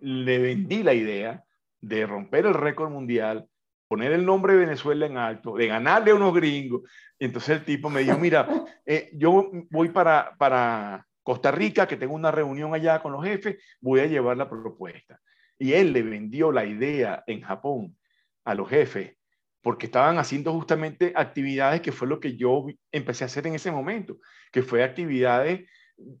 le 0.00 0.38
vendí 0.38 0.82
la 0.82 0.92
idea 0.92 1.42
de 1.80 2.06
romper 2.06 2.44
el 2.44 2.52
récord 2.52 2.90
mundial, 2.90 3.48
poner 3.88 4.12
el 4.12 4.26
nombre 4.26 4.52
de 4.52 4.66
Venezuela 4.66 5.06
en 5.06 5.16
alto, 5.16 5.56
de 5.56 5.68
ganarle 5.68 6.10
a 6.10 6.16
unos 6.16 6.34
gringos. 6.34 6.82
Y 7.18 7.24
entonces 7.24 7.56
el 7.56 7.64
tipo 7.64 7.88
me 7.88 8.02
dijo, 8.02 8.18
mira, 8.18 8.46
eh, 8.84 9.08
yo 9.14 9.50
voy 9.70 9.88
para, 9.88 10.36
para 10.36 11.06
Costa 11.22 11.50
Rica, 11.50 11.88
que 11.88 11.96
tengo 11.96 12.14
una 12.14 12.30
reunión 12.30 12.74
allá 12.74 13.00
con 13.00 13.12
los 13.12 13.24
jefes, 13.24 13.56
voy 13.80 14.00
a 14.00 14.06
llevar 14.06 14.36
la 14.36 14.50
propuesta. 14.50 15.18
Y 15.58 15.72
él 15.72 15.94
le 15.94 16.02
vendió 16.02 16.52
la 16.52 16.66
idea 16.66 17.24
en 17.26 17.40
Japón 17.40 17.96
a 18.46 18.54
los 18.54 18.68
jefes, 18.70 19.14
porque 19.60 19.86
estaban 19.86 20.16
haciendo 20.16 20.52
justamente 20.52 21.12
actividades 21.14 21.82
que 21.82 21.92
fue 21.92 22.08
lo 22.08 22.18
que 22.18 22.36
yo 22.36 22.64
empecé 22.90 23.24
a 23.24 23.26
hacer 23.26 23.46
en 23.46 23.54
ese 23.54 23.70
momento, 23.70 24.16
que 24.50 24.62
fue 24.62 24.82
actividades 24.82 25.68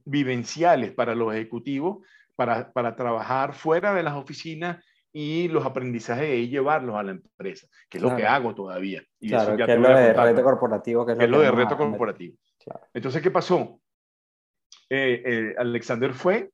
vivenciales 0.04 0.92
para 0.92 1.14
los 1.14 1.34
ejecutivos, 1.34 2.06
para, 2.34 2.70
para 2.72 2.94
trabajar 2.94 3.54
fuera 3.54 3.94
de 3.94 4.02
las 4.02 4.14
oficinas 4.14 4.84
y 5.10 5.48
los 5.48 5.64
aprendizajes 5.64 6.38
y 6.38 6.48
llevarlos 6.48 6.96
a 6.96 7.02
la 7.02 7.12
empresa, 7.12 7.66
que 7.88 7.96
es 7.96 8.02
lo 8.02 8.14
que 8.14 8.26
hago 8.26 8.54
todavía. 8.54 9.02
Y 9.18 9.30
claro, 9.30 9.56
que 9.56 9.72
es 9.72 9.78
lo 9.78 9.88
de 9.88 10.12
reto 10.12 10.42
corporativo. 10.42 11.06
Que 11.06 11.12
es, 11.12 11.30
lo, 11.30 11.40
de 11.40 11.50
reto 11.50 11.78
corporativo. 11.78 12.36
Entonces, 12.92 13.22
¿qué 13.22 13.30
pasó? 13.30 13.80
eh, 14.88 15.22
eh, 15.24 15.54
Alexander 15.58 16.12
fue 16.12 16.50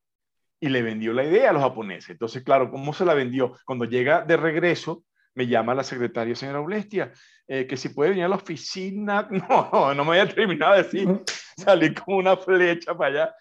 y 0.60 0.68
le 0.68 0.82
vendió 0.82 1.12
la 1.12 1.24
idea 1.24 1.50
a 1.50 1.52
los 1.52 1.62
japoneses. 1.62 2.10
Entonces, 2.10 2.42
claro, 2.42 2.70
¿cómo 2.70 2.92
se 2.92 3.04
la 3.04 3.14
vendió? 3.14 3.56
Cuando 3.66 3.84
llega 3.84 4.22
de 4.22 4.36
regreso, 4.36 5.04
me 5.34 5.46
llama 5.46 5.74
la 5.74 5.84
secretaria, 5.84 6.34
señora 6.34 6.60
Olestia, 6.60 7.12
eh, 7.46 7.66
que 7.66 7.76
si 7.76 7.90
puede 7.90 8.10
venir 8.10 8.24
a 8.24 8.28
la 8.28 8.36
oficina. 8.36 9.28
No, 9.48 9.94
no 9.94 10.04
me 10.04 10.20
había 10.20 10.34
terminado 10.34 10.74
de 10.74 10.82
decir. 10.82 11.08
Salí 11.56 11.94
como 11.94 12.18
una 12.18 12.36
flecha 12.36 12.96
para 12.96 13.10
allá. 13.10 13.34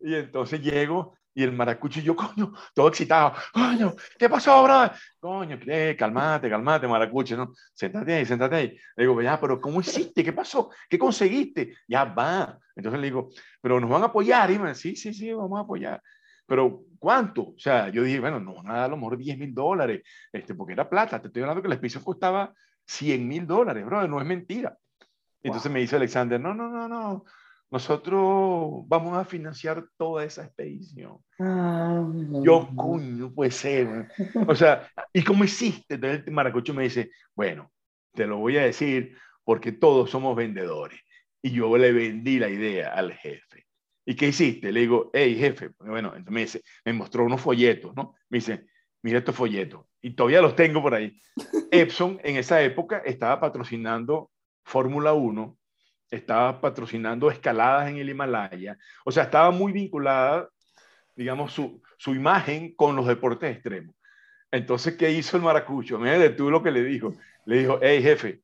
Y 0.00 0.14
entonces 0.14 0.60
llego 0.60 1.16
y 1.34 1.42
el 1.42 1.52
maracucho 1.52 2.00
y 2.00 2.02
yo, 2.02 2.14
coño, 2.14 2.52
todo 2.74 2.88
excitado. 2.88 3.34
Coño, 3.52 3.94
¿qué 4.18 4.28
pasó, 4.28 4.52
ahora? 4.52 4.94
Coño, 5.18 5.58
¿qué? 5.58 5.96
Calmate, 5.98 6.48
calmate, 6.48 6.86
maracucho, 6.86 7.36
¿no? 7.36 7.52
Séntate 7.72 8.14
ahí, 8.14 8.26
séntate 8.26 8.56
ahí. 8.56 8.78
Le 8.96 9.04
digo, 9.04 9.20
ya, 9.22 9.40
pero 9.40 9.60
¿cómo 9.60 9.80
hiciste? 9.80 10.22
¿Qué 10.22 10.32
pasó? 10.32 10.70
¿Qué 10.88 10.98
conseguiste? 10.98 11.76
Ya 11.88 12.04
va. 12.04 12.58
Entonces 12.76 13.00
le 13.00 13.06
digo, 13.06 13.30
pero 13.60 13.80
nos 13.80 13.88
van 13.88 14.02
a 14.02 14.06
apoyar. 14.06 14.50
Y 14.50 14.58
me 14.58 14.74
sí, 14.74 14.94
sí, 14.94 15.14
sí, 15.14 15.32
vamos 15.32 15.58
a 15.58 15.62
apoyar. 15.62 16.02
Pero, 16.46 16.84
¿cuánto? 17.02 17.42
O 17.48 17.58
sea, 17.58 17.88
yo 17.88 18.04
dije, 18.04 18.20
bueno, 18.20 18.38
no, 18.38 18.62
nada, 18.62 18.84
a 18.84 18.88
lo 18.88 18.96
mejor 18.96 19.18
10 19.18 19.36
mil 19.36 19.52
dólares, 19.52 20.02
este, 20.32 20.54
porque 20.54 20.74
era 20.74 20.88
plata. 20.88 21.20
Te 21.20 21.26
estoy 21.26 21.42
hablando 21.42 21.60
que 21.60 21.66
la 21.66 21.74
expedición 21.74 22.04
costaba 22.04 22.54
100 22.86 23.26
mil 23.26 23.44
dólares, 23.44 23.84
bro, 23.84 24.06
no 24.06 24.20
es 24.20 24.26
mentira. 24.26 24.78
Entonces 25.42 25.72
me 25.72 25.80
dice 25.80 25.96
Alexander, 25.96 26.40
no, 26.40 26.54
no, 26.54 26.68
no, 26.68 26.88
no, 26.88 27.24
nosotros 27.72 28.86
vamos 28.86 29.18
a 29.18 29.24
financiar 29.24 29.84
toda 29.96 30.24
esa 30.24 30.44
expedición. 30.44 31.16
Ah, 31.40 32.06
yo, 32.44 32.70
coño, 32.76 33.34
puede 33.34 33.50
ser. 33.50 34.08
O 34.46 34.54
sea, 34.54 34.88
¿y 35.12 35.24
cómo 35.24 35.42
hiciste? 35.42 35.96
Entonces 35.96 36.22
el 36.24 36.32
maracucho 36.32 36.72
me 36.72 36.84
dice, 36.84 37.10
bueno, 37.34 37.72
te 38.14 38.28
lo 38.28 38.38
voy 38.38 38.58
a 38.58 38.62
decir 38.62 39.18
porque 39.42 39.72
todos 39.72 40.08
somos 40.08 40.36
vendedores. 40.36 41.00
Y 41.42 41.50
yo 41.50 41.76
le 41.76 41.90
vendí 41.90 42.38
la 42.38 42.48
idea 42.48 42.94
al 42.94 43.12
jefe. 43.12 43.66
¿Y 44.04 44.16
qué 44.16 44.28
hiciste? 44.28 44.72
Le 44.72 44.80
digo, 44.80 45.10
hey, 45.12 45.36
jefe. 45.36 45.70
Bueno, 45.78 46.08
entonces 46.08 46.32
me, 46.32 46.40
dice, 46.40 46.62
me 46.84 46.92
mostró 46.92 47.24
unos 47.24 47.40
folletos, 47.40 47.94
¿no? 47.94 48.14
Me 48.28 48.38
dice, 48.38 48.66
mira 49.02 49.18
estos 49.18 49.34
folletos. 49.34 49.86
Y 50.00 50.14
todavía 50.14 50.40
los 50.40 50.56
tengo 50.56 50.82
por 50.82 50.94
ahí. 50.94 51.18
Epson 51.70 52.20
en 52.24 52.36
esa 52.36 52.62
época 52.62 53.02
estaba 53.04 53.40
patrocinando 53.40 54.30
Fórmula 54.64 55.12
1 55.12 55.58
estaba 56.12 56.60
patrocinando 56.60 57.30
escaladas 57.30 57.88
en 57.88 57.96
el 57.96 58.10
Himalaya, 58.10 58.76
o 59.04 59.10
sea, 59.10 59.24
estaba 59.24 59.50
muy 59.50 59.72
vinculada, 59.72 60.48
digamos, 61.16 61.52
su, 61.52 61.82
su 61.96 62.14
imagen 62.14 62.74
con 62.76 62.94
los 62.94 63.06
deportes 63.06 63.50
extremos. 63.50 63.96
Entonces, 64.50 64.94
¿qué 64.96 65.10
hizo 65.10 65.38
el 65.38 65.42
maracucho? 65.42 65.98
Mira, 65.98 66.36
tú 66.36 66.50
lo 66.50 66.62
que 66.62 66.70
le 66.70 66.84
dijo. 66.84 67.14
Le 67.46 67.60
dijo, 67.60 67.78
hey, 67.80 68.02
jefe, 68.02 68.42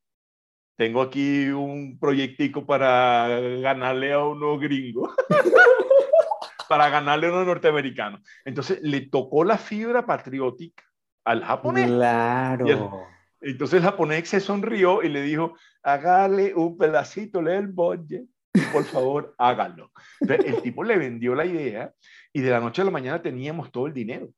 tengo 0.79 1.03
aquí 1.03 1.49
un 1.49 1.99
proyectico 1.99 2.65
para 2.65 3.41
ganarle 3.61 4.13
a 4.13 4.23
unos 4.25 4.61
gringos, 4.61 5.13
para 6.69 6.89
ganarle 6.89 7.27
a 7.27 7.33
unos 7.33 7.47
norteamericanos. 7.47 8.21
Entonces, 8.45 8.79
le 8.81 9.01
tocó 9.01 9.43
la 9.43 9.59
fibra 9.59 10.07
patriótica 10.07 10.85
al 11.25 11.43
japonés. 11.43 11.89
Claro. 11.89 13.09
Entonces 13.41 13.79
el 13.79 13.85
japonés 13.85 14.29
se 14.29 14.41
sonrió 14.41 15.03
y 15.03 15.09
le 15.09 15.23
dijo, 15.23 15.57
hágale 15.83 16.55
un 16.55 16.79
pedacito 16.79 17.43
del 17.43 17.69
budget, 17.69 18.25
por 18.73 18.85
favor, 18.85 19.35
hágalo. 19.37 19.91
Entonces 20.21 20.47
el 20.47 20.63
tipo 20.63 20.85
le 20.85 20.97
vendió 20.97 21.35
la 21.35 21.45
idea 21.45 21.93
y 22.33 22.41
de 22.41 22.51
la 22.51 22.61
noche 22.61 22.83
a 22.83 22.85
la 22.85 22.91
mañana 22.93 23.21
teníamos 23.21 23.73
todo 23.73 23.89
el 23.89 23.93
dinero. 23.93 24.29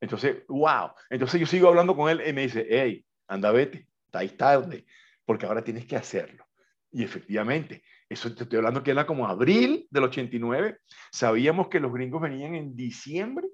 Entonces, 0.00 0.44
wow. 0.48 0.90
Entonces 1.08 1.40
yo 1.40 1.46
sigo 1.46 1.68
hablando 1.68 1.96
con 1.96 2.10
él 2.10 2.20
y 2.26 2.32
me 2.32 2.42
dice, 2.42 2.66
hey, 2.68 3.04
anda, 3.28 3.52
vete, 3.52 3.86
estáis 4.06 4.36
tarde, 4.36 4.84
porque 5.24 5.46
ahora 5.46 5.64
tienes 5.64 5.86
que 5.86 5.96
hacerlo. 5.96 6.46
Y 6.90 7.02
efectivamente, 7.02 7.82
eso 8.08 8.32
te 8.34 8.44
estoy 8.44 8.58
hablando 8.58 8.82
que 8.82 8.92
era 8.92 9.06
como 9.06 9.26
abril 9.26 9.86
del 9.90 10.04
89. 10.04 10.78
Sabíamos 11.10 11.68
que 11.68 11.80
los 11.80 11.92
gringos 11.92 12.22
venían 12.22 12.54
en 12.54 12.76
diciembre 12.76 13.48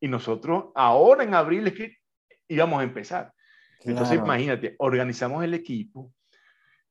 y 0.00 0.08
nosotros 0.08 0.66
ahora 0.74 1.22
en 1.22 1.34
abril 1.34 1.66
es 1.68 1.74
que 1.74 1.96
íbamos 2.48 2.80
a 2.80 2.84
empezar. 2.84 3.32
Entonces, 3.84 4.18
imagínate, 4.18 4.74
organizamos 4.78 5.44
el 5.44 5.54
equipo, 5.54 6.12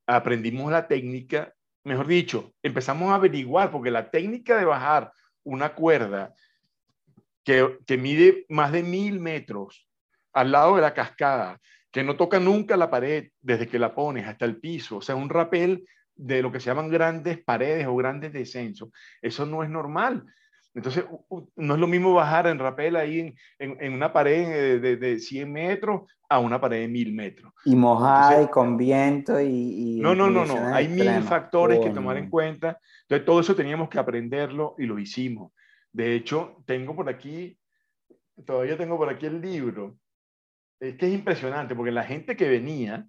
aprendimos 0.06 0.70
la 0.72 0.88
técnica, 0.88 1.52
mejor 1.84 2.06
dicho, 2.06 2.54
empezamos 2.62 3.10
a 3.10 3.16
averiguar, 3.16 3.70
porque 3.70 3.90
la 3.90 4.10
técnica 4.10 4.56
de 4.56 4.64
bajar 4.64 5.12
una 5.44 5.74
cuerda 5.74 6.34
que, 7.44 7.78
que 7.86 7.98
mide 7.98 8.46
más 8.48 8.72
de 8.72 8.82
mil 8.82 9.20
metros 9.20 9.86
al 10.32 10.52
lado 10.52 10.76
de 10.76 10.82
la 10.82 10.94
cascada, 10.94 11.60
que 11.96 12.04
no 12.04 12.14
toca 12.14 12.38
nunca 12.38 12.76
la 12.76 12.90
pared 12.90 13.30
desde 13.40 13.66
que 13.66 13.78
la 13.78 13.94
pones 13.94 14.26
hasta 14.26 14.44
el 14.44 14.58
piso, 14.58 14.98
o 14.98 15.00
sea, 15.00 15.16
un 15.16 15.30
rapel 15.30 15.88
de 16.14 16.42
lo 16.42 16.52
que 16.52 16.60
se 16.60 16.66
llaman 16.66 16.90
grandes 16.90 17.42
paredes 17.42 17.86
o 17.86 17.96
grandes 17.96 18.34
descensos. 18.34 18.90
Eso 19.22 19.46
no 19.46 19.64
es 19.64 19.70
normal. 19.70 20.22
Entonces, 20.74 21.06
no 21.56 21.74
es 21.74 21.80
lo 21.80 21.86
mismo 21.86 22.12
bajar 22.12 22.48
en 22.48 22.58
rapel 22.58 22.96
ahí 22.96 23.34
en, 23.58 23.78
en, 23.80 23.94
una 23.94 24.12
pared 24.12 24.78
de, 24.78 24.96
de, 24.98 25.18
100 25.18 25.50
metros 25.50 26.02
a 26.28 26.38
una 26.38 26.60
pared 26.60 26.82
de 26.82 26.88
1000 26.88 27.14
metros. 27.14 27.54
Y 27.64 27.74
mojar 27.74 28.42
y 28.42 28.48
con 28.48 28.76
viento 28.76 29.40
y... 29.40 29.98
no, 30.02 30.14
no, 30.14 30.28
no, 30.28 30.44
no. 30.44 30.74
Hay 30.74 30.88
mil 30.88 31.22
factores 31.22 31.80
que 31.80 31.88
tomar 31.88 32.18
en 32.18 32.28
cuenta. 32.28 32.78
Entonces, 33.04 33.24
todo 33.24 33.40
eso 33.40 33.54
teníamos 33.54 33.88
que 33.88 33.98
aprenderlo 33.98 34.74
y 34.76 34.84
lo 34.84 34.98
hicimos. 34.98 35.52
De 35.90 36.14
hecho, 36.14 36.62
tengo 36.66 36.94
por 36.94 37.08
aquí, 37.08 37.58
todavía 38.44 38.76
tengo 38.76 38.98
por 38.98 39.08
aquí 39.08 39.24
el 39.24 39.40
libro. 39.40 39.96
Es 40.80 40.96
que 40.96 41.06
es 41.06 41.14
impresionante 41.14 41.74
porque 41.74 41.92
la 41.92 42.04
gente 42.04 42.36
que 42.36 42.48
venía, 42.48 43.06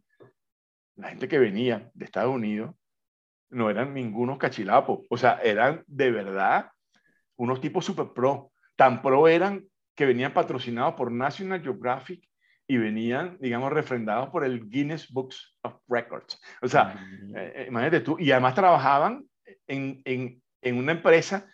la 0.96 1.10
gente 1.10 1.28
que 1.28 1.40
venía 1.40 1.90
de 1.94 2.06
Estados 2.06 2.34
Unidos, 2.34 2.76
no 3.50 3.70
eran 3.70 3.94
ningunos 3.94 4.38
cachilapos. 4.38 5.06
O 5.10 5.18
sea, 5.18 5.40
eran 5.44 5.84
de 5.88 6.12
verdad 6.12 6.70
unos 7.38 7.62
tipos 7.62 7.86
super 7.86 8.08
pro. 8.14 8.52
Tan 8.76 9.02
pro 9.02 9.28
eran 9.28 9.66
que 9.96 10.06
venían 10.06 10.34
patrocinados 10.34 10.94
por 10.96 11.12
National 11.12 11.62
Geographic 11.62 12.28
y 12.68 12.78
venían, 12.78 13.38
digamos, 13.40 13.72
refrendados 13.72 14.30
por 14.30 14.44
el 14.44 14.70
Guinness 14.70 15.12
Books 15.12 15.58
of 15.62 15.76
Records. 15.88 16.40
O 16.62 16.68
sea, 16.68 16.96
mm. 16.96 17.36
eh, 17.36 17.54
eh, 17.56 17.66
imagínate 17.70 18.02
tú, 18.02 18.18
y 18.20 18.32
además 18.32 18.56
trabajaban 18.56 19.26
en, 19.66 20.02
en, 20.04 20.42
en, 20.62 20.78
una 20.78 20.92
empresa, 20.92 21.48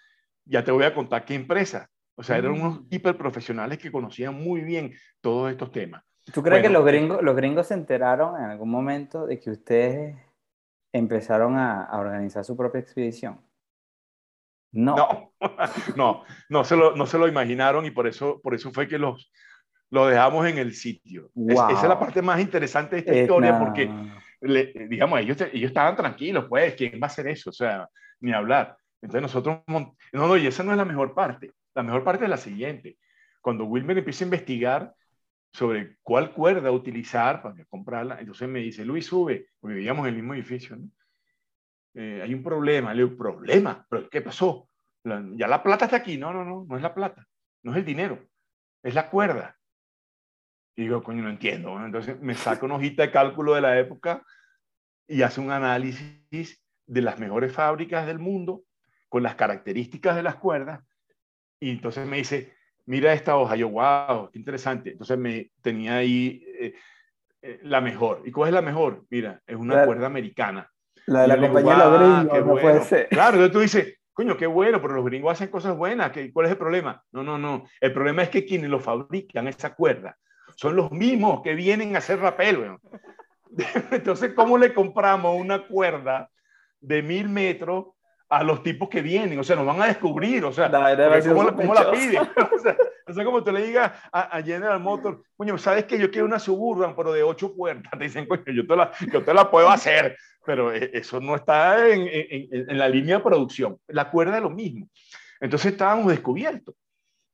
ya 0.43 0.63
te 0.63 0.71
voy 0.71 0.83
a 0.83 0.93
contar 0.93 1.23
qué 1.23 1.35
empresa. 1.35 1.87
O 2.15 2.23
sea, 2.23 2.37
eran 2.37 2.53
unos 2.53 2.81
mm. 2.81 2.87
hiper 2.91 3.17
profesionales 3.17 3.77
que 3.77 3.91
conocían 3.91 4.35
muy 4.35 4.61
bien 4.61 4.93
todos 5.21 5.51
estos 5.51 5.71
temas. 5.71 6.03
¿Tú 6.33 6.41
crees 6.41 6.61
que 6.61 6.69
los 6.69 6.85
gringos, 6.85 7.21
los 7.21 7.35
gringos 7.35 7.67
se 7.67 7.73
enteraron 7.73 8.39
en 8.41 8.49
algún 8.49 8.69
momento 8.69 9.25
de 9.25 9.39
que 9.39 9.51
ustedes 9.51 10.15
empezaron 10.93 11.57
a, 11.57 11.83
a 11.83 11.99
organizar 11.99 12.45
su 12.45 12.55
propia 12.55 12.79
expedición? 12.79 13.41
No. 14.73 15.31
No, 15.95 16.23
no, 16.49 16.63
se 16.63 16.75
lo, 16.75 16.95
no 16.95 17.05
se 17.05 17.17
lo 17.17 17.27
imaginaron 17.27 17.85
y 17.85 17.91
por 17.91 18.07
eso, 18.07 18.41
por 18.41 18.55
eso 18.55 18.71
fue 18.71 18.87
que 18.87 18.97
los, 18.97 19.31
lo 19.89 20.07
dejamos 20.07 20.47
en 20.47 20.57
el 20.57 20.73
sitio. 20.73 21.29
esa 21.47 21.71
es 21.71 21.83
la 21.83 21.99
parte 21.99 22.21
más 22.21 22.39
interesante 22.39 22.95
de 22.95 22.99
esta 23.01 23.15
historia 23.15 23.59
porque, 23.59 23.89
digamos, 24.89 25.19
ellos, 25.19 25.37
ellos 25.53 25.69
estaban 25.69 25.95
tranquilos, 25.95 26.45
pues, 26.49 26.73
¿quién 26.75 26.93
va 26.93 27.05
a 27.05 27.11
hacer 27.11 27.27
eso? 27.27 27.51
O 27.51 27.53
sea, 27.53 27.87
ni 28.19 28.33
hablar. 28.33 28.75
Entonces 29.01 29.21
nosotros, 29.21 29.59
no, 29.67 29.95
no, 30.13 30.37
y 30.37 30.47
esa 30.47 30.63
no 30.63 30.71
es 30.71 30.77
la 30.77 30.85
mejor 30.85 31.13
parte. 31.13 31.51
La 31.75 31.83
mejor 31.83 32.03
parte 32.03 32.25
es 32.25 32.29
la 32.29 32.37
siguiente. 32.37 32.97
Cuando 33.41 33.65
Wilmer 33.65 33.97
empieza 33.97 34.23
a 34.23 34.27
investigar 34.27 34.95
sobre 35.51 35.97
cuál 36.01 36.33
cuerda 36.33 36.71
utilizar 36.71 37.41
para 37.41 37.63
comprarla, 37.65 38.19
entonces 38.19 38.47
me 38.47 38.59
dice, 38.59 38.85
Luis, 38.85 39.05
sube, 39.05 39.47
porque 39.59 39.75
vivíamos 39.75 40.07
en 40.07 40.13
el 40.13 40.15
mismo 40.15 40.33
edificio. 40.33 40.77
Eh, 41.93 42.21
hay 42.23 42.33
un 42.33 42.43
problema. 42.43 42.93
Le 42.93 43.03
digo, 43.03 43.17
¿problema? 43.17 43.85
¿Pero 43.89 44.09
qué 44.09 44.21
pasó? 44.21 44.69
ya 45.35 45.47
la 45.47 45.61
plata 45.61 45.85
está 45.85 45.97
aquí. 45.97 46.17
No, 46.17 46.31
no, 46.31 46.45
no, 46.45 46.65
no 46.67 46.75
es 46.77 46.81
la 46.81 46.93
plata. 46.93 47.27
No 47.61 47.71
es 47.71 47.77
el 47.77 47.85
dinero. 47.85 48.25
Es 48.81 48.95
la 48.95 49.09
cuerda. 49.09 49.57
Y 50.75 50.83
digo, 50.83 51.03
coño, 51.03 51.23
no 51.23 51.29
entiendo. 51.29 51.83
Entonces 51.83 52.19
me 52.19 52.35
saca 52.35 52.65
una 52.65 52.75
hojita 52.75 53.03
de 53.03 53.11
cálculo 53.11 53.53
de 53.53 53.61
la 53.61 53.77
época 53.79 54.23
y 55.07 55.21
hace 55.21 55.41
un 55.41 55.51
análisis 55.51 56.63
de 56.85 57.01
las 57.01 57.19
mejores 57.19 57.53
fábricas 57.53 58.07
del 58.07 58.19
mundo 58.19 58.63
con 59.09 59.23
las 59.23 59.35
características 59.35 60.15
de 60.15 60.23
las 60.23 60.35
cuerdas. 60.35 60.83
Y 61.63 61.69
entonces 61.69 62.05
me 62.05 62.17
dice, 62.17 62.51
mira 62.87 63.13
esta 63.13 63.37
hoja. 63.37 63.55
Yo, 63.55 63.69
wow, 63.69 64.29
qué 64.29 64.37
interesante. 64.37 64.91
Entonces 64.91 65.17
me 65.17 65.49
tenía 65.61 65.95
ahí 65.95 66.43
eh, 66.59 66.73
eh, 67.41 67.59
la 67.63 67.79
mejor. 67.79 68.21
¿Y 68.25 68.31
cuál 68.31 68.49
es 68.49 68.53
la 68.53 68.61
mejor? 68.61 69.05
Mira, 69.09 69.41
es 69.47 69.55
una 69.55 69.85
cuerda 69.85 70.07
americana. 70.07 70.69
La 71.05 71.21
de 71.21 71.27
la 71.29 71.39
compañía 71.39 71.77
de 71.77 71.79
los 71.79 71.99
gringos, 71.99 72.45
no 72.47 72.61
puede 72.61 72.81
ser. 72.81 73.07
Claro, 73.07 73.35
entonces 73.35 73.53
tú 73.53 73.59
dices, 73.61 73.99
coño, 74.11 74.35
qué 74.35 74.45
bueno, 74.45 74.81
pero 74.81 74.95
los 74.95 75.05
gringos 75.05 75.31
hacen 75.31 75.47
cosas 75.47 75.77
buenas, 75.77 76.11
¿cuál 76.33 76.47
es 76.47 76.51
el 76.51 76.57
problema? 76.57 77.01
No, 77.13 77.23
no, 77.23 77.37
no. 77.37 77.63
El 77.79 77.93
problema 77.93 78.23
es 78.23 78.29
que 78.29 78.45
quienes 78.45 78.69
lo 78.69 78.81
fabrican, 78.81 79.47
esa 79.47 79.73
cuerda, 79.73 80.17
son 80.57 80.75
los 80.75 80.91
mismos 80.91 81.41
que 81.43 81.55
vienen 81.55 81.95
a 81.95 81.99
hacer 81.99 82.19
rapel, 82.19 82.77
Entonces, 83.91 84.33
¿cómo 84.33 84.57
le 84.57 84.73
compramos 84.73 85.39
una 85.39 85.65
cuerda 85.65 86.29
de 86.81 87.01
mil 87.01 87.29
metros 87.29 87.85
a 88.33 88.43
los 88.43 88.63
tipos 88.63 88.89
que 88.89 89.01
vienen? 89.01 89.37
O 89.37 89.43
sea, 89.43 89.55
nos 89.55 89.65
van 89.65 89.81
a 89.81 89.87
descubrir, 89.87 90.43
o 90.43 90.51
sea, 90.51 90.69
¿cómo, 90.71 91.73
la, 91.73 91.91
piden? 91.91 92.23
O 92.55 92.59
sea, 92.59 92.75
o 93.05 93.13
sea, 93.13 93.25
como 93.25 93.43
tú 93.43 93.51
le 93.51 93.67
digas 93.67 93.91
a, 94.11 94.41
General 94.41 94.79
Motors, 94.79 95.19
coño, 95.35 95.57
¿sabes 95.57 95.85
que 95.85 95.99
yo 95.99 96.09
quiero 96.09 96.25
una 96.25 96.39
Suburban, 96.39 96.95
pero 96.95 97.13
de 97.13 97.21
ocho 97.21 97.55
puertas? 97.55 97.91
Te 97.97 98.03
dicen, 98.03 98.25
coño, 98.25 98.43
yo 98.47 98.65
te 98.65 98.75
la, 98.75 98.91
yo 99.11 99.23
te 99.23 99.33
la 99.33 99.51
puedo 99.51 99.69
hacer, 99.69 100.17
pero 100.45 100.73
eh, 100.73 100.89
eso 100.93 101.19
no 101.19 101.35
está 101.35 101.87
en, 101.87 102.07
en, 102.07 102.69
en, 102.69 102.77
la 102.77 102.89
línea 102.89 103.17
de 103.17 103.23
producción. 103.23 103.77
La 103.87 104.09
cuerda 104.09 104.37
es 104.37 104.43
lo 104.43 104.49
mismo. 104.49 104.87
Entonces 105.39 105.73
estábamos 105.73 106.07
descubiertos. 106.07 106.75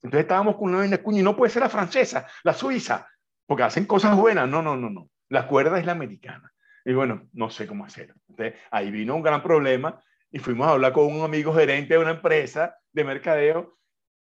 Entonces 0.02 0.22
estábamos 0.22 0.58
con 0.58 0.74
una 0.74 0.98
cuña 0.98 1.20
y 1.20 1.24
no 1.24 1.36
puede 1.36 1.52
ser 1.52 1.62
la 1.62 1.70
francesa, 1.70 2.28
la 2.44 2.54
suiza, 2.54 3.08
porque 3.46 3.64
hacen 3.64 3.86
cosas 3.86 4.16
buenas. 4.16 4.50
No, 4.50 4.62
no, 4.62 4.76
no, 4.76 4.90
no. 4.90 5.10
La 5.30 5.48
cuerda 5.48 5.80
es 5.80 5.86
la 5.86 5.92
americana. 5.94 6.52
Y 6.84 6.94
bueno, 6.94 7.28
no 7.34 7.50
sé 7.50 7.68
cómo 7.68 7.86
hacer. 7.86 8.14
Entonces 8.30 8.60
ahí 8.72 8.92
vino 8.92 9.16
un 9.16 9.22
gran 9.22 9.44
problema 9.44 10.02
y 10.32 10.40
fuimos 10.40 10.68
a 10.68 10.72
hablar 10.72 10.94
con 10.94 11.06
un 11.06 11.24
amigo 11.24 11.54
gerente 11.54 11.94
de 11.94 12.00
una 12.00 12.12
empresa 12.12 12.76
de 12.92 13.04
mercadeo 13.04 13.78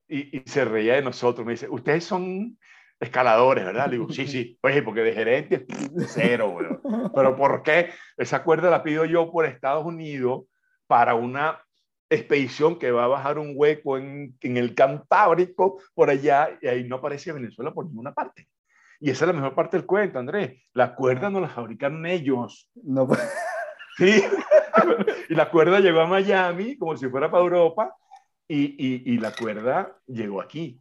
y, 0.07 0.41
se 0.45 0.65
reía 0.65 0.95
de 0.95 1.01
nosotros. 1.01 1.45
Me 1.45 1.53
dice, 1.53 1.67
ustedes 1.69 2.03
son 2.03 2.57
escaladores, 2.99 3.65
¿verdad? 3.65 3.87
Le 3.87 3.97
digo, 3.97 4.11
sí, 4.11 4.27
sí, 4.27 4.57
pues 4.61 4.81
porque 4.83 5.01
de 5.01 5.13
gerente, 5.13 5.65
cero, 6.07 6.51
güey. 6.51 6.67
Pero 7.13 7.35
¿por 7.35 7.63
qué? 7.63 7.91
Esa 8.17 8.43
cuerda 8.43 8.69
la 8.69 8.83
pido 8.83 9.05
yo 9.05 9.31
por 9.31 9.45
Estados 9.45 9.85
Unidos 9.85 10.45
para 10.87 11.15
una 11.15 11.61
expedición 12.09 12.79
que 12.79 12.91
va 12.91 13.03
a 13.03 13.07
bajar 13.07 13.37
un 13.37 13.51
hueco 13.53 13.97
en, 13.97 14.35
en 14.39 14.55
el 14.55 14.73
Cantábrico, 14.73 15.81
por 15.93 16.09
allá, 16.09 16.57
y 16.61 16.67
ahí 16.67 16.83
no 16.85 16.97
aparece 16.97 17.33
Venezuela 17.33 17.73
por 17.73 17.85
ninguna 17.85 18.13
parte. 18.13 18.47
Y 18.99 19.11
esa 19.11 19.25
es 19.25 19.27
la 19.27 19.33
mejor 19.33 19.53
parte 19.53 19.77
del 19.77 19.85
cuento, 19.85 20.17
Andrés. 20.17 20.63
La 20.73 20.95
cuerda 20.95 21.29
no 21.29 21.39
la 21.39 21.49
fabricaron 21.49 22.05
ellos. 22.05 22.71
No. 22.75 23.07
Sí. 23.97 24.23
y 25.29 25.35
la 25.35 25.49
cuerda 25.49 25.79
llegó 25.79 26.01
a 26.01 26.07
Miami 26.07 26.77
como 26.77 26.95
si 26.95 27.09
fuera 27.09 27.31
para 27.31 27.43
Europa 27.43 27.95
y, 28.47 28.75
y, 28.77 29.13
y 29.13 29.17
la 29.17 29.31
cuerda 29.31 29.97
llegó 30.05 30.39
aquí. 30.41 30.79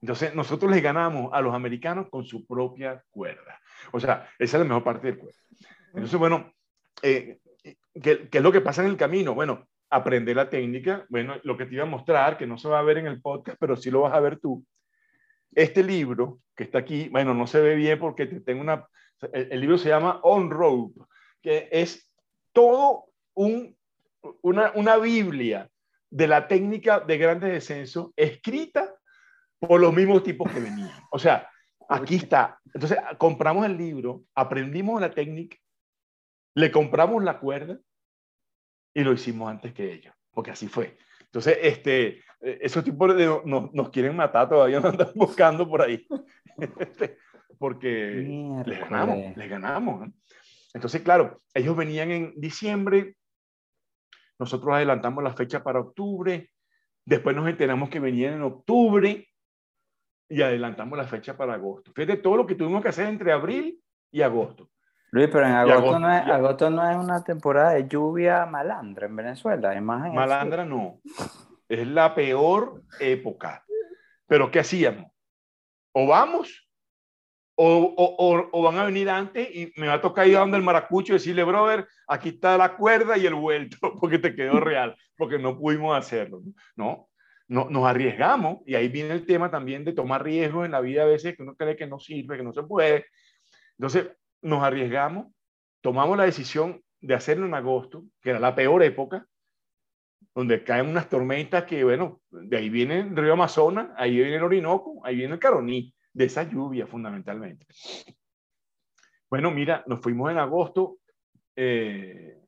Entonces, 0.00 0.34
nosotros 0.34 0.70
les 0.70 0.82
ganamos 0.82 1.32
a 1.32 1.40
los 1.40 1.54
americanos 1.54 2.08
con 2.10 2.24
su 2.24 2.46
propia 2.46 3.02
cuerda. 3.10 3.60
O 3.92 3.98
sea, 3.98 4.28
esa 4.38 4.56
es 4.56 4.62
la 4.62 4.68
mejor 4.68 4.84
parte 4.84 5.08
del 5.08 5.18
cuerda. 5.18 5.38
Entonces, 5.88 6.18
bueno, 6.18 6.52
eh, 7.02 7.38
¿qué, 7.62 8.28
¿qué, 8.28 8.38
es 8.38 8.42
lo 8.42 8.52
que 8.52 8.60
pasa 8.60 8.82
en 8.82 8.90
el 8.90 8.96
camino? 8.96 9.34
Bueno, 9.34 9.66
aprender 9.90 10.36
la 10.36 10.48
técnica. 10.48 11.04
Bueno, 11.08 11.36
lo 11.42 11.56
que 11.56 11.66
te 11.66 11.74
iba 11.74 11.82
a 11.82 11.86
mostrar, 11.86 12.36
que 12.38 12.46
no 12.46 12.58
se 12.58 12.68
va 12.68 12.78
a 12.78 12.82
ver 12.82 12.98
en 12.98 13.06
el 13.06 13.20
podcast, 13.20 13.58
pero 13.58 13.76
sí 13.76 13.90
lo 13.90 14.02
vas 14.02 14.14
a 14.14 14.20
ver 14.20 14.38
tú. 14.38 14.64
Este 15.54 15.82
libro 15.82 16.40
que 16.54 16.64
está 16.64 16.78
aquí, 16.78 17.08
bueno, 17.08 17.34
no 17.34 17.46
se 17.46 17.60
ve 17.60 17.74
bien 17.74 17.98
porque 17.98 18.26
tengo 18.26 18.60
una... 18.60 18.86
El, 19.32 19.52
el 19.52 19.60
libro 19.60 19.78
se 19.78 19.88
llama 19.88 20.20
On 20.22 20.50
Rope, 20.50 21.00
que 21.42 21.68
es 21.72 22.07
todo 22.58 23.04
un, 23.34 23.76
una, 24.42 24.72
una 24.74 24.96
Biblia 24.96 25.70
de 26.10 26.26
la 26.26 26.48
técnica 26.48 26.98
de 26.98 27.16
grandes 27.16 27.52
descensos 27.52 28.10
escrita 28.16 28.96
por 29.60 29.80
los 29.80 29.94
mismos 29.94 30.24
tipos 30.24 30.50
que 30.50 30.58
venían. 30.58 30.90
O 31.12 31.20
sea, 31.20 31.48
aquí 31.88 32.16
está. 32.16 32.58
Entonces, 32.74 32.98
compramos 33.16 33.64
el 33.64 33.78
libro, 33.78 34.24
aprendimos 34.34 35.00
la 35.00 35.12
técnica, 35.12 35.56
le 36.56 36.72
compramos 36.72 37.22
la 37.22 37.38
cuerda 37.38 37.78
y 38.92 39.04
lo 39.04 39.12
hicimos 39.12 39.48
antes 39.48 39.72
que 39.72 39.92
ellos, 39.92 40.12
porque 40.32 40.50
así 40.50 40.66
fue. 40.66 40.98
Entonces, 41.20 41.58
este, 41.62 42.24
esos 42.40 42.82
tipos 42.82 43.14
de, 43.16 43.40
nos, 43.44 43.90
quieren 43.90 44.16
matar 44.16 44.48
todavía, 44.48 44.80
nos 44.80 44.94
andan 44.94 45.12
buscando 45.14 45.68
por 45.68 45.82
ahí. 45.82 46.04
Este, 46.58 47.18
porque 47.56 48.60
les 48.66 48.80
ganamos, 48.80 49.36
les 49.36 49.48
ganamos. 49.48 50.08
Entonces, 50.74 51.02
claro, 51.02 51.40
ellos 51.54 51.76
venían 51.76 52.10
en 52.10 52.32
diciembre, 52.36 53.16
nosotros 54.38 54.74
adelantamos 54.74 55.24
la 55.24 55.34
fecha 55.34 55.62
para 55.62 55.80
octubre, 55.80 56.50
después 57.04 57.34
nos 57.34 57.48
enteramos 57.48 57.88
que 57.88 58.00
venían 58.00 58.34
en 58.34 58.42
octubre, 58.42 59.28
y 60.28 60.42
adelantamos 60.42 60.98
la 60.98 61.06
fecha 61.06 61.36
para 61.36 61.54
agosto. 61.54 61.92
Fíjate 61.94 62.18
todo 62.18 62.36
lo 62.36 62.46
que 62.46 62.54
tuvimos 62.54 62.82
que 62.82 62.88
hacer 62.88 63.06
entre 63.06 63.32
abril 63.32 63.80
y 64.10 64.22
agosto. 64.22 64.70
Luis, 65.10 65.28
pero 65.32 65.46
en 65.46 65.52
agosto, 65.52 65.98
no, 65.98 66.14
es, 66.14 66.26
agosto 66.26 66.70
no 66.70 66.90
es 66.90 66.96
una 66.96 67.24
temporada 67.24 67.72
de 67.72 67.88
lluvia 67.88 68.44
malandra 68.44 69.06
en 69.06 69.16
Venezuela, 69.16 69.80
más 69.80 70.12
Malandra 70.12 70.66
no, 70.66 71.00
es 71.66 71.86
la 71.86 72.14
peor 72.14 72.82
época. 73.00 73.64
Pero 74.26 74.50
¿qué 74.50 74.60
hacíamos? 74.60 75.10
O 75.92 76.06
vamos, 76.06 76.67
o, 77.60 77.92
o, 77.96 78.48
o, 78.52 78.62
van 78.62 78.76
a 78.76 78.84
venir 78.84 79.10
antes 79.10 79.48
y 79.52 79.72
me 79.74 79.88
va 79.88 79.94
a 79.94 80.00
tocar 80.00 80.28
ir 80.28 80.36
a 80.36 80.40
donde 80.40 80.56
el 80.56 80.62
maracucho 80.62 81.12
y 81.12 81.16
decirle, 81.16 81.42
brother, 81.42 81.88
aquí 82.06 82.28
está 82.28 82.56
la 82.56 82.76
cuerda 82.76 83.18
y 83.18 83.26
el 83.26 83.34
vuelto, 83.34 83.76
porque 84.00 84.20
te 84.20 84.32
quedó 84.32 84.60
real, 84.60 84.96
porque 85.16 85.40
no 85.40 85.58
pudimos 85.58 85.98
hacerlo. 85.98 86.40
No, 86.76 87.08
no, 87.48 87.68
nos 87.68 87.84
arriesgamos 87.84 88.58
y 88.64 88.76
ahí 88.76 88.86
viene 88.86 89.12
el 89.12 89.26
tema 89.26 89.50
también 89.50 89.84
de 89.84 89.92
tomar 89.92 90.22
riesgos 90.22 90.66
en 90.66 90.70
la 90.70 90.80
vida 90.80 91.02
a 91.02 91.06
veces 91.06 91.36
que 91.36 91.42
uno 91.42 91.56
cree 91.56 91.74
que 91.74 91.88
no 91.88 91.98
sirve, 91.98 92.36
que 92.36 92.44
no 92.44 92.52
se 92.52 92.62
puede. 92.62 93.06
Entonces, 93.76 94.06
nos 94.40 94.62
arriesgamos, 94.62 95.26
tomamos 95.80 96.16
la 96.16 96.26
decisión 96.26 96.80
de 97.00 97.14
hacerlo 97.14 97.46
en 97.46 97.54
agosto, 97.54 98.04
que 98.22 98.30
era 98.30 98.38
la 98.38 98.54
peor 98.54 98.84
época, 98.84 99.26
donde 100.32 100.62
caen 100.62 100.86
unas 100.86 101.08
tormentas 101.08 101.64
que, 101.64 101.82
bueno, 101.82 102.20
de 102.30 102.56
ahí 102.56 102.68
viene 102.68 103.00
el 103.00 103.16
río 103.16 103.32
Amazonas, 103.32 103.88
ahí 103.96 104.14
viene 104.14 104.36
el 104.36 104.44
Orinoco, 104.44 105.04
ahí 105.04 105.16
viene 105.16 105.34
el 105.34 105.40
Caroní, 105.40 105.92
de 106.18 106.24
esa 106.24 106.42
lluvia 106.42 106.86
fundamentalmente. 106.86 107.66
Bueno, 109.30 109.50
mira, 109.50 109.84
nos 109.86 110.00
fuimos 110.00 110.30
en 110.30 110.38
agosto 110.38 110.98
eh, 111.54 112.42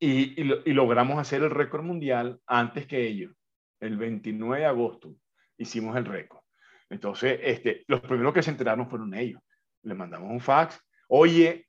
y, 0.00 0.40
y 0.40 0.72
logramos 0.72 1.18
hacer 1.18 1.42
el 1.42 1.50
récord 1.50 1.84
mundial 1.84 2.40
antes 2.46 2.86
que 2.86 3.06
ellos 3.06 3.36
el 3.80 3.96
29 3.96 4.60
de 4.60 4.66
agosto, 4.66 5.14
hicimos 5.58 5.96
el 5.96 6.06
récord. 6.06 6.40
Entonces, 6.88 7.38
este, 7.42 7.84
los 7.88 8.00
primeros 8.00 8.32
que 8.32 8.42
se 8.42 8.50
enteraron 8.50 8.88
fueron 8.88 9.14
ellos. 9.14 9.42
Le 9.82 9.94
mandamos 9.94 10.30
un 10.30 10.40
fax. 10.40 10.80
Oye, 11.08 11.66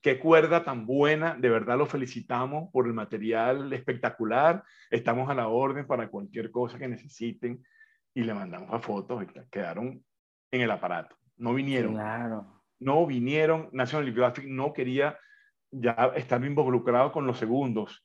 qué 0.00 0.18
cuerda 0.18 0.64
tan 0.64 0.86
buena. 0.86 1.34
De 1.34 1.50
verdad 1.50 1.78
lo 1.78 1.86
felicitamos 1.86 2.70
por 2.72 2.86
el 2.86 2.94
material 2.94 3.72
espectacular. 3.72 4.64
Estamos 4.90 5.28
a 5.30 5.34
la 5.34 5.48
orden 5.48 5.86
para 5.86 6.08
cualquier 6.08 6.50
cosa 6.50 6.78
que 6.78 6.88
necesiten. 6.88 7.62
Y 8.14 8.22
le 8.22 8.34
mandamos 8.34 8.72
a 8.72 8.78
fotos. 8.78 9.24
Y 9.24 9.50
quedaron 9.50 10.04
en 10.56 10.62
el 10.62 10.70
aparato. 10.70 11.16
No 11.36 11.54
vinieron. 11.54 11.94
Claro. 11.94 12.62
No 12.78 13.06
vinieron. 13.06 13.68
National 13.72 14.06
Geographic 14.06 14.46
no 14.46 14.72
quería 14.72 15.18
ya 15.70 16.12
estar 16.16 16.44
involucrado 16.44 17.12
con 17.12 17.26
los 17.26 17.38
segundos. 17.38 18.04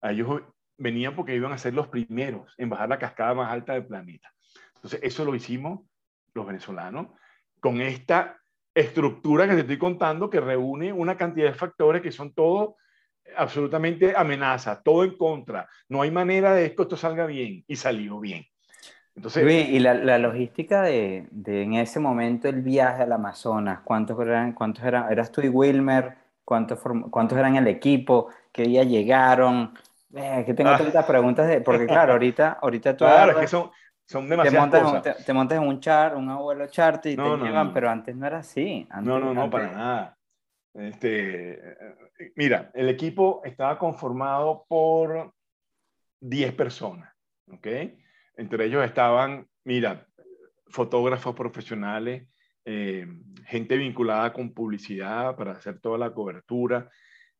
A 0.00 0.12
ellos 0.12 0.42
venían 0.78 1.14
porque 1.14 1.34
iban 1.34 1.52
a 1.52 1.58
ser 1.58 1.74
los 1.74 1.88
primeros 1.88 2.54
en 2.58 2.68
bajar 2.68 2.88
la 2.88 2.98
cascada 2.98 3.34
más 3.34 3.50
alta 3.50 3.72
del 3.72 3.86
planeta. 3.86 4.32
Entonces, 4.74 5.00
eso 5.02 5.24
lo 5.24 5.34
hicimos 5.34 5.80
los 6.34 6.46
venezolanos 6.46 7.08
con 7.60 7.80
esta 7.80 8.38
estructura 8.74 9.48
que 9.48 9.54
te 9.54 9.60
estoy 9.60 9.78
contando 9.78 10.28
que 10.28 10.40
reúne 10.40 10.92
una 10.92 11.16
cantidad 11.16 11.46
de 11.46 11.54
factores 11.54 12.02
que 12.02 12.12
son 12.12 12.34
todos 12.34 12.74
absolutamente 13.36 14.14
amenaza, 14.16 14.82
todo 14.82 15.02
en 15.04 15.16
contra. 15.16 15.68
No 15.88 16.02
hay 16.02 16.10
manera 16.10 16.54
de 16.54 16.74
que 16.74 16.82
esto 16.82 16.96
salga 16.96 17.26
bien 17.26 17.64
y 17.66 17.76
salió 17.76 18.20
bien. 18.20 18.44
Entonces, 19.16 19.68
y 19.70 19.78
la, 19.78 19.94
la 19.94 20.18
logística 20.18 20.82
de, 20.82 21.26
de, 21.30 21.62
en 21.62 21.74
ese 21.74 21.98
momento 21.98 22.48
el 22.48 22.60
viaje 22.60 23.02
al 23.02 23.12
Amazonas, 23.12 23.80
¿cuántos 23.82 24.20
eran? 24.20 24.52
¿Cuántos 24.52 24.84
eran? 24.84 25.10
¿Eras 25.10 25.32
tú 25.32 25.40
y 25.40 25.48
Wilmer? 25.48 26.14
¿Cuántos, 26.44 26.78
¿Cuántos 27.10 27.38
eran 27.38 27.56
el 27.56 27.66
equipo? 27.66 28.28
¿Qué 28.52 28.64
día 28.64 28.84
llegaron? 28.84 29.72
Eh, 30.14 30.44
que 30.44 30.52
tengo 30.52 30.70
ah. 30.70 30.78
tantas 30.78 31.06
preguntas, 31.06 31.48
de, 31.48 31.62
porque 31.62 31.86
claro, 31.86 32.12
ahorita, 32.12 32.58
ahorita 32.60 32.94
tú... 32.94 33.04
Claro, 33.06 33.32
es 33.32 33.38
que 33.38 33.48
son, 33.48 33.70
son 34.06 34.28
demasiadas 34.28 34.70
te 34.70 34.78
montas, 34.78 35.02
cosas. 35.02 35.24
Te, 35.24 35.32
montas 35.32 35.58
en 35.58 35.66
un 35.66 35.80
char, 35.80 36.14
un 36.14 36.28
abuelo 36.28 36.66
chart 36.66 37.04
y 37.06 37.16
te 37.16 37.22
llevan, 37.22 37.72
pero 37.72 37.88
antes 37.88 38.14
no 38.14 38.26
era 38.26 38.38
así. 38.38 38.86
no, 39.02 39.18
no, 39.18 39.32
no, 39.32 39.48
para 39.48 39.72
nada. 39.72 40.18
Este, 40.74 41.58
mira, 42.34 42.70
el 42.74 42.90
equipo 42.90 43.40
estaba 43.44 43.78
conformado 43.78 44.66
por 44.68 45.32
10 46.20 46.52
personas, 46.52 47.14
¿ok? 47.50 47.66
Entre 48.36 48.66
ellos 48.66 48.84
estaban, 48.84 49.46
mira, 49.64 50.06
fotógrafos 50.68 51.34
profesionales, 51.34 52.28
eh, 52.64 53.06
gente 53.46 53.76
vinculada 53.76 54.32
con 54.32 54.52
publicidad 54.52 55.36
para 55.36 55.52
hacer 55.52 55.80
toda 55.80 55.98
la 55.98 56.12
cobertura, 56.12 56.90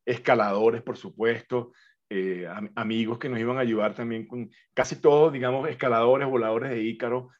escaladores, 0.04 0.82
por 0.82 0.96
supuesto, 0.96 1.72
eh, 2.08 2.46
amigos 2.76 3.18
que 3.18 3.28
nos 3.28 3.40
iban 3.40 3.58
a 3.58 3.62
ayudar 3.62 3.94
también 3.94 4.28
con 4.28 4.48
casi 4.72 5.00
todos, 5.00 5.32
digamos, 5.32 5.68
escaladores, 5.68 6.28
voladores 6.28 6.70
de 6.70 6.82
Ícaro, 6.82 7.30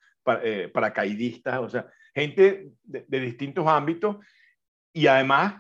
eh, 0.42 0.68
paracaidistas, 0.74 1.61
o 1.61 1.68
sea, 1.68 1.86
gente 2.12 2.72
de, 2.82 3.20
distintos 3.20 3.66
ámbitos. 3.68 4.16
Y 4.92 5.07
además 5.07 5.54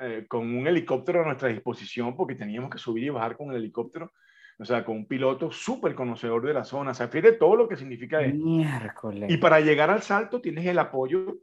eh, 0.00 0.26
con, 0.28 0.54
un 0.54 0.66
helicóptero 0.66 1.22
a 1.22 1.24
nuestra 1.24 1.48
disposición 1.48 2.14
porque 2.14 2.36
teníamos 2.36 2.70
que 2.70 2.78
subir 2.78 3.04
y 3.04 3.08
bajar 3.08 3.36
con 3.36 3.50
el 3.50 3.56
helicóptero, 3.56 4.12
o 4.58 4.64
sea, 4.64 4.84
con 4.84 4.96
un 4.96 5.06
piloto 5.06 5.50
súper 5.50 5.94
conocedor 5.94 6.46
de 6.46 6.54
la 6.54 6.64
zona, 6.64 6.92
o 6.92 6.94
sea, 6.94 7.08
fíjate 7.08 7.32
todo 7.32 7.56
lo 7.56 7.68
que 7.68 7.76
significa 7.76 8.20
esto. 8.20 8.38
Y 9.28 9.36
para 9.38 9.60
llegar 9.60 9.90
al 9.90 10.02
salto 10.02 10.40
tienes 10.40 10.66
el 10.66 10.78
apoyo 10.78 11.38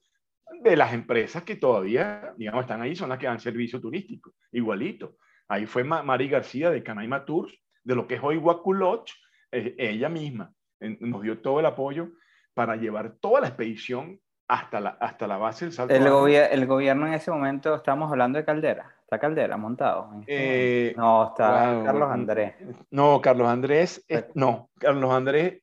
de 0.61 0.75
las 0.75 0.93
empresas 0.93 1.43
que 1.43 1.55
todavía, 1.55 2.33
digamos, 2.37 2.61
están 2.61 2.81
ahí, 2.81 2.95
son 2.95 3.09
las 3.09 3.17
que 3.17 3.25
dan 3.25 3.39
servicio 3.39 3.81
turístico, 3.81 4.33
igualito. 4.51 5.15
Ahí 5.47 5.65
fue 5.65 5.83
Mari 5.83 6.29
García 6.29 6.69
de 6.69 6.83
Canaima 6.83 7.25
Tours, 7.25 7.53
de 7.83 7.95
lo 7.95 8.07
que 8.07 8.15
es 8.15 8.23
hoy 8.23 8.37
Huaculoch, 8.37 9.09
eh, 9.51 9.75
ella 9.77 10.07
misma 10.07 10.53
nos 10.79 11.21
dio 11.21 11.39
todo 11.39 11.59
el 11.59 11.65
apoyo 11.65 12.09
para 12.53 12.75
llevar 12.75 13.15
toda 13.19 13.41
la 13.41 13.47
expedición 13.47 14.19
hasta 14.47 14.79
la, 14.79 14.89
hasta 14.99 15.27
la 15.27 15.37
base 15.37 15.65
del 15.65 15.73
Salto. 15.73 15.93
El, 15.93 16.03
el 16.03 16.65
gobierno 16.65 17.07
en 17.07 17.13
ese 17.13 17.31
momento, 17.31 17.75
estamos 17.75 18.11
hablando 18.11 18.37
de 18.37 18.45
Caldera, 18.45 18.95
¿está 19.11 19.19
Caldera 19.19 19.57
montado? 19.57 20.09
Este 20.21 20.87
eh, 20.87 20.93
no, 20.95 21.27
está 21.27 21.81
Carlos 21.83 22.09
Andrés. 22.09 22.55
No, 22.91 23.21
Carlos 23.21 23.47
Andrés, 23.49 24.05
no, 24.35 24.69
Carlos 24.79 25.11
Andrés 25.11 25.61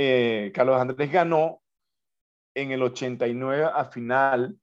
eh, 0.00 0.52
Carlos 0.54 0.80
Andrés 0.80 1.10
ganó 1.10 1.60
en 2.54 2.70
el 2.70 2.82
89 2.84 3.64
a 3.64 3.84
final, 3.86 4.56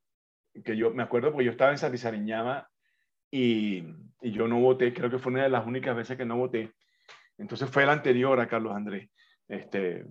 que 0.63 0.77
yo 0.77 0.91
me 0.91 1.03
acuerdo 1.03 1.31
porque 1.31 1.43
yo 1.43 1.51
estaba 1.51 1.71
en 1.71 1.77
Sarizariñama 1.77 2.69
y, 3.29 3.83
y 4.21 4.31
yo 4.31 4.47
no 4.47 4.61
voté, 4.61 4.93
creo 4.93 5.09
que 5.09 5.19
fue 5.19 5.33
una 5.33 5.43
de 5.43 5.49
las 5.49 5.67
únicas 5.67 5.93
veces 5.93 6.15
que 6.15 6.23
no 6.23 6.37
voté. 6.37 6.71
Entonces 7.37 7.69
fue 7.69 7.83
el 7.83 7.89
anterior 7.89 8.39
a 8.39 8.47
Carlos 8.47 8.73
Andrés. 8.73 9.09
Este, 9.49 10.05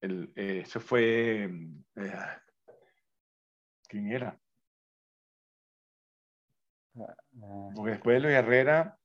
el, 0.00 0.32
eh, 0.34 0.62
ese 0.64 0.80
fue, 0.80 1.50
eh, 1.96 2.12
¿quién 3.86 4.10
era? 4.10 4.40
Porque 7.74 7.90
después 7.92 8.14
de 8.16 8.20
Luis 8.20 8.34
Herrera, 8.34 8.96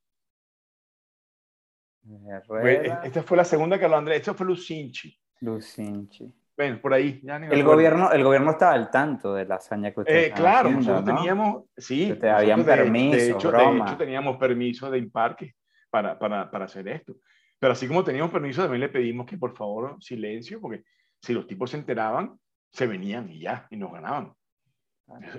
Herrera. 2.50 3.02
esta 3.04 3.24
fue 3.24 3.38
la 3.38 3.46
segunda 3.46 3.80
Carlos 3.80 4.00
Andrés, 4.00 4.20
esta 4.20 4.34
fue 4.34 4.46
Lucinchi. 4.48 5.18
Lucinchi. 5.42 6.34
Bueno, 6.58 6.80
por 6.82 6.94
ahí. 6.94 7.20
Ya 7.24 7.38
El 7.38 7.44
acuerdo. 7.46 7.66
gobierno, 7.72 8.12
el 8.12 8.24
gobierno 8.24 8.52
estaba 8.52 8.74
al 8.74 8.92
tanto 8.92 9.34
de 9.34 9.46
la 9.46 9.56
hazaña 9.56 9.92
que 9.92 10.02
ustedes 10.02 10.28
Eh, 10.30 10.34
claro, 10.34 10.70
haciendo, 10.70 10.80
nosotros 10.94 11.06
¿no? 11.06 11.16
teníamos, 11.16 11.64
sí, 11.78 12.08
Que 12.08 12.16
te 12.16 12.30
habían 12.30 12.60
nosotros 12.60 12.78
de- 12.78 12.84
permiso, 12.84 13.16
de, 13.18 13.32
hecho, 13.32 13.52
de 13.52 13.78
hecho, 13.78 13.98
teníamos 13.98 14.38
permiso 14.38 14.92
de 14.92 14.98
imparque 15.00 15.56
para, 15.90 16.18
para, 16.20 16.50
para 16.52 16.66
hacer 16.66 16.88
esto. 16.88 17.16
Pero 17.60 17.74
así 17.74 17.88
como 17.88 18.04
teníamos 18.04 18.32
permiso, 18.32 18.62
también 18.64 18.82
le 18.82 18.90
pedimos 18.90 19.26
que 19.26 19.38
por 19.38 19.56
favor 19.56 19.98
silencio, 20.04 20.60
porque 20.60 20.84
si 21.22 21.34
los 21.34 21.46
tipos 21.48 21.70
se 21.72 21.78
enteraban, 21.78 22.38
se 22.72 22.88
venían 22.88 23.30
y 23.32 23.40
ya, 23.42 23.68
y 23.70 23.78
nos 23.78 23.92
ganaban. 23.92 24.34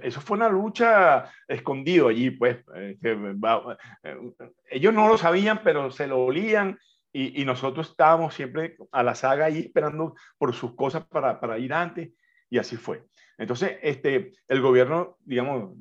Eso- 0.02 0.20
fue 0.20 0.36
una 0.36 0.48
lucha 0.48 1.30
escondido 1.48 2.08
allí, 2.08 2.30
pues. 2.30 2.58
eh, 2.74 2.98
eh, 3.02 4.16
ellos 4.70 4.94
no 4.94 5.08
lo 5.08 5.18
sabían, 5.18 5.62
pero 5.62 5.90
se 5.90 6.06
lo 6.06 6.24
olían 6.24 6.78
y, 7.12 7.44
nosotros 7.44 7.90
estábamos 7.90 8.34
siempre 8.34 8.76
a 8.90 9.02
la 9.02 9.14
saga 9.14 9.46
ahí 9.46 9.60
esperando 9.60 10.14
por 10.38 10.54
sus 10.54 10.74
cosas 10.74 11.04
para, 11.06 11.38
para 11.40 11.58
ir 11.58 11.72
antes 11.72 12.10
y 12.48 12.58
así 12.58 12.76
fue. 12.76 13.04
Entonces, 13.36 13.78
este, 13.82 14.32
el 14.48 14.60
gobierno, 14.60 15.16
digamos, 15.20 15.76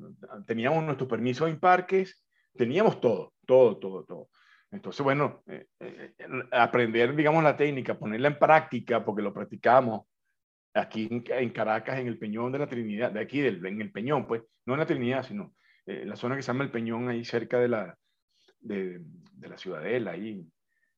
teníamos 0.46 0.84
nuestro 0.84 1.08
permiso 1.08 1.46
en 1.46 1.58
parques, 1.58 2.22
teníamos 2.56 3.00
todo, 3.00 3.32
todo, 3.46 3.78
todo, 3.78 4.04
todo. 4.04 4.28
Entonces, 4.70 5.02
bueno, 5.02 5.42
eh, 5.46 5.66
eh, 5.80 6.14
aprender, 6.50 7.14
digamos, 7.14 7.44
la 7.44 7.56
técnica, 7.56 7.98
ponerla 7.98 8.28
en 8.28 8.38
práctica, 8.38 9.04
porque 9.04 9.22
lo 9.22 9.32
practicamos 9.32 10.06
aquí 10.74 11.08
en, 11.10 11.24
en 11.28 11.50
Caracas, 11.50 11.98
en 11.98 12.06
el 12.06 12.18
Peñón 12.18 12.52
de 12.52 12.58
la 12.58 12.66
Trinidad, 12.66 13.12
de 13.12 13.20
aquí, 13.20 13.40
del, 13.40 13.64
en 13.66 13.80
el 13.80 13.92
Peñón, 13.92 14.26
pues, 14.26 14.42
no 14.66 14.74
en 14.74 14.80
la 14.80 14.86
Trinidad, 14.86 15.22
sino 15.24 15.54
eh, 15.86 16.04
la 16.06 16.16
zona 16.16 16.36
que 16.36 16.42
se 16.42 16.48
llama 16.48 16.64
el 16.64 16.70
Peñón, 16.70 17.08
ahí 17.08 17.24
cerca 17.24 17.58
de 17.58 17.68
la, 17.68 17.96
de, 18.60 19.00
de 19.34 19.48
la 19.48 19.58
Ciudadela, 19.58 20.12
ahí. 20.12 20.46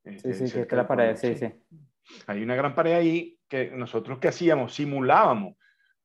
Sí, 0.05 0.11
este, 0.15 0.35
sí, 0.35 0.41
que 0.45 0.49
cerca 0.49 0.63
está 0.63 0.77
la 0.77 0.87
pared, 0.89 1.17
sí, 1.17 1.35
sí. 1.35 1.53
Hay 2.27 2.43
una 2.43 2.55
gran 2.55 2.75
pared 2.75 2.93
ahí 2.93 3.39
que 3.49 3.71
nosotros 3.71 4.19
que 4.19 4.29
hacíamos, 4.29 4.75
simulábamos 4.75 5.57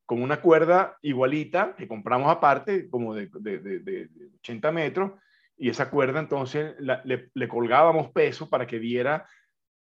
con 0.06 0.22
una 0.24 0.42
cuerda 0.42 0.98
igualita 1.02 1.76
que 1.78 1.88
compramos 1.88 2.32
aparte, 2.32 2.90
como 2.90 3.14
de, 3.14 3.30
de, 3.40 3.60
de, 3.60 3.80
de 3.80 4.10
80 4.40 4.72
metros, 4.72 5.12
y 5.58 5.70
esa 5.70 5.90
cuerda 5.90 6.20
entonces 6.22 6.74
la- 6.80 7.02
le, 7.04 7.30
le 7.34 7.48
colgábamos 7.50 8.12
peso 8.12 8.50
para 8.50 8.66
que 8.66 8.80
viera 8.80 9.28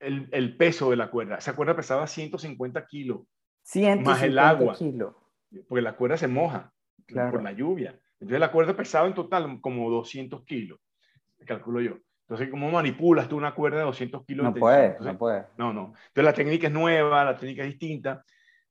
el, 0.01 0.28
el 0.33 0.57
peso 0.57 0.91
de 0.91 0.97
la 0.97 1.11
cuerda. 1.11 1.37
Esa 1.37 1.55
cuerda 1.55 1.76
pesaba 1.76 2.07
150 2.09 2.85
kilos, 2.87 3.20
150 3.63 4.49
agua. 4.49 4.75
kilos. 4.75 5.15
porque 5.69 5.83
la 5.83 5.97
cuerda 5.97 6.17
se 6.17 6.29
moja 6.29 6.73
Claro. 7.07 7.33
por 7.33 7.43
la 7.43 7.53
lluvia. 7.53 7.99
Entonces 8.21 8.39
la 8.41 8.53
cuerda 8.53 8.77
pesaba 8.77 9.07
en 9.09 9.15
total 9.15 9.61
como 9.61 9.91
200 9.91 10.45
kilos, 10.45 10.79
calculo 11.45 11.81
yo. 11.81 11.97
Entonces, 12.23 12.49
¿cómo 12.51 12.71
manipulas 12.71 13.29
tú 13.29 13.37
una 13.37 13.53
cuerda 13.57 13.79
de 13.79 13.85
200 13.85 14.25
kilos? 14.25 14.45
No 14.45 14.51
de 14.51 14.55
tensión? 14.61 14.63
puede, 14.71 14.87
Entonces, 14.87 15.13
no 15.15 15.19
puede. 15.19 15.47
no, 15.59 15.73
no. 15.73 15.81
Entonces 15.87 16.25
la 16.25 16.33
técnica 16.33 16.67
es 16.69 16.73
nueva, 16.73 17.25
la 17.25 17.37
técnica 17.37 17.63
es 17.65 17.71
distinta. 17.71 18.23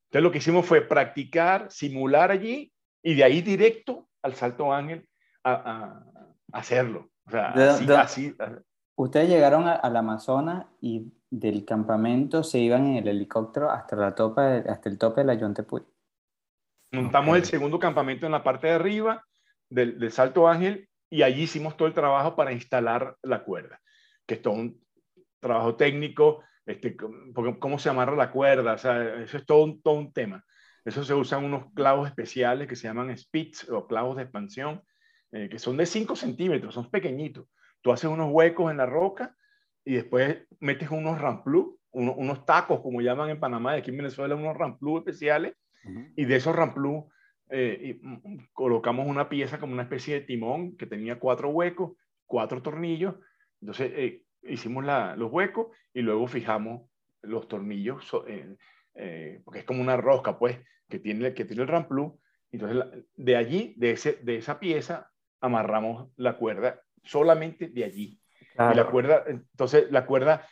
Entonces 0.06 0.24
lo 0.24 0.32
que 0.32 0.38
hicimos 0.38 0.66
fue 0.66 0.82
practicar, 0.82 1.70
simular 1.70 2.32
allí 2.32 2.72
y 3.04 3.16
de 3.16 3.24
ahí 3.26 3.42
directo 3.42 4.08
al 4.22 4.34
salto 4.36 4.72
ángel 4.74 5.06
a, 5.44 5.52
a- 5.52 6.06
hacerlo. 6.54 7.10
O 7.28 7.32
sea, 7.32 7.50
así, 7.50 7.86
así- 7.92 8.36
Ustedes 8.96 9.28
llegaron 9.30 9.68
al 9.68 9.96
Amazonas 9.98 10.66
y 10.82 11.12
del 11.30 11.66
campamento 11.66 12.44
se 12.44 12.60
iban 12.60 12.88
en 12.88 12.96
el 12.98 13.08
helicóptero 13.08 13.70
hasta, 13.70 13.96
la 13.96 14.16
tope, 14.16 14.42
hasta 14.42 14.90
el 14.90 14.98
tope 14.98 15.22
de 15.22 15.28
la 15.28 15.34
Yontepuy. 15.36 15.84
montamos 16.92 17.38
el 17.38 17.46
segundo 17.46 17.80
campamento 17.80 18.26
en 18.26 18.32
la 18.32 18.44
parte 18.44 18.68
de 18.68 18.74
arriba 18.74 19.24
del, 19.70 20.00
del 20.00 20.12
salto 20.12 20.48
ángel 20.48 20.90
y 21.10 21.24
allí 21.24 21.44
hicimos 21.44 21.78
todo 21.78 21.88
el 21.88 21.94
trabajo 21.94 22.36
para 22.36 22.52
instalar 22.52 23.16
la 23.24 23.44
cuerda, 23.44 23.82
que 24.26 24.36
es 24.36 24.42
todo 24.42 24.54
un 24.54 24.82
trabajo 25.40 25.76
técnico, 25.76 26.44
este, 26.66 26.96
porque 27.34 27.58
cómo 27.60 27.80
se 27.80 27.90
amarra 27.90 28.16
la 28.16 28.32
cuerda, 28.32 28.74
o 28.74 28.78
sea, 28.78 29.22
eso 29.22 29.38
es 29.38 29.46
todo 29.46 29.64
un, 29.64 29.82
todo 29.82 29.96
un 29.96 30.14
tema. 30.14 30.44
Eso 30.86 31.04
se 31.04 31.14
usan 31.14 31.44
unos 31.44 31.72
clavos 31.74 32.08
especiales 32.08 32.68
que 32.68 32.76
se 32.76 32.88
llaman 32.88 33.16
spits 33.18 33.70
o 33.70 33.88
clavos 33.88 34.18
de 34.18 34.24
expansión, 34.24 34.82
eh, 35.32 35.50
que 35.50 35.60
son 35.60 35.78
de 35.78 35.86
5 35.86 36.16
centímetros, 36.16 36.74
son 36.74 36.90
pequeñitos. 36.90 37.48
Tú 37.82 37.92
haces 37.92 38.10
unos 38.10 38.30
huecos 38.32 38.72
en 38.72 38.78
la 38.78 38.86
roca 38.86 39.36
y 39.90 39.94
después 39.96 40.38
metes 40.60 40.92
unos 40.92 41.20
ramplú, 41.20 41.80
uno- 41.92 42.14
unos 42.14 42.46
tacos, 42.46 42.82
como 42.82 43.02
llaman 43.02 43.32
en 43.32 43.40
Panamá 43.40 43.76
y 43.76 43.80
aquí 43.80 43.90
en 43.90 43.98
Venezuela, 43.98 44.36
unos 44.36 44.56
ramplú 44.56 45.00
especiales, 45.00 45.56
y 46.16 46.26
de 46.26 46.36
esos 46.36 46.56
ramplú 46.56 47.10
eh, 47.50 47.98
y, 48.00 48.06
mm, 48.06 48.50
colocamos 48.54 49.08
una 49.08 49.28
pieza 49.30 49.60
como 49.60 49.74
una 49.74 49.82
especie 49.82 50.14
de 50.14 50.22
timón 50.28 50.78
que 50.78 50.86
tenía 50.86 51.18
cuatro 51.18 51.50
huecos, 51.50 51.94
cuatro 52.28 52.62
tornillos. 52.62 53.16
Entonces 53.62 53.92
eh, 53.96 54.24
hicimos 54.44 54.86
la- 54.86 55.16
los 55.16 55.32
huecos 55.32 55.76
y 55.92 56.02
luego 56.04 56.28
fijamos 56.28 56.88
los 57.24 57.48
tornillos, 57.48 58.06
so- 58.06 58.28
eh, 58.28 58.56
eh, 58.94 59.42
porque 59.44 59.60
es 59.62 59.66
como 59.66 59.82
una 59.82 59.98
rosca, 59.98 60.38
pues, 60.38 60.60
que 60.88 61.00
tiene, 61.00 61.34
que 61.34 61.46
tiene 61.46 61.64
el 61.64 61.68
ramplú. 61.68 62.20
Entonces 62.52 62.78
la- 62.78 62.92
de 63.16 63.36
allí, 63.36 63.74
de, 63.78 63.92
ese, 63.92 64.20
de 64.22 64.36
esa 64.36 64.60
pieza, 64.60 65.10
amarramos 65.42 66.12
la 66.18 66.38
cuerda 66.38 66.84
solamente 67.04 67.70
de 67.70 67.84
allí. 67.84 68.19
Y 68.60 68.62
la 68.62 68.74
Claro. 68.74 68.92
cuerda, 68.92 69.24
entonces 69.28 69.90
la 69.90 70.06
cuerda 70.06 70.46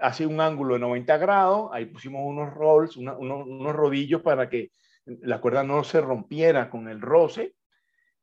hace 0.00 0.26
un 0.26 0.40
ángulo 0.40 0.74
de 0.74 0.80
90 0.80 1.16
grados, 1.18 1.70
ahí 1.72 1.86
pusimos 1.86 2.22
unos 2.24 2.52
rolls, 2.52 2.96
una- 2.96 3.16
unos, 3.16 3.46
unos 3.46 3.72
rodillos 3.76 4.22
para 4.22 4.48
que 4.48 4.70
la 5.06 5.40
cuerda 5.40 5.62
no 5.62 5.84
se 5.84 6.00
rompiera 6.00 6.68
con 6.68 6.88
el 6.88 7.00
roce 7.00 7.54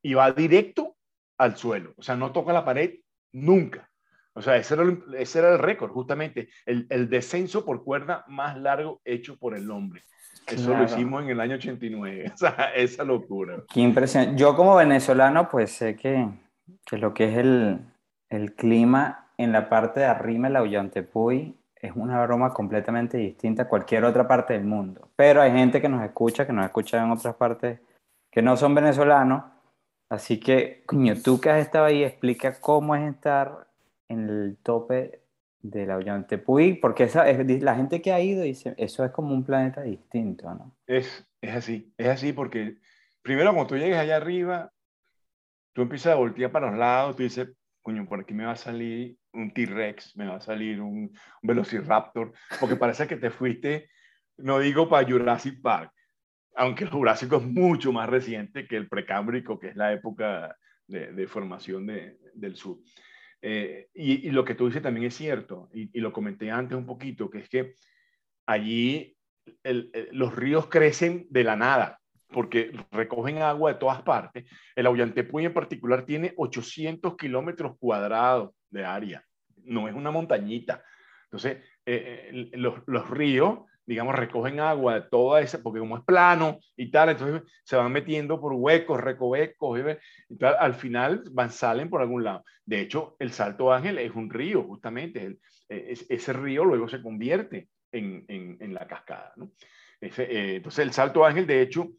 y 0.02 0.14
va 0.16 0.32
directo 0.34 0.98
al 1.38 1.56
suelo, 1.56 1.94
o 1.96 2.02
sea, 2.04 2.16
no 2.18 2.32
toca 2.34 2.52
la 2.52 2.66
pared 2.66 2.96
nunca. 3.32 3.88
O 4.34 4.42
sea, 4.42 4.58
ese 4.58 4.74
era 4.74 4.84
el, 4.84 5.02
ese 5.18 5.40
era 5.40 5.54
el 5.54 5.60
récord, 5.60 5.92
justamente, 5.92 6.50
el, 6.66 6.88
el 6.90 7.10
descenso 7.10 7.64
por 7.66 7.84
cuerda 7.86 8.26
más 8.28 8.58
largo 8.58 9.00
hecho 9.06 9.38
por 9.38 9.56
el 9.56 9.70
hombre. 9.72 10.04
Eso 10.48 10.66
Claro. 10.72 10.80
lo 10.80 10.86
hicimos 10.86 11.24
en 11.24 11.30
el 11.30 11.40
año 11.40 11.56
89, 11.56 12.32
o 12.34 12.38
sea, 12.38 12.74
esa 12.76 13.04
locura. 13.06 13.64
Qué 13.74 13.80
impresión. 13.82 14.38
Yo 14.38 14.56
como 14.58 14.76
venezolano, 14.76 15.48
pues 15.50 15.72
sé 15.72 15.96
que, 15.96 16.28
que 16.86 16.98
lo 16.98 17.14
que 17.14 17.26
es 17.32 17.38
el, 17.38 17.80
el 18.30 18.56
clima 18.56 19.21
en 19.44 19.52
la 19.52 19.70
parte 19.70 20.02
de 20.02 20.06
arriba 20.06 20.48
de 20.48 20.54
la 20.54 20.62
Ollantaypuy 20.62 21.56
es 21.76 21.92
una 21.96 22.24
broma 22.24 22.54
completamente 22.54 23.18
distinta 23.18 23.64
a 23.64 23.68
cualquier 23.68 24.04
otra 24.04 24.28
parte 24.28 24.54
del 24.54 24.64
mundo. 24.66 25.10
Pero 25.16 25.42
hay 25.42 25.52
gente 25.52 25.82
que 25.82 25.90
nos 25.90 26.04
escucha, 26.04 26.46
que 26.46 26.54
nos 26.54 26.66
escucha 26.66 27.04
en 27.04 27.12
otras 27.12 27.36
partes 27.36 27.80
que 28.30 28.42
no 28.42 28.56
son 28.56 28.76
venezolanos. 28.76 29.44
Así 30.10 30.40
que, 30.40 30.84
coño, 30.86 31.16
tú 31.24 31.40
que 31.40 31.50
has 31.50 31.60
estado 31.60 31.86
ahí, 31.86 32.04
explica 32.04 32.60
cómo 32.60 32.96
es 32.96 33.10
estar 33.14 33.68
en 34.10 34.30
el 34.30 34.58
tope 34.62 35.22
de 35.62 35.86
la 35.86 36.26
porque 36.82 37.04
esa, 37.04 37.30
es- 37.30 37.62
la 37.62 37.76
gente 37.76 38.02
que 38.02 38.12
ha 38.12 38.20
ido 38.20 38.44
dice, 38.44 38.74
eso 38.78 39.06
es 39.06 39.12
como 39.12 39.34
un 39.34 39.44
planeta 39.44 39.82
distinto, 39.82 40.54
¿no? 40.54 40.76
Es, 40.88 41.26
es 41.40 41.56
así, 41.56 41.94
es 41.98 42.08
así 42.08 42.34
porque 42.34 42.78
primero 43.22 43.54
cuando 43.54 43.68
tú 43.68 43.78
llegues 43.78 43.98
allá 43.98 44.18
arriba, 44.18 44.72
tú 45.74 45.84
empiezas 45.84 46.14
a 46.14 46.16
voltear 46.16 46.52
para 46.52 46.70
los 46.70 46.78
lados, 46.80 47.16
tú 47.16 47.24
dices, 47.24 47.50
coño, 47.82 48.08
por 48.08 48.20
aquí 48.22 48.34
me 48.34 48.46
va 48.46 48.52
a 48.52 48.56
salir 48.56 49.18
un 49.34 49.54
T-Rex, 49.54 50.16
me 50.18 50.28
va 50.28 50.36
a 50.36 50.42
salir 50.42 50.82
un, 50.82 51.12
Velociraptor, 51.42 52.34
porque 52.60 52.76
parece 52.76 53.08
que 53.08 53.18
te 53.18 53.30
fuiste, 53.32 53.90
no 54.38 54.60
digo 54.60 54.88
para 54.90 55.08
Jurassic 55.08 55.62
Park, 55.62 55.92
aunque 56.56 56.84
el 56.84 56.90
Jurásico 56.90 57.38
es 57.38 57.44
mucho 57.44 57.92
más 57.94 58.10
reciente 58.10 58.68
que 58.68 58.76
el 58.78 58.88
Precámbrico, 58.90 59.58
que 59.60 59.70
es 59.70 59.76
la 59.76 59.94
época 59.94 60.56
de, 60.88 61.14
de 61.14 61.28
formación 61.28 61.86
de- 61.88 62.18
del 62.34 62.56
sur. 62.56 62.80
Eh, 63.42 63.88
y, 63.94 64.28
y 64.28 64.32
lo 64.32 64.44
que 64.46 64.54
tú 64.56 64.68
dices 64.68 64.82
también 64.84 65.08
es 65.08 65.16
cierto, 65.16 65.70
y, 65.74 65.90
y 65.98 66.02
lo 66.02 66.12
comenté 66.12 66.52
antes 66.52 66.78
un 66.78 66.86
poquito, 66.86 67.30
que 67.30 67.40
es 67.40 67.50
que 67.50 67.74
allí 68.46 69.16
el- 69.64 69.90
el- 69.94 70.10
los 70.12 70.36
ríos 70.36 70.68
crecen 70.68 71.26
de 71.30 71.44
la 71.44 71.56
nada, 71.56 72.01
porque 72.32 72.72
recogen 72.92 73.40
agua 73.40 73.74
de 73.74 73.80
todas 73.80 74.02
partes. 74.02 74.46
El 74.76 74.86
Auyantepuy 74.88 75.46
en 75.46 75.54
particular 75.54 76.06
tiene 76.06 76.34
800 76.38 77.16
kilómetros 77.18 77.78
cuadrados 77.80 78.52
de 78.70 78.86
área, 78.86 79.24
no 79.64 79.88
es 79.88 79.94
una 79.96 80.12
montañita. 80.12 80.84
Entonces, 81.26 81.58
eh, 81.86 82.30
eh, 82.32 82.58
los, 82.58 82.76
los 82.88 83.10
ríos, 83.10 83.60
digamos, 83.86 84.16
recogen 84.16 84.60
agua 84.60 84.96
de 84.96 85.02
toda 85.10 85.42
esa, 85.42 85.62
porque 85.62 85.80
como 85.80 85.98
es 85.98 86.04
plano 86.04 86.60
y 86.78 86.92
tal, 86.92 87.10
entonces 87.10 87.42
se 87.64 87.76
van 87.76 87.92
metiendo 87.92 88.40
por 88.40 88.54
huecos, 88.54 89.00
recovecos, 89.00 89.80
y 90.30 90.38
tal, 90.38 90.56
al 90.60 90.76
final 90.76 91.24
van, 91.32 91.52
salen 91.52 91.90
por 91.90 92.02
algún 92.02 92.24
lado. 92.24 92.44
De 92.66 92.80
hecho, 92.82 93.16
el 93.20 93.32
Salto 93.32 93.74
Ángel 93.74 93.98
es 93.98 94.14
un 94.16 94.30
río, 94.30 94.64
justamente. 94.64 95.38
es- 95.68 96.06
ese 96.10 96.34
río 96.34 96.66
luego 96.66 96.88
se 96.88 97.02
convierte 97.02 97.70
en, 97.92 98.26
en, 98.28 98.74
la 98.74 98.88
cascada. 98.88 99.34
¿no? 99.36 99.52
Eh, 100.02 100.56
entonces, 100.58 100.86
el 100.86 100.92
Salto 100.94 101.26
Ángel, 101.26 101.46
de 101.48 101.62
hecho, 101.62 101.90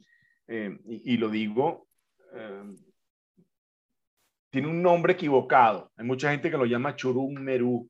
eh, 0.52 0.78
y, 0.86 1.16
lo 1.16 1.30
digo, 1.30 1.88
tiene 4.50 4.68
un 4.68 4.82
nombre 4.82 5.14
equivocado. 5.14 5.90
Hay 5.96 6.04
mucha 6.04 6.30
gente 6.30 6.50
que 6.50 6.58
lo 6.58 6.66
llama 6.66 6.94
Churum 6.94 7.34
Merú. 7.40 7.88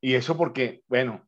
Y 0.00 0.14
eso 0.14 0.36
porque, 0.36 0.82
bueno, 0.88 1.26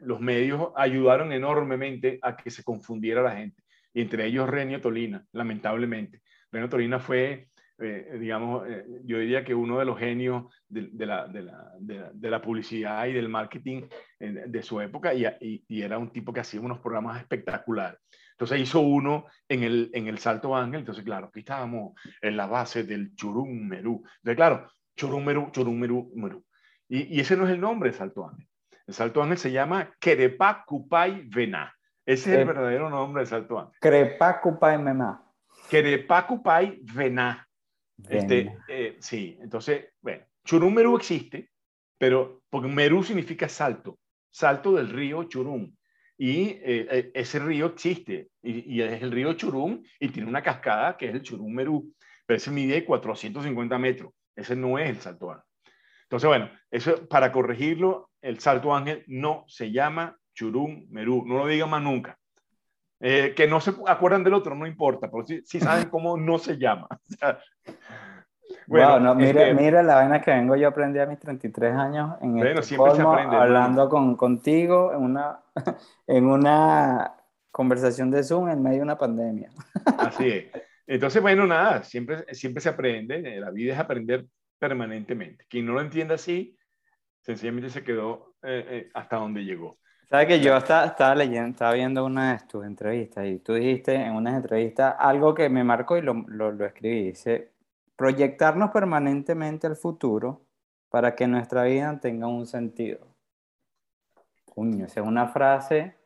los 0.00 0.20
medios 0.20 0.72
ayudaron 0.74 1.32
enormemente 1.32 2.18
a 2.22 2.36
que 2.36 2.50
se 2.50 2.64
confundiera 2.64 3.22
la 3.22 3.36
gente. 3.36 3.62
Y 3.92 4.00
entre 4.00 4.26
ellos 4.26 4.48
Renio 4.48 4.80
Tolina, 4.80 5.24
lamentablemente. 5.32 6.22
Renio 6.50 6.68
Tolina 6.68 6.98
fue 6.98 7.50
eh, 7.82 8.18
digamos, 8.20 8.68
eh, 8.68 8.84
yo 9.04 9.18
diría 9.18 9.42
que 9.42 9.54
uno 9.54 9.78
de 9.78 9.86
los 9.86 9.98
genios 9.98 10.52
de, 10.68 11.06
la, 11.06 11.26
de, 11.26 11.42
la, 11.42 11.72
de 12.12 12.30
la, 12.30 12.42
publicidad 12.42 13.06
y 13.06 13.14
del 13.14 13.30
marketing 13.30 13.84
eh, 14.18 14.44
de 14.46 14.62
su 14.62 14.82
época 14.82 15.14
y, 15.14 15.24
era 15.82 15.96
un 15.96 16.10
tipo 16.10 16.30
que 16.30 16.40
hacía 16.40 16.60
unos 16.60 16.80
programas 16.80 17.18
espectaculares. 17.22 17.98
Entonces 18.40 18.60
hizo 18.62 18.80
uno 18.80 19.26
en 19.46 19.64
el, 19.64 19.90
en 19.92 20.06
el 20.06 20.18
Salto 20.18 20.56
Ángel, 20.56 20.80
entonces 20.80 21.04
claro, 21.04 21.26
aquí 21.26 21.40
estábamos 21.40 21.92
en 22.22 22.38
la 22.38 22.46
base 22.46 22.84
del 22.84 23.14
Churum 23.14 23.68
Merú. 23.68 24.02
Entonces 24.16 24.36
claro, 24.36 24.70
Churum 24.96 25.22
Merú, 25.22 25.50
Churum 25.50 25.78
Merú, 25.78 26.10
Merú. 26.14 26.42
Y, 26.88 27.14
y 27.14 27.20
ese 27.20 27.36
no 27.36 27.44
es 27.44 27.52
el 27.52 27.60
nombre 27.60 27.90
del 27.90 27.98
Salto 27.98 28.26
Ángel. 28.26 28.48
El 28.86 28.94
Salto 28.94 29.22
Ángel 29.22 29.36
se 29.36 29.52
llama 29.52 29.94
Kerepa 30.00 30.64
Kupay 30.64 31.28
Vená. 31.28 31.70
Ese 32.06 32.32
es 32.32 32.38
el 32.38 32.46
verdadero 32.46 32.88
nombre 32.88 33.20
del 33.20 33.26
Salto 33.26 33.58
Ángel. 33.58 33.74
Kerepa 33.78 34.40
Kupay 34.40 34.82
Vená. 34.82 35.22
Kerepa 35.68 36.26
Kupay 36.26 36.80
Vená. 36.80 37.46
Este, 38.08 38.56
eh, 38.68 38.96
sí, 39.00 39.36
entonces, 39.42 39.88
bueno, 40.00 40.24
Churum 40.46 40.72
Merú 40.72 40.96
existe, 40.96 41.50
pero 41.98 42.40
porque 42.48 42.68
Merú 42.68 43.02
significa 43.02 43.50
salto, 43.50 43.98
salto 44.30 44.72
del 44.72 44.88
río 44.88 45.24
Churum. 45.24 45.70
Y 46.22 46.48
eh, 46.48 46.86
eh, 46.90 47.10
ese 47.14 47.38
río 47.38 47.64
existe, 47.64 48.28
y, 48.42 48.82
es 48.82 49.00
el 49.00 49.10
río 49.10 49.32
Churum, 49.32 49.82
y 49.98 50.10
tiene 50.10 50.28
una 50.28 50.42
cascada 50.42 50.94
que 50.98 51.08
es 51.08 51.14
el 51.14 51.22
Churum 51.22 51.50
Merú, 51.50 51.94
pero 52.26 52.36
ese 52.36 52.50
mide 52.50 52.84
450 52.84 53.78
metros, 53.78 54.12
ese 54.36 54.54
no 54.54 54.78
es 54.78 54.90
el 54.90 54.96
Salto 55.00 55.30
Ángel. 55.30 55.46
Entonces, 56.02 56.28
bueno, 56.28 56.50
eso 56.70 57.08
para 57.08 57.32
corregirlo, 57.32 58.10
el 58.20 58.38
Salto 58.38 58.74
Ángel 58.74 59.02
no 59.06 59.46
se 59.48 59.72
llama 59.72 60.14
Churum 60.34 60.88
Merú, 60.90 61.24
no 61.24 61.38
lo 61.38 61.46
digan 61.46 61.70
más 61.70 61.82
nunca. 61.82 62.18
Eh, 63.00 63.32
que 63.34 63.46
no 63.46 63.58
se 63.62 63.72
acuerdan 63.86 64.22
del 64.22 64.34
otro, 64.34 64.54
no 64.54 64.66
importa, 64.66 65.10
pero 65.10 65.24
sí, 65.24 65.58
saben 65.58 65.88
cómo 65.90 66.18
no 66.18 66.38
se 66.38 66.58
llama. 66.58 66.86
bueno, 68.70 69.00
no, 69.00 69.14
mira, 69.16 69.48
este, 69.48 69.54
mira 69.60 69.82
la 69.82 69.96
vaina 69.96 70.20
que 70.20 70.30
vengo 70.30 70.54
yo 70.54 70.68
aprendí 70.68 71.00
a 71.00 71.06
mis 71.06 71.18
33 71.18 71.74
años 71.74 72.16
en 72.20 72.34
bueno, 72.34 72.60
este 72.60 72.76
se 72.76 73.02
aprende, 73.02 73.36
hablando 73.36 73.88
con, 73.88 74.16
contigo 74.16 74.92
en 74.92 75.02
una, 75.02 75.40
en 76.06 76.26
una 76.26 77.14
conversación 77.50 78.12
de 78.12 78.22
Zoom 78.22 78.48
en 78.48 78.62
medio 78.62 78.78
de 78.78 78.82
una 78.82 78.96
pandemia. 78.96 79.50
Así 79.98 80.28
es. 80.28 80.46
Entonces, 80.86 81.20
bueno, 81.20 81.46
nada, 81.46 81.82
siempre, 81.82 82.32
siempre 82.32 82.60
se 82.60 82.68
aprende, 82.68 83.20
la 83.40 83.50
vida 83.50 83.74
es 83.74 83.78
aprender 83.80 84.26
permanentemente. 84.58 85.46
Quien 85.48 85.66
no 85.66 85.72
lo 85.72 85.80
entienda 85.80 86.14
así, 86.14 86.56
sencillamente 87.22 87.70
se 87.70 87.82
quedó 87.82 88.34
eh, 88.42 88.66
eh, 88.68 88.90
hasta 88.94 89.16
donde 89.16 89.44
llegó. 89.44 89.78
Sabes 90.08 90.26
que 90.26 90.40
yo 90.40 90.56
estaba, 90.56 90.86
estaba, 90.86 91.14
leyendo, 91.14 91.50
estaba 91.50 91.74
viendo 91.74 92.04
una 92.04 92.32
de 92.32 92.46
tus 92.46 92.64
entrevistas 92.64 93.24
y 93.26 93.38
tú 93.38 93.54
dijiste 93.54 93.94
en 93.94 94.14
unas 94.14 94.34
entrevistas 94.34 94.94
algo 94.98 95.34
que 95.34 95.48
me 95.48 95.62
marcó 95.62 95.96
y 95.96 96.02
lo, 96.02 96.14
lo, 96.26 96.50
lo 96.50 96.66
escribí. 96.66 97.04
Dice, 97.04 97.52
proyectarnos 98.00 98.70
permanentemente 98.70 99.66
al 99.66 99.76
futuro 99.76 100.46
para 100.88 101.14
que 101.14 101.26
nuestra 101.26 101.64
vida 101.64 102.00
tenga 102.00 102.28
un 102.28 102.46
sentido. 102.46 103.14
Coño, 104.46 104.86
esa 104.86 105.00
es 105.00 105.06
una 105.06 105.28
frase. 105.28 105.98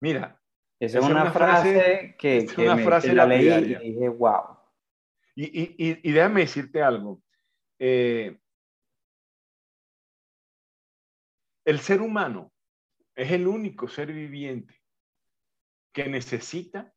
Mira. 0.00 0.42
Esa 0.80 0.98
es 0.98 1.04
una, 1.04 1.30
frase, 1.30 2.16
que, 2.18 2.38
es 2.38 2.58
una 2.58 2.76
frase 2.78 3.14
la 3.14 3.26
leí 3.26 3.46
y 3.46 3.92
dije, 3.92 4.08
wow. 4.08 4.58
Y, 5.36 5.44
y, 5.44 6.00
y, 6.02 6.12
déjame 6.12 6.40
decirte 6.40 6.82
algo. 6.82 7.22
Eh, 7.78 8.36
el 11.64 11.78
ser 11.78 12.02
humano 12.02 12.52
es 13.14 13.30
el 13.30 13.46
único 13.46 13.86
ser 13.86 14.12
viviente 14.12 14.82
que 15.92 16.08
necesita 16.08 16.92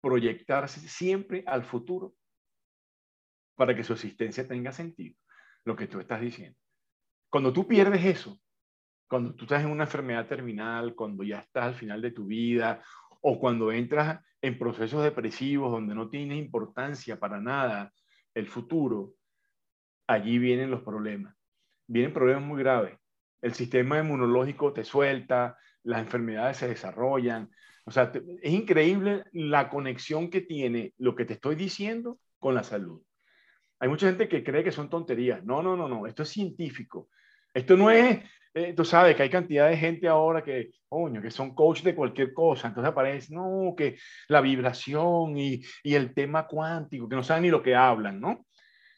proyectarse 0.00 0.78
siempre 0.88 1.42
al 1.48 1.64
futuro 1.64 2.14
para 3.56 3.74
que 3.74 3.82
su 3.82 3.94
existencia 3.94 4.46
tenga 4.46 4.72
sentido, 4.72 5.16
lo 5.64 5.74
que 5.74 5.86
tú 5.86 5.98
estás 5.98 6.20
diciendo. 6.20 6.58
Cuando 7.30 7.52
tú 7.52 7.66
pierdes 7.66 8.04
eso, 8.04 8.38
cuando 9.08 9.34
tú 9.34 9.44
estás 9.44 9.64
en 9.64 9.70
una 9.70 9.84
enfermedad 9.84 10.26
terminal, 10.26 10.94
cuando 10.94 11.24
ya 11.24 11.40
estás 11.40 11.64
al 11.64 11.74
final 11.74 12.00
de 12.00 12.12
tu 12.12 12.26
vida, 12.26 12.82
o 13.20 13.40
cuando 13.40 13.72
entras 13.72 14.20
en 14.40 14.58
procesos 14.58 15.02
depresivos 15.02 15.72
donde 15.72 15.94
no 15.94 16.08
tiene 16.08 16.36
importancia 16.36 17.18
para 17.18 17.40
nada 17.40 17.92
el 18.34 18.46
futuro, 18.46 19.14
allí 20.06 20.38
vienen 20.38 20.70
los 20.70 20.82
problemas. 20.82 21.34
Vienen 21.88 22.12
problemas 22.12 22.44
muy 22.44 22.62
graves 22.62 22.98
el 23.46 23.54
sistema 23.54 23.98
inmunológico 23.98 24.72
te 24.72 24.84
suelta, 24.84 25.56
las 25.84 26.00
enfermedades 26.00 26.56
se 26.56 26.68
desarrollan. 26.68 27.50
O 27.84 27.90
sea, 27.90 28.10
es 28.42 28.52
increíble 28.52 29.24
la 29.32 29.68
conexión 29.68 30.30
que 30.30 30.40
tiene 30.40 30.94
lo 30.98 31.14
que 31.14 31.24
te 31.24 31.34
estoy 31.34 31.54
diciendo 31.54 32.18
con 32.38 32.54
la 32.54 32.64
salud. 32.64 33.02
Hay 33.78 33.88
mucha 33.88 34.06
gente 34.06 34.28
que 34.28 34.42
cree 34.42 34.64
que 34.64 34.72
son 34.72 34.88
tonterías. 34.88 35.44
No, 35.44 35.62
no, 35.62 35.76
no, 35.76 35.88
no. 35.88 36.06
Esto 36.06 36.22
es 36.22 36.30
científico. 36.30 37.10
Esto 37.52 37.76
no 37.76 37.90
es, 37.90 38.20
eh, 38.54 38.72
tú 38.74 38.84
sabes 38.84 39.16
que 39.16 39.22
hay 39.22 39.30
cantidad 39.30 39.68
de 39.68 39.76
gente 39.76 40.08
ahora 40.08 40.42
que, 40.42 40.70
coño, 40.88 41.20
que 41.20 41.30
son 41.30 41.54
coach 41.54 41.82
de 41.82 41.94
cualquier 41.94 42.32
cosa. 42.32 42.68
Entonces 42.68 42.90
aparece, 42.90 43.34
no, 43.34 43.74
que 43.76 43.98
la 44.28 44.40
vibración 44.40 45.36
y, 45.38 45.62
y, 45.82 45.94
el 45.94 46.14
tema 46.14 46.46
cuántico, 46.46 47.08
que 47.08 47.16
no 47.16 47.22
saben 47.22 47.44
ni 47.44 47.50
lo 47.50 47.62
que 47.62 47.74
hablan, 47.74 48.20
¿no? 48.20 48.46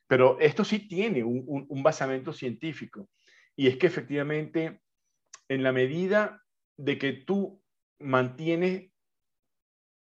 Pero 0.06 0.38
esto 0.40 0.64
sí 0.64 0.88
tiene 0.88 1.22
un, 1.24 1.42
un, 1.46 1.66
un 1.68 1.82
basamento 1.82 2.32
científico. 2.32 3.08
Y 3.56 3.66
es 3.66 3.76
que 3.76 3.88
efectivamente, 3.88 4.80
en 5.48 5.62
la 5.62 5.72
medida 5.72 6.42
de 6.76 6.98
que 6.98 7.12
tú 7.12 7.60
mantienes 7.98 8.90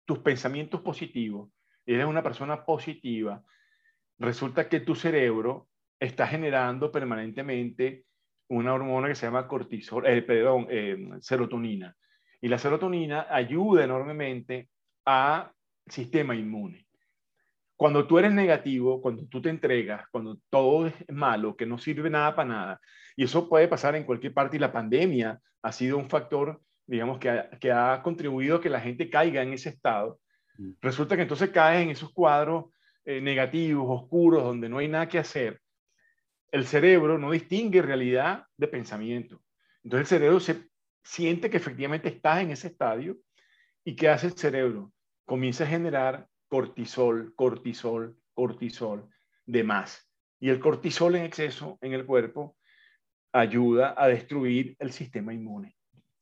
tus 0.05 0.19
pensamientos 0.19 0.81
positivos, 0.81 1.49
eres 1.85 2.05
una 2.05 2.23
persona 2.23 2.65
positiva, 2.65 3.43
resulta 4.19 4.69
que 4.69 4.79
tu 4.79 4.95
cerebro 4.95 5.67
está 5.99 6.27
generando 6.27 6.91
permanentemente 6.91 8.05
una 8.49 8.73
hormona 8.73 9.07
que 9.07 9.15
se 9.15 9.25
llama 9.25 9.47
cortisol, 9.47 10.05
eh, 10.05 10.21
perdón, 10.21 10.67
eh, 10.69 10.97
serotonina. 11.21 11.95
Y 12.41 12.49
la 12.49 12.57
serotonina 12.57 13.27
ayuda 13.29 13.83
enormemente 13.83 14.69
al 15.05 15.51
sistema 15.87 16.35
inmune. 16.35 16.85
Cuando 17.75 18.05
tú 18.05 18.19
eres 18.19 18.33
negativo, 18.33 19.01
cuando 19.01 19.25
tú 19.27 19.41
te 19.41 19.49
entregas, 19.49 20.07
cuando 20.11 20.37
todo 20.49 20.87
es 20.87 20.93
malo, 21.09 21.55
que 21.55 21.65
no 21.65 21.77
sirve 21.77 22.09
nada 22.09 22.35
para 22.35 22.49
nada, 22.49 22.81
y 23.15 23.23
eso 23.23 23.49
puede 23.49 23.67
pasar 23.67 23.95
en 23.95 24.03
cualquier 24.03 24.33
parte, 24.33 24.57
y 24.57 24.59
la 24.59 24.71
pandemia 24.71 25.39
ha 25.61 25.71
sido 25.71 25.97
un 25.97 26.09
factor, 26.09 26.61
digamos, 26.85 27.19
que 27.19 27.29
ha, 27.29 27.49
que 27.49 27.71
ha 27.71 28.01
contribuido 28.03 28.57
a 28.57 28.61
que 28.61 28.69
la 28.69 28.81
gente 28.81 29.09
caiga 29.09 29.41
en 29.41 29.53
ese 29.53 29.69
estado, 29.69 30.19
mm. 30.57 30.71
resulta 30.81 31.15
que 31.15 31.23
entonces 31.23 31.49
caes 31.49 31.83
en 31.83 31.89
esos 31.89 32.11
cuadros 32.13 32.65
eh, 33.05 33.21
negativos, 33.21 33.85
oscuros, 33.89 34.43
donde 34.43 34.69
no 34.69 34.77
hay 34.77 34.87
nada 34.87 35.07
que 35.07 35.19
hacer. 35.19 35.61
El 36.51 36.65
cerebro 36.65 37.17
no 37.17 37.31
distingue 37.31 37.81
realidad 37.81 38.45
de 38.57 38.67
pensamiento. 38.67 39.41
Entonces 39.83 40.11
el 40.11 40.19
cerebro 40.19 40.39
se 40.39 40.69
siente 41.03 41.49
que 41.49 41.57
efectivamente 41.57 42.09
estás 42.09 42.41
en 42.41 42.51
ese 42.51 42.67
estadio. 42.67 43.17
¿Y 43.83 43.95
qué 43.95 44.09
hace 44.09 44.27
el 44.27 44.37
cerebro? 44.37 44.93
Comienza 45.25 45.63
a 45.65 45.67
generar 45.67 46.27
cortisol, 46.47 47.33
cortisol, 47.35 48.17
cortisol 48.33 49.09
de 49.45 49.63
más. 49.63 50.09
Y 50.39 50.49
el 50.49 50.59
cortisol 50.59 51.15
en 51.15 51.25
exceso 51.25 51.77
en 51.81 51.93
el 51.93 52.05
cuerpo 52.05 52.55
ayuda 53.31 53.95
a 53.97 54.07
destruir 54.07 54.75
el 54.79 54.91
sistema 54.91 55.33
inmune 55.33 55.75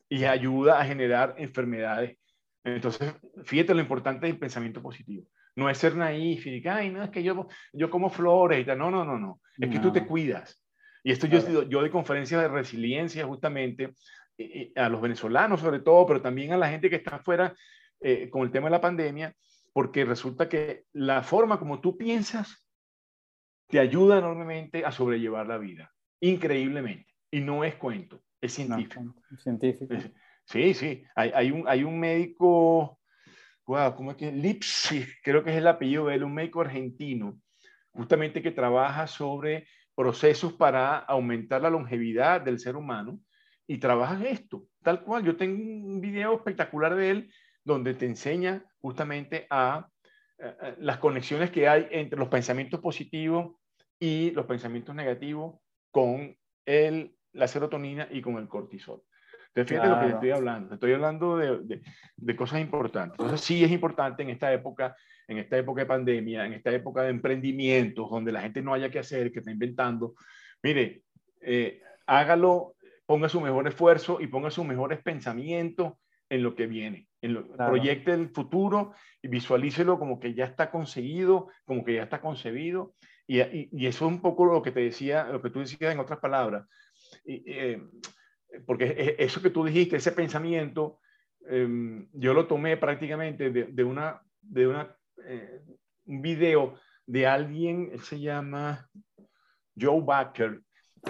y 0.09 0.23
ayuda 0.23 0.79
a 0.79 0.85
generar 0.85 1.35
enfermedades. 1.37 2.17
Entonces, 2.63 3.13
fíjate 3.43 3.73
lo 3.73 3.81
importante 3.81 4.27
del 4.27 4.39
pensamiento 4.39 4.81
positivo. 4.81 5.27
No 5.55 5.69
es 5.69 5.77
ser 5.77 5.95
naif 5.95 6.45
y 6.47 6.51
decir, 6.51 6.69
ay, 6.69 6.89
no, 6.89 7.03
es 7.03 7.09
que 7.09 7.23
yo, 7.23 7.47
yo 7.73 7.89
como 7.89 8.09
flores 8.09 8.61
y 8.61 8.65
tal. 8.65 8.77
No, 8.77 8.89
no, 8.89 9.03
no, 9.03 9.19
no. 9.19 9.41
Es 9.57 9.69
que 9.69 9.79
tú 9.79 9.91
te 9.91 10.05
cuidas. 10.05 10.63
Y 11.03 11.11
esto 11.11 11.27
yo, 11.27 11.63
yo 11.63 11.79
doy 11.79 11.89
conferencias 11.89 12.41
de 12.41 12.47
resiliencia 12.47 13.25
justamente 13.25 13.93
a 14.75 14.89
los 14.89 15.01
venezolanos 15.01 15.59
sobre 15.59 15.79
todo, 15.79 16.05
pero 16.05 16.21
también 16.21 16.53
a 16.53 16.57
la 16.57 16.69
gente 16.69 16.89
que 16.89 16.97
está 16.97 17.17
afuera 17.17 17.53
eh, 17.99 18.29
con 18.29 18.43
el 18.43 18.51
tema 18.51 18.67
de 18.67 18.71
la 18.71 18.81
pandemia, 18.81 19.35
porque 19.73 20.05
resulta 20.05 20.49
que 20.49 20.85
la 20.93 21.23
forma 21.23 21.59
como 21.59 21.81
tú 21.81 21.97
piensas 21.97 22.67
te 23.67 23.79
ayuda 23.79 24.17
enormemente 24.17 24.85
a 24.85 24.91
sobrellevar 24.91 25.47
la 25.47 25.57
vida, 25.57 25.91
increíblemente. 26.19 27.07
Y 27.31 27.39
no 27.39 27.63
es 27.63 27.75
cuento, 27.75 28.21
es 28.41 28.53
científico. 28.53 29.15
científico. 29.37 29.95
Sí, 30.45 30.73
sí. 30.73 31.03
Hay, 31.15 31.31
hay, 31.33 31.51
un, 31.51 31.67
hay 31.67 31.83
un 31.83 31.97
médico, 31.99 32.99
wow, 33.71 33.95
¿cómo 33.95 34.11
es 34.11 34.17
que? 34.17 34.31
Lipsig, 34.31 35.07
creo 35.23 35.43
que 35.43 35.51
es 35.51 35.57
el 35.57 35.67
apellido 35.67 36.07
de 36.07 36.15
él, 36.15 36.23
un 36.23 36.33
médico 36.33 36.59
argentino, 36.59 37.39
justamente 37.91 38.41
que 38.41 38.51
trabaja 38.51 39.07
sobre 39.07 39.67
procesos 39.95 40.53
para 40.53 40.97
aumentar 40.97 41.61
la 41.61 41.69
longevidad 41.69 42.41
del 42.41 42.59
ser 42.59 42.75
humano 42.75 43.19
y 43.65 43.77
trabajas 43.77 44.23
esto, 44.25 44.65
tal 44.83 45.03
cual. 45.03 45.23
Yo 45.23 45.37
tengo 45.37 45.55
un 45.55 46.01
video 46.01 46.35
espectacular 46.35 46.95
de 46.95 47.09
él 47.11 47.33
donde 47.63 47.93
te 47.93 48.05
enseña 48.05 48.65
justamente 48.79 49.47
a, 49.49 49.87
las 50.79 50.97
conexiones 50.97 51.51
que 51.51 51.67
hay 51.67 51.87
entre 51.91 52.17
los 52.17 52.27
pensamientos 52.27 52.79
positivos 52.79 53.57
y 53.99 54.31
los 54.31 54.47
pensamientos 54.47 54.95
negativos 54.95 55.59
con 55.91 56.35
el, 56.65 57.15
la 57.33 57.47
serotonina 57.47 58.07
y 58.09 58.23
con 58.23 58.37
el 58.37 58.47
cortisol. 58.47 59.03
Entonces, 59.53 59.69
fíjate 59.69 59.89
lo 59.89 59.99
que 59.99 60.13
estoy 60.13 60.31
hablando. 60.31 60.73
Estoy 60.73 60.93
hablando 60.93 61.37
de, 61.37 61.81
de, 62.15 62.35
cosas 62.37 62.61
importantes. 62.61 63.19
Entonces, 63.19 63.41
sí 63.41 63.63
es 63.63 63.71
importante 63.71 64.23
en 64.23 64.29
esta 64.29 64.51
época, 64.53 64.95
en 65.27 65.39
esta 65.39 65.57
época 65.57 65.81
de 65.81 65.87
pandemia, 65.87 66.45
en 66.45 66.53
esta 66.53 66.71
época 66.71 67.01
de 67.01 67.09
emprendimientos, 67.09 68.09
donde 68.09 68.31
la 68.31 68.41
gente 68.41 68.61
no 68.61 68.73
haya 68.73 68.89
que 68.89 68.99
hacer, 68.99 69.31
que 69.31 69.39
está 69.39 69.51
inventando. 69.51 70.13
Mire, 70.63 71.03
eh, 71.41 71.81
hágalo, 72.05 72.75
ponga 73.05 73.27
su 73.27 73.41
mejor 73.41 73.67
esfuerzo 73.67 74.21
y 74.21 74.27
ponga 74.27 74.51
sus 74.51 74.65
mejores 74.65 75.01
pensamientos 75.01 75.93
en 76.29 76.43
lo 76.43 76.55
que 76.55 76.67
viene. 76.67 77.09
En 77.21 77.33
lo, 77.33 77.47
Proyecte 77.57 78.13
el 78.13 78.29
futuro 78.29 78.93
y 79.21 79.27
visualícelo 79.27 79.99
como 79.99 80.17
que 80.17 80.33
ya 80.33 80.45
está 80.45 80.71
conseguido, 80.71 81.49
como 81.65 81.83
que 81.83 81.95
ya 81.95 82.03
está 82.03 82.21
concebido. 82.21 82.93
Y, 83.27 83.41
y, 83.41 83.85
eso 83.85 84.05
es 84.05 84.11
un 84.11 84.21
poco 84.21 84.45
lo 84.45 84.61
que 84.61 84.71
te 84.71 84.79
decía, 84.79 85.25
lo 85.25 85.41
que 85.41 85.49
tú 85.49 85.59
decías 85.59 85.93
en 85.93 85.99
otras 85.99 86.19
palabras. 86.19 86.65
Y, 87.25 87.43
eh, 87.45 87.81
porque 88.65 89.15
eso 89.19 89.41
que 89.41 89.49
tú 89.49 89.63
dijiste, 89.65 89.97
ese 89.97 90.11
pensamiento, 90.11 90.99
em, 91.47 92.07
yo 92.13 92.33
lo 92.33 92.47
tomé 92.47 92.77
prácticamente 92.77 93.49
de, 93.49 93.83
una, 93.83 94.21
de 94.41 94.67
una, 94.67 94.95
eh, 95.25 95.61
un 96.05 96.21
video 96.21 96.79
de 97.05 97.27
alguien, 97.27 97.89
él 97.91 98.01
se 98.01 98.19
llama 98.19 98.89
Joe 99.75 100.01
Barker, 100.01 100.61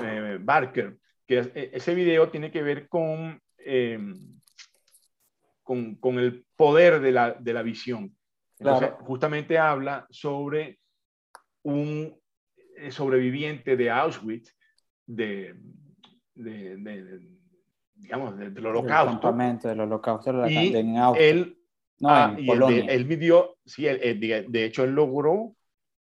eh, 0.01 0.37
Barker 0.39 0.97
que 1.27 1.39
e, 1.55 1.71
ese 1.73 1.95
video 1.95 2.29
tiene 2.29 2.51
que 2.51 2.61
ver 2.61 2.87
con, 2.89 3.41
em, 3.57 4.39
con, 5.63 5.95
con, 5.95 6.19
el 6.19 6.45
poder 6.55 6.99
de 6.99 7.11
la, 7.11 7.31
de 7.33 7.53
la 7.53 7.61
visión. 7.61 8.15
Entonces, 8.59 8.91
justamente 8.99 9.57
habla 9.57 10.05
sobre 10.09 10.79
un 11.63 12.19
eh, 12.75 12.91
sobreviviente 12.91 13.77
de 13.77 13.89
Auschwitz, 13.89 14.55
de, 15.05 15.55
de, 16.35 17.19
digamos, 17.95 18.37
del 18.37 18.65
holocausto. 18.65 19.31
del 19.31 19.79
holocausto. 19.79 20.49
y 20.49 20.73
él, 21.17 21.57
no, 21.99 22.09
ah, 22.09 22.35
él, 22.37 23.05
vivió, 23.05 23.57
sí, 23.65 23.83
de 23.83 24.65
hecho 24.65 24.83
él 24.83 24.91
logró 24.91 25.55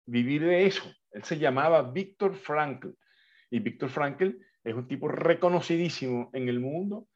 vivir 0.06 0.44
de 0.44 0.66
eso. 0.66 0.84
Él 1.12 1.24
se 1.24 1.38
llamaba 1.38 1.82
Víctor 1.82 2.34
Frankl. 2.34 2.90
Y 3.50 3.58
Víctor 3.58 3.90
Frankl 3.90 4.30
es 4.62 4.74
un 4.74 4.86
tipo 4.86 5.08
reconocidísimo 5.08 6.30
en 6.32 6.48
el 6.48 6.60
mundo 6.60 7.08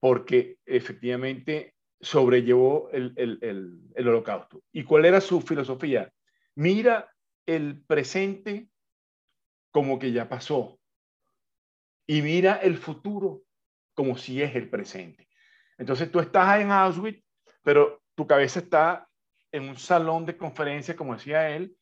porque 0.00 0.58
efectivamente 0.66 1.74
sobrellevó 2.00 2.90
el, 2.92 3.12
el, 3.16 3.38
el, 3.42 3.80
el 3.94 4.08
holocausto. 4.08 4.62
¿Y 4.72 4.84
cuál 4.84 5.04
era 5.04 5.20
su 5.20 5.40
filosofía? 5.40 6.10
Mira 6.54 7.10
el 7.46 7.82
presente 7.82 8.68
como 9.70 9.98
que 9.98 10.12
ya 10.12 10.28
pasó 10.28 10.79
y 12.10 12.22
mira 12.22 12.56
el 12.56 12.76
futuro 12.76 13.44
como 13.94 14.16
si 14.16 14.42
es 14.42 14.56
el 14.56 14.68
presente. 14.68 15.28
Entonces 15.78 16.10
tú 16.10 16.18
estás 16.18 16.60
en 16.60 16.72
Auschwitz, 16.72 17.22
pero 17.62 18.02
tu 18.16 18.26
cabeza 18.26 18.58
está 18.58 19.08
en 19.52 19.68
un 19.68 19.76
salón 19.76 20.26
de 20.26 20.36
conferencias, 20.36 20.96
como 20.96 21.14
decía 21.14 21.50
él, 21.50 21.76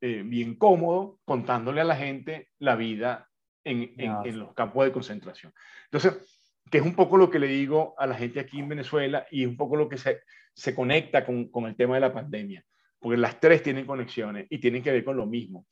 eh, 0.00 0.22
bien 0.24 0.54
cómodo, 0.54 1.18
contándole 1.24 1.80
a 1.80 1.84
la 1.84 1.96
gente 1.96 2.50
la 2.60 2.76
vida 2.76 3.28
en, 3.64 3.94
en, 3.98 4.38
los 4.38 4.54
campos 4.54 4.84
de 4.84 4.92
concentración. 4.92 5.52
Entonces, 5.86 6.52
que 6.70 6.78
es 6.78 6.84
un 6.84 6.94
poco 6.94 7.16
lo 7.16 7.28
que 7.28 7.40
le 7.40 7.48
digo 7.48 7.96
a 7.98 8.06
la 8.06 8.14
gente 8.14 8.38
aquí 8.38 8.60
en 8.60 8.68
Venezuela 8.68 9.26
y 9.28 9.44
un 9.44 9.56
poco 9.56 9.74
lo 9.74 9.88
que 9.88 9.96
se, 9.96 10.20
se 10.54 10.72
conecta 10.72 11.26
con, 11.26 11.48
con 11.48 11.66
el 11.66 11.74
tema 11.74 11.96
de 11.96 12.02
la 12.02 12.14
pandemia, 12.14 12.64
porque 13.00 13.16
las 13.16 13.40
tres 13.40 13.64
tienen 13.64 13.86
conexiones 13.86 14.46
y 14.50 14.58
tienen 14.58 14.84
que 14.84 14.92
ver 14.92 15.04
con 15.04 15.16
lo 15.16 15.26
mismo. 15.26 15.66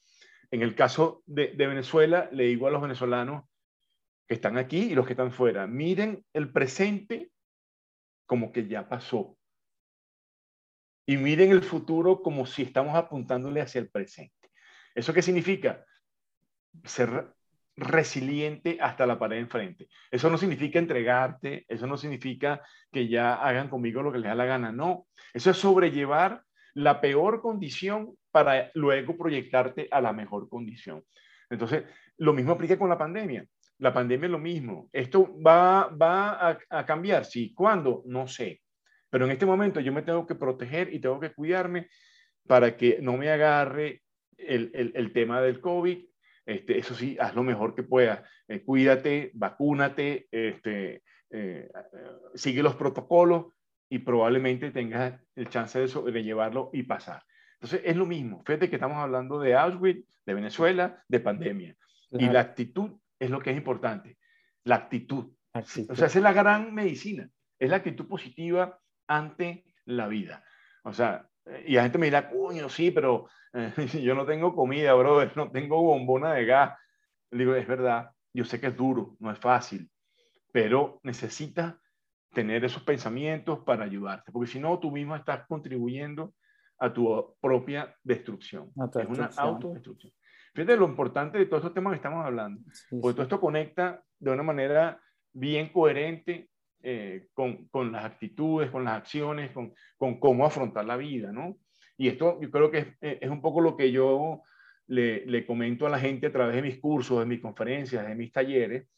En 0.50 0.62
el 0.62 0.74
caso 0.74 1.22
de, 1.24 1.52
de 1.52 1.66
Venezuela, 1.68 2.28
le 2.32 2.46
digo 2.46 2.66
a 2.66 2.72
los 2.72 2.82
venezolanos, 2.82 3.44
que 4.26 4.34
están 4.34 4.58
aquí 4.58 4.90
y 4.90 4.94
los 4.94 5.06
que 5.06 5.12
están 5.12 5.32
fuera. 5.32 5.66
Miren 5.66 6.24
el 6.32 6.52
presente 6.52 7.30
como 8.26 8.52
que 8.52 8.66
ya 8.66 8.88
pasó. 8.88 9.36
Y 11.06 11.16
miren 11.16 11.52
el 11.52 11.62
futuro 11.62 12.20
como 12.20 12.46
si 12.46 12.62
estamos 12.62 12.96
apuntándole 12.96 13.60
hacia 13.60 13.80
el 13.80 13.88
presente. 13.88 14.50
¿Eso 14.94 15.12
qué 15.12 15.22
significa? 15.22 15.84
Ser 16.84 17.32
resiliente 17.76 18.78
hasta 18.80 19.06
la 19.06 19.18
pared 19.18 19.38
enfrente. 19.38 19.88
Eso 20.10 20.30
no 20.30 20.38
significa 20.38 20.78
entregarte, 20.78 21.64
eso 21.68 21.86
no 21.86 21.96
significa 21.96 22.62
que 22.90 23.06
ya 23.06 23.34
hagan 23.34 23.68
conmigo 23.68 24.02
lo 24.02 24.10
que 24.10 24.18
les 24.18 24.28
da 24.28 24.34
la 24.34 24.46
gana, 24.46 24.72
no. 24.72 25.06
Eso 25.32 25.50
es 25.50 25.58
sobrellevar 25.58 26.42
la 26.74 27.00
peor 27.00 27.40
condición 27.40 28.16
para 28.30 28.70
luego 28.74 29.16
proyectarte 29.16 29.88
a 29.90 30.00
la 30.00 30.12
mejor 30.12 30.48
condición. 30.48 31.04
Entonces, 31.48 31.84
lo 32.18 32.32
mismo 32.32 32.52
aplica 32.52 32.78
con 32.78 32.88
la 32.88 32.98
pandemia. 32.98 33.46
La 33.78 33.92
pandemia 33.92 34.26
es 34.26 34.32
lo 34.32 34.38
mismo. 34.38 34.88
¿Esto 34.92 35.36
va, 35.42 35.88
va 35.88 36.58
a, 36.68 36.86
cambiar? 36.86 37.24
Sí. 37.24 37.52
¿Cuándo? 37.54 38.02
No 38.06 38.26
sé. 38.26 38.62
Pero 39.10 39.26
en 39.26 39.32
este 39.32 39.46
momento 39.46 39.80
yo 39.80 39.92
me 39.92 40.02
tengo 40.02 40.26
que 40.26 40.34
proteger 40.34 40.92
y 40.92 40.98
tengo 40.98 41.20
que 41.20 41.32
cuidarme 41.32 41.88
para 42.46 42.76
que 42.76 42.98
no 43.02 43.16
me 43.16 43.30
agarre 43.30 44.02
el, 44.38 44.70
el, 44.94 45.12
tema 45.12 45.40
del 45.40 45.60
COVID. 45.60 46.04
Este, 46.46 46.78
eso 46.78 46.94
sí, 46.94 47.16
haz 47.20 47.34
lo 47.34 47.42
mejor 47.42 47.74
que 47.74 47.82
puedas. 47.82 48.22
Eh, 48.48 48.62
cuídate, 48.62 49.30
vacúnate, 49.34 50.28
este, 50.30 51.02
eh, 51.30 51.68
sigue 52.34 52.62
los 52.62 52.76
protocolos 52.76 53.46
y 53.88 53.98
probablemente 53.98 54.70
tengas 54.70 55.20
el 55.34 55.48
chance 55.48 55.78
de, 55.78 56.12
de 56.12 56.22
llevarlo 56.22 56.70
y 56.72 56.84
pasar. 56.84 57.22
Entonces, 57.54 57.82
es 57.84 57.96
lo 57.96 58.06
mismo. 58.06 58.42
Fíjate 58.46 58.68
que 58.68 58.76
estamos 58.76 58.98
hablando 58.98 59.38
de 59.38 59.54
Auschwitz, 59.54 60.06
de 60.24 60.34
Venezuela, 60.34 61.02
de 61.08 61.20
pandemia. 61.20 61.76
Y 62.12 62.28
la 62.28 62.40
actitud 62.40 62.92
es 63.18 63.30
lo 63.30 63.40
que 63.40 63.50
es 63.50 63.56
importante, 63.56 64.18
la 64.64 64.76
actitud. 64.76 65.32
O 65.52 65.62
sea, 65.62 66.06
esa 66.06 66.18
es 66.18 66.22
la 66.22 66.32
gran 66.32 66.74
medicina, 66.74 67.28
es 67.58 67.70
la 67.70 67.76
actitud 67.76 68.06
positiva 68.06 68.78
ante 69.06 69.64
la 69.84 70.06
vida. 70.08 70.44
O 70.84 70.92
sea, 70.92 71.28
y 71.64 71.74
la 71.74 71.82
gente 71.82 71.98
me 71.98 72.06
dirá, 72.06 72.28
coño, 72.30 72.68
sí, 72.68 72.90
pero 72.90 73.28
eh, 73.52 73.72
yo 74.02 74.14
no 74.14 74.26
tengo 74.26 74.54
comida, 74.54 74.94
brother, 74.94 75.36
no 75.36 75.50
tengo 75.50 75.82
bombona 75.82 76.34
de 76.34 76.44
gas. 76.44 76.78
Le 77.30 77.38
digo, 77.38 77.54
es 77.54 77.66
verdad, 77.66 78.10
yo 78.32 78.44
sé 78.44 78.60
que 78.60 78.68
es 78.68 78.76
duro, 78.76 79.16
no 79.18 79.30
es 79.30 79.38
fácil, 79.38 79.90
pero 80.52 81.00
necesitas 81.02 81.74
tener 82.32 82.64
esos 82.64 82.82
pensamientos 82.82 83.60
para 83.60 83.84
ayudarte, 83.84 84.30
porque 84.30 84.50
si 84.50 84.60
no, 84.60 84.78
tú 84.78 84.90
mismo 84.90 85.16
estás 85.16 85.46
contribuyendo 85.46 86.34
a 86.78 86.92
tu 86.92 87.34
propia 87.40 87.96
destrucción. 88.02 88.70
Es 89.00 89.06
una 89.08 89.30
autodestrucción. 89.38 90.12
Fíjate 90.56 90.74
lo 90.78 90.86
importante 90.86 91.36
de 91.36 91.44
todos 91.44 91.60
estos 91.60 91.74
temas 91.74 91.90
que 91.90 91.96
estamos 91.96 92.24
hablando, 92.24 92.62
porque 92.88 93.12
todo 93.12 93.22
esto 93.24 93.38
conecta 93.38 94.02
de 94.18 94.30
una 94.30 94.42
manera 94.42 94.98
bien 95.34 95.68
coherente 95.68 96.48
eh, 96.82 97.28
con, 97.34 97.66
con, 97.68 97.92
las 97.92 98.06
actitudes, 98.06 98.70
con 98.70 98.82
las 98.82 98.94
acciones, 98.94 99.50
con, 99.50 99.74
con, 99.98 100.18
cómo 100.18 100.46
afrontar 100.46 100.86
la 100.86 100.96
vida, 100.96 101.30
¿no? 101.30 101.58
Y 101.98 102.08
esto 102.08 102.40
yo 102.40 102.50
creo 102.50 102.70
que 102.70 102.78
es, 102.78 102.86
eh, 103.02 103.18
es 103.20 103.28
un 103.28 103.42
poco 103.42 103.60
lo 103.60 103.76
que 103.76 103.92
yo 103.92 104.40
le, 104.86 105.26
le, 105.26 105.44
comento 105.44 105.86
a 105.86 105.90
la 105.90 105.98
gente 105.98 106.28
a 106.28 106.32
través 106.32 106.56
de 106.56 106.62
mis 106.62 106.80
cursos, 106.80 107.18
de 107.18 107.26
mis 107.26 107.42
conferencias, 107.42 108.08
de 108.08 108.14
mis 108.14 108.32
talleres, 108.32 108.88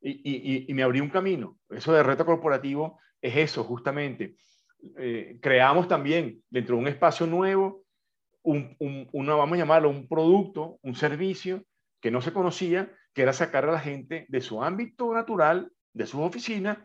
y, 0.00 0.10
y, 0.10 0.64
y 0.68 0.74
me 0.74 0.82
abrí 0.82 0.98
un 0.98 1.10
camino. 1.10 1.60
Eso 1.70 1.92
de 1.92 2.02
reto 2.02 2.26
corporativo 2.26 2.98
es 3.22 3.36
eso, 3.36 3.62
justamente. 3.62 4.34
Eh, 4.98 5.38
creamos 5.40 5.86
también 5.86 6.42
dentro 6.50 6.74
de 6.74 6.82
un 6.82 6.88
espacio 6.88 7.24
nuevo 7.24 7.83
un, 8.44 9.08
una, 9.12 9.34
vamos 9.34 9.56
a 9.56 9.58
llamarlo, 9.58 9.90
un 9.90 10.06
producto, 10.06 10.78
un 10.82 10.94
servicio 10.94 11.64
que 12.00 12.10
no 12.10 12.20
se 12.20 12.32
conocía, 12.32 12.92
que 13.14 13.22
era 13.22 13.32
sacar 13.32 13.64
a 13.64 13.72
la 13.72 13.80
gente 13.80 14.26
de 14.28 14.40
su 14.40 14.62
ámbito 14.62 15.12
natural, 15.12 15.72
de 15.92 16.06
sus 16.06 16.20
oficinas, 16.20 16.78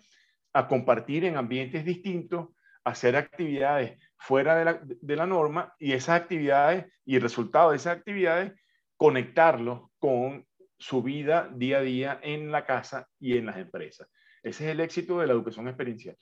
a 0.53 0.67
compartir 0.67 1.25
en 1.25 1.37
ambientes 1.37 1.85
distintos, 1.85 2.49
hacer 2.83 3.15
actividades 3.15 3.99
fuera 4.17 4.55
de 4.55 4.65
la, 4.65 4.81
de 4.83 5.15
la 5.15 5.27
norma 5.27 5.73
y 5.77 5.91
esas 5.91 6.21
actividades 6.21 6.85
y 7.05 7.17
el 7.17 7.21
resultado 7.21 7.71
de 7.71 7.77
esas 7.77 7.97
actividades, 7.97 8.53
conectarlos 8.95 9.89
con 9.99 10.45
su 10.77 11.03
vida 11.03 11.49
día 11.53 11.79
a 11.79 11.81
día 11.81 12.19
en 12.23 12.51
la 12.51 12.65
casa 12.65 13.07
y 13.19 13.37
en 13.37 13.45
las 13.45 13.57
empresas. 13.57 14.07
Ese 14.41 14.65
es 14.65 14.71
el 14.71 14.79
éxito 14.79 15.19
de 15.19 15.27
la 15.27 15.33
educación 15.33 15.67
experiencial. 15.67 16.17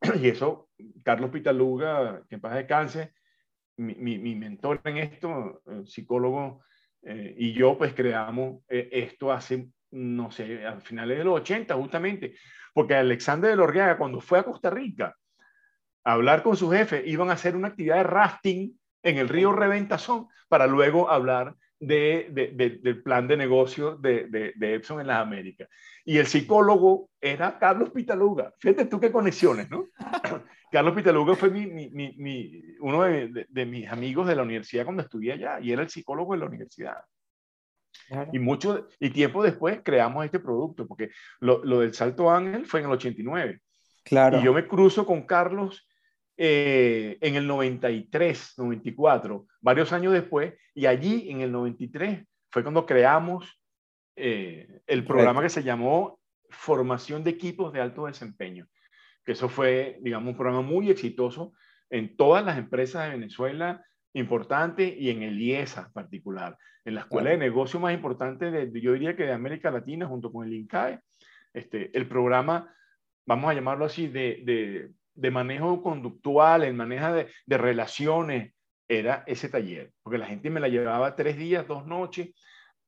Y 0.20 0.28
eso, 0.28 0.68
Carlos 1.02 1.30
Pitaluga, 1.30 2.22
que 2.28 2.34
en 2.34 2.40
paz 2.40 2.54
descanse, 2.54 3.14
mi, 3.76 4.18
mi, 4.18 4.34
mentor 4.34 4.80
en 4.84 4.98
esto, 4.98 5.62
psicólogo, 5.84 6.62
eh, 7.02 7.34
y 7.36 7.52
yo 7.52 7.76
pues 7.76 7.94
creamos 7.94 8.62
eh, 8.68 8.88
esto 8.92 9.32
hace, 9.32 9.68
no 9.90 10.30
sé, 10.30 10.64
a 10.64 10.80
finales 10.80 11.18
de 11.18 11.24
los 11.24 11.40
80 11.40 11.74
justamente, 11.74 12.34
porque 12.72 12.94
Alexander 12.94 13.50
de 13.50 13.56
Lorgueaga 13.56 13.98
cuando 13.98 14.20
fue 14.20 14.38
a 14.38 14.44
Costa 14.44 14.70
Rica 14.70 15.16
a 16.04 16.12
hablar 16.12 16.42
con 16.42 16.56
su 16.56 16.70
jefe, 16.70 17.02
iban 17.06 17.30
a 17.30 17.34
hacer 17.34 17.56
una 17.56 17.68
actividad 17.68 17.96
de 17.96 18.02
rafting 18.04 18.78
en 19.02 19.18
el 19.18 19.28
río 19.28 19.52
Reventazón 19.52 20.28
para 20.48 20.66
luego 20.66 21.10
hablar 21.10 21.56
del 21.82 23.02
plan 23.02 23.26
de 23.26 23.36
negocio 23.36 23.96
de, 23.96 24.52
de, 24.56 24.74
Epson 24.74 25.00
en 25.00 25.08
las 25.08 25.18
Américas. 25.18 25.68
Y 26.04 26.18
el 26.18 26.26
psicólogo 26.26 27.10
era 27.20 27.58
Carlos 27.58 27.90
Pitaluga. 27.90 28.52
Fíjate 28.58 28.86
tú 28.86 29.00
qué 29.00 29.10
conexiones, 29.10 29.68
¿no? 29.70 29.88
Carlos 30.70 30.94
Pitaluga 30.94 31.34
fue 31.34 31.50
mi, 31.50 31.66
mi, 31.66 31.90
mi, 31.90 32.62
uno 32.80 33.02
de, 33.02 33.66
mis 33.66 33.88
amigos 33.88 34.26
de 34.28 34.36
la 34.36 34.42
universidad 34.42 34.84
cuando 34.84 35.02
estudié 35.02 35.32
allá 35.32 35.60
y 35.60 35.72
era 35.72 35.82
el 35.82 35.90
psicólogo 35.90 36.32
de 36.32 36.38
la 36.38 36.46
universidad. 36.46 36.96
Y, 38.32 38.38
mucho, 38.38 38.88
y 38.98 39.10
tiempo 39.10 39.42
después 39.42 39.80
creamos 39.84 40.24
este 40.24 40.38
producto, 40.38 40.86
porque 40.86 41.10
lo, 41.40 41.62
lo, 41.64 41.80
del 41.80 41.92
Salto 41.92 42.30
Ángel 42.30 42.64
fue 42.64 42.80
en 42.80 42.86
el 42.86 42.92
89. 42.92 43.60
Claro. 44.04 44.40
Y 44.40 44.44
yo 44.44 44.52
me 44.54 44.66
cruzo 44.66 45.04
con 45.04 45.22
Carlos 45.22 45.86
eh, 46.44 47.18
en 47.20 47.36
el 47.36 47.46
93, 47.46 48.54
94, 48.56 49.46
varios 49.60 49.92
años 49.92 50.12
después, 50.12 50.52
y 50.74 50.86
allí 50.86 51.30
en 51.30 51.40
el 51.40 51.52
93 51.52 52.26
fue 52.50 52.64
cuando 52.64 52.84
creamos 52.84 53.62
eh, 54.16 54.80
el 54.88 55.04
programa 55.04 55.40
que 55.40 55.48
se 55.48 55.62
llamó 55.62 56.18
Formación 56.50 57.22
de 57.22 57.30
Equipos 57.30 57.72
de 57.72 57.80
Alto 57.80 58.06
Desempeño, 58.06 58.66
que 59.24 59.32
eso 59.32 59.48
fue, 59.48 59.98
digamos, 60.00 60.30
un 60.30 60.36
programa 60.36 60.62
muy 60.62 60.90
exitoso 60.90 61.52
en 61.90 62.16
todas 62.16 62.44
las 62.44 62.58
empresas 62.58 63.04
de 63.04 63.10
Venezuela 63.18 63.86
importante 64.12 64.96
y 64.98 65.10
en 65.10 65.22
el 65.22 65.40
IESA 65.40 65.82
en 65.82 65.92
particular, 65.92 66.58
en 66.84 66.96
la 66.96 67.02
escuela 67.02 67.30
de 67.30 67.38
negocio 67.38 67.78
más 67.78 67.94
importante 67.94 68.50
de, 68.50 68.80
yo 68.80 68.94
diría 68.94 69.14
que 69.14 69.26
de 69.26 69.32
América 69.32 69.70
Latina 69.70 70.08
junto 70.08 70.32
con 70.32 70.44
el 70.44 70.54
INCAE, 70.54 70.98
este, 71.54 71.96
el 71.96 72.08
programa, 72.08 72.74
vamos 73.26 73.48
a 73.48 73.54
llamarlo 73.54 73.84
así, 73.84 74.08
de, 74.08 74.42
de 74.44 74.90
manejo 75.30 75.82
conductual, 75.82 76.64
el 76.64 76.74
manejo 76.74 77.12
de, 77.12 77.28
de, 77.46 77.58
relaciones, 77.58 78.54
era 78.88 79.24
ese 79.26 79.48
taller, 79.48 79.90
porque 80.02 80.18
la 80.18 80.26
gente 80.26 80.50
me 80.50 80.60
la 80.60 80.68
llevaba 80.68 81.16
tres 81.16 81.36
días, 81.36 81.66
dos 81.66 81.86
noches 81.86 82.30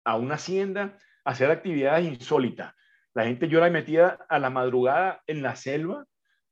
a 0.05 0.17
una 0.17 0.35
hacienda 0.35 0.99
a 1.25 1.31
hacer 1.31 1.51
actividades 1.51 2.05
insólitas. 2.05 2.75
La 3.15 3.25
gente 3.25 3.49
yo 3.49 3.61
la 3.61 3.71
metía 3.71 4.19
a 4.29 4.39
la 4.39 4.51
madrugada 4.51 5.23
en 5.27 5.43
la 5.43 5.57
selva 5.57 6.05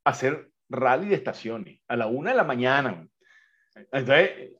a 0.04 0.10
hacer 0.10 0.50
rally 0.70 1.08
de 1.08 1.16
estaciones, 1.16 1.80
a 1.88 1.96
la 1.96 2.06
una 2.06 2.30
de 2.30 2.36
la 2.36 2.44
mañana. 2.44 3.06
Entonces, 3.74 4.52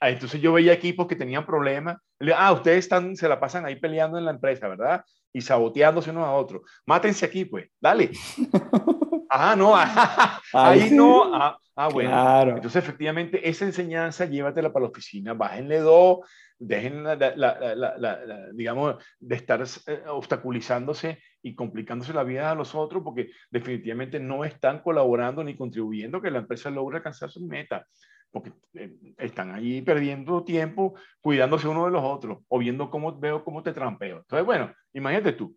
entonces 0.00 0.40
yo 0.40 0.52
veía 0.52 0.72
equipos 0.72 1.06
que 1.06 1.16
tenían 1.16 1.46
problemas. 1.46 1.96
Ah, 2.36 2.52
ustedes 2.52 2.78
están, 2.78 3.16
se 3.16 3.28
la 3.28 3.40
pasan 3.40 3.64
ahí 3.64 3.76
peleando 3.76 4.18
en 4.18 4.24
la 4.24 4.30
empresa, 4.32 4.68
¿verdad? 4.68 5.04
Y 5.32 5.40
saboteándose 5.40 6.10
unos 6.10 6.24
a 6.24 6.32
otros. 6.32 6.62
Mátense 6.86 7.26
aquí, 7.26 7.44
pues, 7.44 7.68
dale. 7.80 8.10
Ah, 9.30 9.54
no, 9.56 9.74
ahí 10.52 10.90
no. 10.90 11.34
Ah, 11.34 11.58
ah 11.76 11.88
bueno. 11.88 12.56
Entonces, 12.56 12.82
efectivamente, 12.82 13.48
esa 13.48 13.64
enseñanza 13.64 14.26
llévatela 14.26 14.72
para 14.72 14.84
la 14.84 14.90
oficina, 14.90 15.34
bájenle 15.34 15.80
dos, 15.80 16.18
dejen, 16.58 17.04
la, 17.04 18.50
digamos, 18.52 18.96
de 19.18 19.36
estar 19.36 19.62
eh, 19.62 20.02
obstaculizándose 20.08 21.18
y 21.42 21.54
complicándose 21.54 22.12
la 22.12 22.24
vida 22.24 22.50
a 22.50 22.54
los 22.54 22.74
otros, 22.74 23.02
porque 23.02 23.30
definitivamente 23.50 24.20
no 24.20 24.44
están 24.44 24.80
colaborando 24.80 25.42
ni 25.44 25.56
contribuyendo 25.56 26.22
que 26.22 26.30
la 26.30 26.38
empresa 26.38 26.70
logre 26.70 26.98
alcanzar 26.98 27.30
su 27.30 27.44
meta, 27.44 27.86
porque 28.30 28.52
eh, 28.74 28.94
están 29.18 29.52
allí 29.52 29.82
perdiendo 29.82 30.44
tiempo 30.44 30.94
cuidándose 31.20 31.68
uno 31.68 31.84
de 31.84 31.92
los 31.92 32.02
otros 32.02 32.38
o 32.48 32.58
viendo 32.58 32.90
cómo 32.90 33.18
veo 33.18 33.44
cómo 33.44 33.62
te 33.62 33.72
trampeo. 33.72 34.18
Entonces, 34.18 34.44
bueno, 34.44 34.72
imagínate 34.92 35.32
tú. 35.32 35.56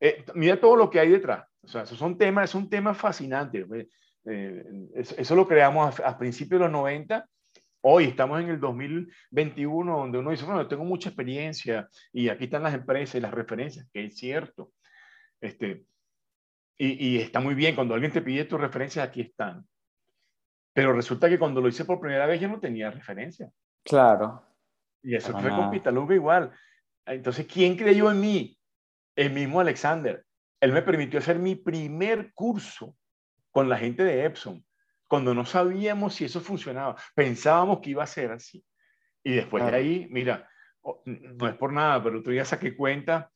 Eh, 0.00 0.24
mira 0.34 0.60
todo 0.60 0.76
lo 0.76 0.90
que 0.90 1.00
hay 1.00 1.10
detrás. 1.10 1.46
O 1.62 1.68
sea, 1.68 1.82
esos 1.82 1.98
son 1.98 2.16
temas, 2.16 2.50
es 2.50 2.54
un 2.54 2.68
tema 2.68 2.94
fascinante. 2.94 3.66
Eh, 4.24 4.64
eso, 4.94 5.34
lo 5.34 5.46
creamos 5.46 6.00
a, 6.00 6.18
principios 6.18 6.60
de 6.60 6.64
los 6.66 6.72
90. 6.72 7.26
Hoy 7.82 8.04
estamos 8.04 8.40
en 8.40 8.48
el 8.48 8.60
2021, 8.60 9.98
donde 9.98 10.18
uno 10.18 10.30
dice, 10.30 10.44
bueno, 10.44 10.66
tengo 10.66 10.84
mucha 10.84 11.10
experiencia 11.10 11.88
y 12.12 12.28
aquí 12.28 12.44
están 12.44 12.64
las 12.64 12.74
empresas 12.74 13.14
y 13.14 13.20
las 13.20 13.32
referencias, 13.32 13.88
que 13.92 14.06
es 14.06 14.16
cierto. 14.16 14.72
Este, 15.40 15.84
y, 16.76 17.08
y 17.08 17.18
está 17.18 17.40
muy 17.40 17.54
bien, 17.54 17.74
cuando 17.74 17.94
alguien 17.94 18.12
te 18.12 18.22
pide 18.22 18.44
tus 18.44 18.60
referencias, 18.60 19.06
aquí 19.06 19.20
están. 19.20 19.64
Pero 20.72 20.92
resulta 20.92 21.28
que 21.28 21.38
cuando 21.38 21.60
lo 21.60 21.68
hice 21.68 21.84
por 21.84 22.00
primera 22.00 22.26
vez 22.26 22.40
ya 22.40 22.48
no 22.48 22.60
tenía 22.60 22.90
referencia. 22.90 23.48
Claro. 23.82 24.42
Y 25.02 25.14
eso 25.14 25.32
fue 25.38 25.50
con 25.50 25.70
Pitaluga 25.70 26.14
igual. 26.14 26.52
Entonces, 27.06 27.46
¿quién 27.46 27.76
creyó 27.76 28.10
en 28.10 28.20
mí? 28.20 28.58
El 29.16 29.32
mismo 29.32 29.60
Alexander 29.60 30.26
él 30.60 30.72
me 30.72 30.82
permitió 30.82 31.18
hacer 31.18 31.38
mi 31.38 31.54
primer 31.54 32.32
curso 32.34 32.96
con 33.50 33.68
la 33.68 33.78
gente 33.78 34.04
de 34.04 34.24
Epson, 34.24 34.64
cuando 35.06 35.34
no 35.34 35.44
sabíamos 35.44 36.14
si 36.14 36.24
eso 36.24 36.40
funcionaba. 36.40 36.96
Pensábamos 37.14 37.80
que 37.80 37.90
iba 37.90 38.02
a 38.02 38.08
ser 38.08 38.32
así. 38.32 38.64
Y 39.22 39.34
después 39.34 39.64
de 39.64 39.74
ahí, 39.74 40.08
mira, 40.10 40.48
no 41.04 41.48
es 41.48 41.54
por 41.56 41.72
nada, 41.72 42.02
pero 42.02 42.20
otro 42.20 42.32
día 42.32 42.44
saqué 42.44 42.76
cuenta 42.76 43.30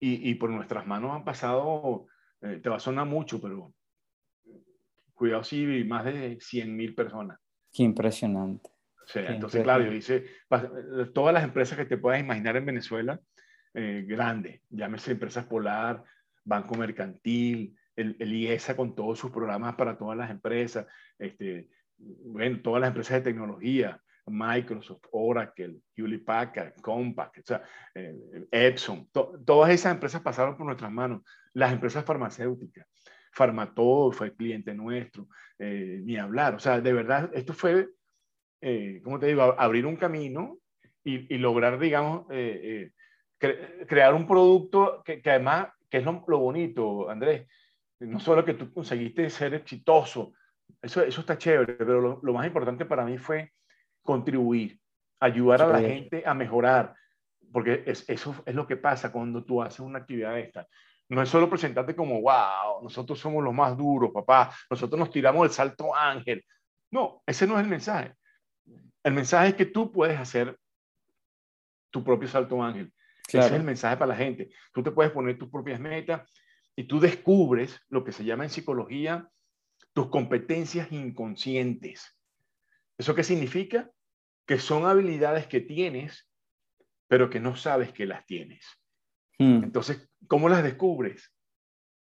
y, 0.00 0.30
y 0.30 0.34
por 0.34 0.50
nuestras 0.50 0.86
manos 0.86 1.12
han 1.12 1.24
pasado, 1.24 2.06
eh, 2.40 2.60
te 2.62 2.68
va 2.68 2.76
a 2.76 2.80
sonar 2.80 3.06
mucho, 3.06 3.40
pero 3.40 3.72
cuidado 5.14 5.44
sí, 5.44 5.84
más 5.84 6.04
de 6.04 6.38
100 6.40 6.76
mil 6.76 6.94
personas. 6.94 7.38
Qué 7.72 7.82
impresionante. 7.82 8.70
entonces, 9.14 9.62
claro, 9.62 9.84
yo 9.84 9.92
hice 9.92 10.26
todas 11.12 11.34
las 11.34 11.44
empresas 11.44 11.78
que 11.78 11.86
te 11.86 11.98
puedas 11.98 12.20
imaginar 12.20 12.56
en 12.56 12.66
Venezuela, 12.66 13.20
eh, 13.74 14.04
grandes, 14.06 14.60
llámese 14.70 15.12
empresas 15.12 15.46
Polar, 15.46 16.02
Banco 16.44 16.76
Mercantil, 16.76 17.76
el, 17.96 18.32
IESA 18.32 18.76
con 18.76 18.94
todos 18.94 19.18
sus 19.18 19.30
programas 19.30 19.74
para 19.74 19.96
todas 19.96 20.16
las 20.16 20.30
empresas, 20.30 20.86
este, 21.18 21.68
bueno, 21.96 22.60
todas 22.60 22.80
las 22.80 22.88
empresas 22.88 23.18
de 23.18 23.30
tecnología, 23.32 24.00
Microsoft, 24.26 25.04
Oracle, 25.12 25.80
Hewlett 25.94 26.24
Packard, 26.24 26.74
Compaq, 26.80 27.38
o 27.38 27.42
sea, 27.44 27.62
eh, 27.94 28.46
Epson, 28.50 29.08
todas 29.12 29.70
esas 29.70 29.92
empresas 29.92 30.22
pasaron 30.22 30.56
por 30.56 30.66
nuestras 30.66 30.90
manos. 30.90 31.22
Las 31.52 31.72
empresas 31.72 32.04
farmacéuticas, 32.04 32.86
Farmatodo 33.32 34.12
fue 34.12 34.28
el 34.28 34.34
cliente 34.34 34.74
nuestro, 34.74 35.28
eh, 35.58 36.00
ni 36.04 36.16
hablar. 36.16 36.54
O 36.54 36.58
sea, 36.58 36.80
de 36.80 36.92
verdad, 36.92 37.30
esto 37.34 37.52
fue, 37.52 37.90
eh, 38.60 39.00
¿cómo 39.04 39.18
te 39.18 39.26
digo?, 39.26 39.42
abrir 39.42 39.86
un 39.86 39.96
camino 39.96 40.58
y, 41.06 41.36
lograr, 41.36 41.78
digamos, 41.78 42.26
crear 43.86 44.14
un 44.14 44.26
producto 44.26 45.02
que, 45.04 45.20
que, 45.20 45.30
además 45.30 45.68
que 45.90 45.98
es 45.98 46.04
lo, 46.04 46.38
bonito, 46.38 47.08
Andrés. 47.08 47.46
No 48.00 48.18
solo 48.18 48.44
que 48.44 48.54
tú 48.54 48.72
conseguiste 48.72 49.30
ser 49.30 49.54
exitoso, 49.54 50.32
eso, 50.82 51.02
eso 51.02 51.20
está 51.20 51.38
chévere, 51.38 51.74
pero 51.74 52.20
lo, 52.20 52.32
más 52.32 52.46
importante 52.46 52.84
para 52.84 53.04
mí 53.04 53.16
fue 53.16 53.52
contribuir, 54.02 54.78
ayudar 55.20 55.62
a 55.62 55.68
la 55.68 55.80
gente 55.80 56.22
a 56.26 56.34
mejorar, 56.34 56.94
porque 57.52 57.84
es, 57.86 58.08
eso 58.08 58.34
es 58.44 58.54
lo 58.54 58.66
que 58.66 58.76
pasa 58.76 59.12
cuando 59.12 59.44
tú 59.44 59.62
haces 59.62 59.80
una 59.80 60.00
actividad 60.00 60.34
de 60.34 60.40
esta. 60.40 60.66
No 61.08 61.22
es 61.22 61.28
solo 61.28 61.48
presentarte 61.48 61.94
como, 61.94 62.20
wow, 62.20 62.82
nosotros 62.82 63.18
somos 63.18 63.44
los 63.44 63.54
más 63.54 63.76
duros, 63.76 64.10
papá, 64.12 64.52
nosotros 64.70 64.98
nos 64.98 65.10
tiramos 65.10 65.46
el 65.46 65.52
salto 65.52 65.94
ángel. 65.94 66.44
No, 66.90 67.22
ese 67.26 67.46
no 67.46 67.56
es 67.56 67.64
el 67.64 67.70
mensaje. 67.70 68.14
El 69.02 69.12
mensaje 69.12 69.50
es 69.50 69.54
que 69.54 69.66
tú 69.66 69.92
puedes 69.92 70.18
hacer 70.18 70.58
tu 71.90 72.02
propio 72.02 72.26
salto 72.26 72.62
ángel. 72.62 72.92
Ese 73.28 73.38
es 73.38 73.52
el 73.52 73.64
mensaje 73.64 73.96
para 73.96 74.10
la 74.10 74.16
gente. 74.16 74.50
Tú 74.72 74.82
te 74.82 74.90
puedes 74.90 75.12
poner 75.12 75.38
tus 75.38 75.48
propias 75.48 75.80
metas 75.80 76.30
y 76.76 76.84
tú 76.84 77.00
descubres 77.00 77.80
lo 77.88 78.04
que 78.04 78.12
se 78.12 78.24
llama 78.24 78.44
en 78.44 78.50
psicología 78.50 79.28
tus 79.92 80.08
competencias 80.08 80.90
inconscientes. 80.92 82.18
¿Eso 82.98 83.14
qué 83.14 83.22
significa? 83.22 83.90
Que 84.46 84.58
son 84.58 84.86
habilidades 84.86 85.46
que 85.46 85.60
tienes, 85.60 86.28
pero 87.08 87.30
que 87.30 87.40
no 87.40 87.56
sabes 87.56 87.92
que 87.92 88.06
las 88.06 88.26
tienes. 88.26 88.66
Hmm. 89.38 89.62
Entonces, 89.64 90.10
¿cómo 90.26 90.48
las 90.48 90.62
descubres? 90.62 91.32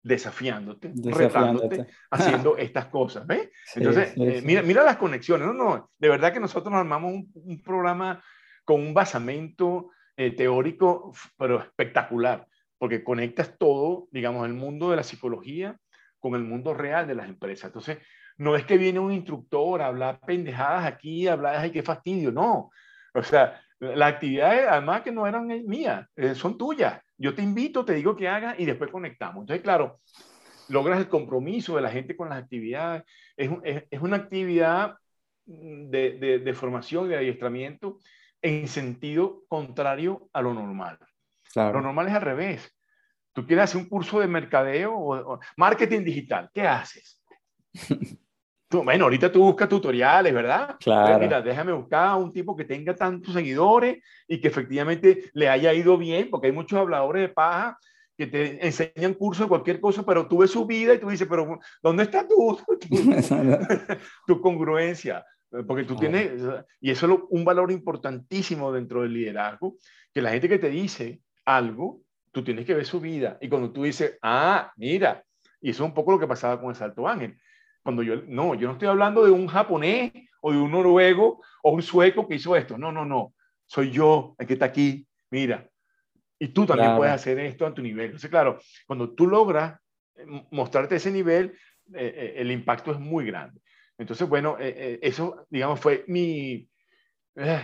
Desafiándote, 0.04 0.94
retándote, 0.96 1.86
haciendo 2.10 2.58
estas 2.58 2.88
cosas. 2.88 3.28
¿ves? 3.28 3.52
Entonces, 3.76 4.14
eh, 4.18 4.42
mira, 4.44 4.64
mira 4.64 4.84
las 4.84 4.98
conexiones. 4.98 5.48
No, 5.48 5.54
no, 5.54 5.92
de 5.98 6.10
verdad 6.10 6.34
que 6.34 6.40
nosotros 6.40 6.74
armamos 6.74 7.14
un, 7.14 7.32
un 7.36 7.62
programa 7.62 8.24
con 8.66 8.82
un 8.82 8.94
basamento 8.94 9.92
eh, 10.26 10.32
teórico, 10.32 11.14
pero 11.36 11.60
espectacular, 11.60 12.46
porque 12.78 13.04
conectas 13.04 13.58
todo, 13.58 14.08
digamos, 14.12 14.46
el 14.46 14.54
mundo 14.54 14.92
de 14.92 14.98
la 14.98 15.04
psicología 15.04 15.76
con 16.20 16.36
el 16.36 16.44
mundo 16.44 16.76
real 16.76 17.08
de 17.08 17.16
las 17.16 17.28
empresas. 17.28 17.70
Entonces, 17.70 17.98
no 18.38 18.56
es 18.56 18.64
que 18.64 18.78
viene 18.78 19.00
un 19.00 19.12
instructor 19.12 19.82
a 19.82 19.88
hablar 19.88 20.20
pendejadas 20.20 20.86
aquí, 20.86 21.28
a 21.28 21.34
hablar, 21.34 21.56
ay, 21.56 21.72
qué 21.72 21.82
fastidio, 21.82 22.32
no. 22.32 22.70
O 23.16 23.24
sea, 23.24 23.60
las 23.80 24.14
actividades, 24.14 24.68
además 24.70 25.02
que 25.02 25.12
no 25.12 25.26
eran 25.26 25.48
mías, 25.66 26.08
eh, 26.16 26.36
son 26.36 26.56
tuyas. 26.56 27.02
Yo 27.18 27.34
te 27.34 27.42
invito, 27.42 27.84
te 27.84 27.94
digo 27.94 28.16
que 28.16 28.28
hagas 28.28 28.60
y 28.60 28.66
después 28.66 28.92
conectamos. 28.92 29.42
Entonces, 29.42 29.64
claro, 29.64 30.00
logras 30.70 31.00
el 31.00 31.10
compromiso 31.10 31.76
de 31.78 31.82
la 31.82 31.90
gente 31.90 32.16
con 32.16 32.30
las 32.30 32.38
actividades. 32.38 33.04
Es, 33.36 33.50
es, 33.64 33.84
es 33.90 34.00
una 34.00 34.18
actividad 34.18 34.98
de, 35.46 36.12
de, 36.20 36.40
de, 36.40 36.54
formación, 36.54 37.10
de 37.10 37.18
adiestramiento, 37.18 37.98
en 38.42 38.68
sentido 38.68 39.44
contrario 39.48 40.30
a 40.34 40.42
lo 40.42 40.54
normal. 40.54 40.98
Lo 41.56 41.82
normal 41.82 42.08
es 42.08 42.14
al 42.14 42.22
revés. 42.22 42.76
Tú 43.34 43.46
quieres 43.46 43.66
hacer 43.66 43.82
un 43.82 43.88
curso 43.88 44.20
de 44.20 44.28
mercadeo 44.28 44.94
o, 44.94 45.40
marketing 45.58 46.04
digital. 46.04 46.50
¿Qué 46.54 46.68
haces? 46.68 47.22
bueno, 48.72 49.06
ahorita 49.06 49.32
tú 49.32 49.44
buscas 49.44 49.70
tutoriales, 49.70 50.34
¿verdad? 50.34 50.78
Claro. 50.80 51.20
mira, 51.20 51.42
déjame 51.42 51.72
buscar 51.72 52.08
a 52.08 52.16
un 52.16 52.32
tipo 52.32 52.56
que 52.56 52.66
tenga 52.66 52.96
tantos 52.96 53.34
seguidores 53.34 54.04
y 54.28 54.40
que 54.40 54.48
efectivamente 54.48 55.30
le 55.34 55.50
haya 55.50 55.74
ido 55.74 55.98
bien, 55.98 56.30
porque 56.30 56.48
hay 56.48 56.54
muchos 56.54 56.80
habladores 56.80 57.22
de 57.22 57.30
paja 57.30 57.78
que 58.18 58.28
te 58.28 58.66
enseñan 58.66 59.14
cursos 59.16 59.46
de 59.46 59.50
cualquier 59.50 59.82
cosa, 59.82 60.04
pero 60.04 60.28
tú 60.28 60.40
ves 60.40 60.52
su 60.52 60.66
vida 60.66 60.94
y 60.94 61.00
tú 61.00 61.10
dices, 61.10 61.28
pero 61.30 61.60
¿dónde 61.82 62.04
está 62.04 62.28
tú? 62.28 62.60
tu, 64.28 64.42
congruencia? 64.42 65.26
Porque 65.68 65.84
tú 65.84 65.98
tienes, 65.98 66.32
y 66.80 66.92
eso 66.92 67.06
es 67.12 67.20
un 67.30 67.44
valor 67.44 67.72
importantísimo 67.72 68.72
dentro 68.72 69.02
del 69.02 69.14
liderazgo, 69.14 69.76
que 70.14 70.22
la 70.22 70.32
gente 70.32 70.48
que 70.48 70.60
te 70.60 70.70
dice 70.70 71.22
algo, 71.46 72.02
tú 72.32 72.44
tienes 72.44 72.66
que 72.66 72.74
ver 72.74 72.86
su 72.86 73.02
vida. 73.02 73.38
Y 73.42 73.50
cuando 73.50 73.72
tú 73.72 73.84
dices, 73.84 74.18
ah, 74.22 74.72
mira, 74.78 75.24
y 75.60 75.72
eso 75.72 75.84
es 75.84 75.90
un 75.90 75.94
poco 75.94 76.14
lo 76.14 76.20
que 76.20 76.28
pasaba 76.28 76.60
con 76.60 76.70
el 76.70 76.76
Salto 76.76 77.08
Ángel. 77.08 77.38
Cuando 77.84 78.04
yo, 78.04 78.16
no, 78.28 78.56
yo 78.56 78.68
no 78.68 78.74
estoy 78.74 78.88
hablando 78.88 79.26
de 79.26 79.32
un 79.32 79.48
japonés 79.48 80.12
o 80.42 80.52
de 80.52 80.58
un 80.58 80.72
noruego 80.72 81.42
o 81.64 81.72
un 81.72 81.82
sueco 81.82 82.28
que 82.28 82.36
hizo 82.36 82.56
esto. 82.56 82.78
No, 82.78 82.92
no, 82.92 83.06
no. 83.06 83.34
Soy 83.66 83.92
yo 83.92 84.36
el 84.40 84.48
que 84.48 84.54
está 84.54 84.66
aquí. 84.66 85.06
Mira. 85.30 85.68
Y 86.40 86.48
tú 86.48 86.66
también 86.66 86.96
puedes 86.96 87.14
hacer 87.14 87.38
esto 87.40 87.66
a 87.66 87.74
tu 87.74 87.82
nivel. 87.82 88.06
Entonces, 88.06 88.30
claro, 88.30 88.60
cuando 88.88 89.12
tú 89.12 89.28
logras 89.28 89.80
eh, 90.16 90.26
mostrarte 90.50 90.96
ese 90.96 91.12
nivel, 91.12 91.54
eh, 91.94 92.14
eh, 92.16 92.34
el 92.38 92.52
impacto 92.52 92.92
es 92.92 93.00
muy 93.00 93.26
grande. 93.26 93.62
Entonces, 94.02 94.28
bueno, 94.28 94.58
eso, 94.60 95.46
digamos, 95.50 95.80
fue 95.80 96.04
mi, 96.08 96.68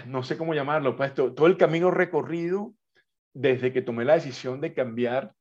no 0.06 0.24
sé 0.24 0.38
cómo 0.38 0.54
llamarlo, 0.54 0.96
pues 0.96 1.14
todo 1.14 1.48
el 1.48 1.58
camino 1.58 1.92
recorrido 1.92 2.74
desde 3.34 3.74
que 3.74 3.82
tomé 3.82 4.06
la 4.06 4.16
decisión 4.16 4.62
de 4.62 4.74
cambiar 4.74 5.34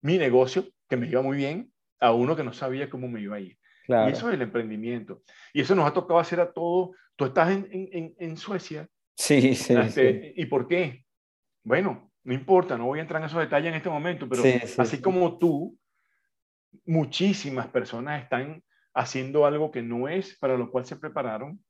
mi 0.00 0.18
negocio, 0.18 0.66
que 0.88 0.96
me 0.96 1.08
iba 1.08 1.22
muy 1.22 1.36
bien, 1.36 1.72
a 2.00 2.12
uno 2.12 2.34
que 2.34 2.44
no 2.44 2.52
sabía 2.52 2.90
cómo 2.90 3.08
me 3.08 3.20
iba 3.20 3.36
a 3.36 3.40
ir. 3.40 3.58
Y 3.88 4.10
eso 4.10 4.28
es 4.28 4.34
el 4.34 4.42
emprendimiento. 4.42 5.22
Y 5.52 5.60
eso 5.60 5.74
nos 5.74 5.86
ha 5.86 5.92
tocado 5.92 6.18
hacer 6.18 6.40
a 6.40 6.52
todos. 6.52 6.96
Tú 7.16 7.26
estás 7.26 7.50
en, 7.50 7.68
en, 7.70 8.14
en 8.18 8.36
Suecia. 8.36 8.88
Sí, 9.16 9.54
sí, 9.54 9.74
este, 9.74 10.32
¿Y 10.36 10.46
por 10.46 10.66
qué? 10.66 11.04
Bueno, 11.62 12.10
no 12.24 12.34
importa, 12.34 12.78
no 12.78 12.86
voy 12.86 12.98
a 12.98 13.02
entrar 13.02 13.20
en 13.20 13.26
esos 13.26 13.40
detalles 13.40 13.68
en 13.68 13.74
este 13.76 13.90
momento, 13.90 14.28
pero 14.28 14.42
así 14.78 15.00
como 15.00 15.38
tú, 15.38 15.76
muchísimas 16.86 17.68
personas 17.68 18.22
están 18.22 18.62
haciendo 18.94 19.46
algo 19.46 19.70
que 19.70 19.82
no 19.82 20.08
es 20.08 20.36
para 20.38 20.56
lo 20.56 20.70
cual 20.70 20.84
se 20.84 20.96
prepararon, 20.96 21.62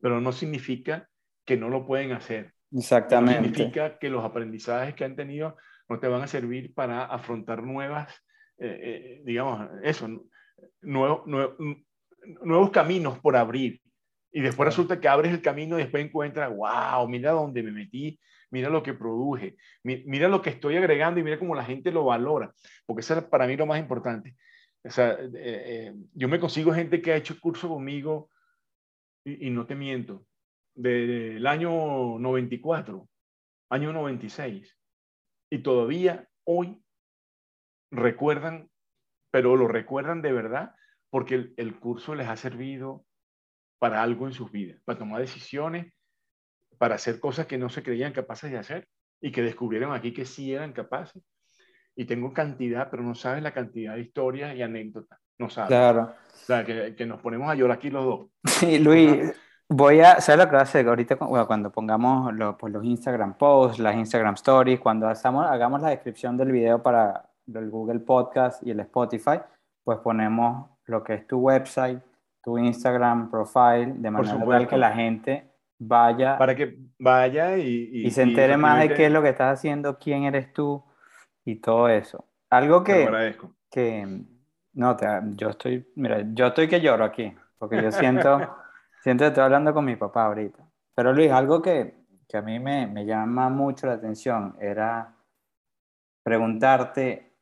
pero 0.00 0.20
no 0.20 0.32
significa 0.32 1.08
que 1.44 1.56
no 1.56 1.68
lo 1.68 1.86
pueden 1.86 2.12
hacer. 2.12 2.52
Exactamente. 2.72 3.40
No 3.40 3.54
significa 3.54 3.98
que 3.98 4.10
los 4.10 4.24
aprendizajes 4.24 4.94
que 4.94 5.04
han 5.04 5.16
tenido 5.16 5.56
no 5.88 6.00
te 6.00 6.08
van 6.08 6.22
a 6.22 6.26
servir 6.26 6.74
para 6.74 7.04
afrontar 7.04 7.62
nuevas, 7.62 8.12
eh, 8.58 8.80
eh, 8.82 9.22
digamos, 9.24 9.68
eso, 9.82 10.08
nuevos, 10.80 11.22
nuevos 12.42 12.70
caminos 12.70 13.18
por 13.18 13.36
abrir. 13.36 13.80
Y 14.32 14.40
después 14.40 14.66
resulta 14.66 15.00
que 15.00 15.08
abres 15.08 15.32
el 15.32 15.42
camino 15.42 15.78
y 15.78 15.82
después 15.82 16.04
encuentras, 16.04 16.50
wow, 16.54 17.06
mira 17.08 17.30
dónde 17.30 17.62
me 17.62 17.70
metí, 17.70 18.18
mira 18.50 18.68
lo 18.68 18.82
que 18.82 18.94
produje, 18.94 19.56
mira 19.82 20.28
lo 20.28 20.42
que 20.42 20.50
estoy 20.50 20.76
agregando 20.76 21.20
y 21.20 21.22
mira 21.22 21.38
cómo 21.38 21.54
la 21.54 21.64
gente 21.64 21.92
lo 21.92 22.04
valora, 22.04 22.52
porque 22.86 23.00
eso 23.00 23.16
es 23.16 23.24
para 23.24 23.46
mí 23.46 23.56
lo 23.56 23.66
más 23.66 23.78
importante. 23.78 24.34
O 24.84 24.90
sea, 24.90 25.16
eh, 25.20 25.94
yo 26.12 26.28
me 26.28 26.38
consigo 26.38 26.72
gente 26.72 27.00
que 27.00 27.12
ha 27.12 27.16
hecho 27.16 27.40
curso 27.40 27.68
conmigo 27.68 28.30
y, 29.24 29.48
y 29.48 29.50
no 29.50 29.66
te 29.66 29.74
miento, 29.74 30.26
del 30.74 31.46
año 31.46 32.18
94, 32.18 33.08
año 33.70 33.92
96, 33.92 34.76
y 35.50 35.58
todavía 35.58 36.28
hoy 36.44 36.82
recuerdan, 37.90 38.70
pero 39.30 39.56
lo 39.56 39.68
recuerdan 39.68 40.20
de 40.20 40.32
verdad, 40.32 40.74
porque 41.10 41.52
el, 41.56 41.78
curso 41.78 42.14
les 42.14 42.28
ha 42.28 42.36
servido 42.36 43.06
para 43.78 44.02
algo 44.02 44.26
en 44.26 44.32
sus 44.32 44.50
vidas, 44.50 44.80
para 44.84 44.98
tomar 44.98 45.20
decisiones, 45.20 45.94
para 46.76 46.96
hacer 46.96 47.20
cosas 47.20 47.46
que 47.46 47.56
no 47.56 47.68
se 47.68 47.84
creían 47.84 48.12
capaces 48.12 48.50
de 48.50 48.58
hacer 48.58 48.88
y 49.20 49.30
que 49.30 49.42
descubrieron 49.42 49.92
aquí 49.92 50.12
que 50.12 50.24
sí 50.24 50.52
eran 50.52 50.72
capaces. 50.72 51.22
Y 51.96 52.04
tengo 52.06 52.32
cantidad, 52.32 52.88
pero 52.90 53.02
no 53.02 53.14
sabes 53.14 53.42
la 53.42 53.52
cantidad 53.52 53.94
de 53.94 54.00
historias 54.00 54.56
y 54.56 54.62
anécdotas. 54.62 55.18
No 55.38 55.48
sabes. 55.48 55.68
Claro. 55.68 56.02
O 56.02 56.36
sea, 56.46 56.64
que, 56.64 56.94
que 56.96 57.06
nos 57.06 57.20
ponemos 57.20 57.48
a 57.48 57.54
llorar 57.54 57.76
aquí 57.76 57.90
los 57.90 58.04
dos. 58.04 58.28
Sí, 58.44 58.78
Luis, 58.78 59.32
Voy 59.68 60.00
a, 60.00 60.12
hacer 60.12 60.38
lo 60.38 60.48
que 60.48 60.56
hacer 60.56 60.86
ahorita 60.86 61.16
cuando 61.16 61.72
pongamos 61.72 62.32
pues, 62.58 62.72
los 62.72 62.84
Instagram 62.84 63.34
posts, 63.38 63.78
las 63.78 63.96
Instagram 63.96 64.34
stories, 64.34 64.78
cuando 64.78 65.08
hagamos, 65.08 65.46
hagamos 65.46 65.80
la 65.80 65.88
descripción 65.88 66.36
del 66.36 66.52
video 66.52 66.82
para 66.82 67.30
el 67.46 67.70
Google 67.70 68.00
Podcast 68.00 68.64
y 68.66 68.70
el 68.70 68.80
Spotify, 68.80 69.40
pues 69.82 69.98
ponemos 70.00 70.68
lo 70.84 71.02
que 71.02 71.14
es 71.14 71.26
tu 71.26 71.38
website, 71.38 71.98
tu 72.42 72.58
Instagram 72.58 73.30
profile, 73.30 73.94
de 73.96 74.10
manera 74.10 74.68
que 74.68 74.76
la 74.76 74.92
gente 74.92 75.50
vaya. 75.78 76.36
Para 76.36 76.54
que 76.54 76.76
vaya 76.98 77.56
y. 77.56 77.90
Y, 78.04 78.10
se 78.10 78.22
entere 78.22 78.58
más 78.58 78.80
de 78.80 78.92
qué 78.92 79.06
es 79.06 79.12
lo 79.12 79.22
que 79.22 79.30
estás 79.30 79.58
haciendo, 79.58 79.98
quién 79.98 80.24
eres 80.24 80.52
tú 80.52 80.84
y 81.44 81.56
todo 81.56 81.88
eso. 81.88 82.24
Algo 82.50 82.82
que. 82.82 83.36
Que. 83.70 84.24
No, 84.72 84.96
yo 85.36 85.50
estoy. 85.50 85.92
Mira, 85.96 86.24
yo 86.32 86.48
estoy 86.48 86.68
que 86.68 86.80
lloro 86.80 87.04
aquí, 87.04 87.32
porque 87.58 87.82
yo 87.82 87.90
siento. 87.90 88.38
Siento 89.02 89.24
que 89.24 89.28
estoy 89.28 89.44
hablando 89.44 89.74
con 89.74 89.84
mi 89.84 89.96
papá 89.96 90.24
ahorita. 90.24 90.66
Pero 90.94 91.12
Luis, 91.12 91.30
algo 91.30 91.60
que, 91.60 92.06
que 92.26 92.38
a 92.38 92.42
mí 92.42 92.58
me, 92.58 92.86
me, 92.86 93.04
llama 93.04 93.50
mucho 93.50 93.86
la 93.86 93.94
atención 93.94 94.56
era 94.58 95.14
preguntarte 96.22 97.34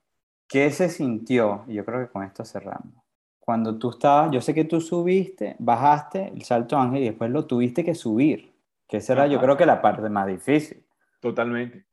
qué 0.49 0.73
se 0.73 0.89
sintió, 0.89 1.63
y 1.69 1.75
yo 1.75 1.85
creo 1.85 2.01
que 2.01 2.11
con 2.11 2.25
esto 2.25 2.45
cerramos, 2.45 3.03
cuando 3.39 3.79
tú 3.79 3.91
estabas, 3.91 4.33
yo 4.33 4.41
sé 4.41 4.55
que 4.55 4.65
tú 4.65 4.81
subiste, 4.81 5.55
bajaste 5.61 6.33
el 6.35 6.43
salto 6.43 6.77
ángel 6.77 7.03
y 7.03 7.07
después 7.07 7.31
lo 7.31 7.47
tuviste 7.47 7.85
que 7.85 7.95
subir, 7.95 8.53
que 8.89 8.97
esa 8.97 9.13
era 9.13 9.27
yo 9.29 9.41
creo 9.41 9.57
que 9.57 9.65
la 9.65 9.81
parte 9.81 10.09
más 10.09 10.27
difícil. 10.27 10.85
Totalmente. 11.21 11.87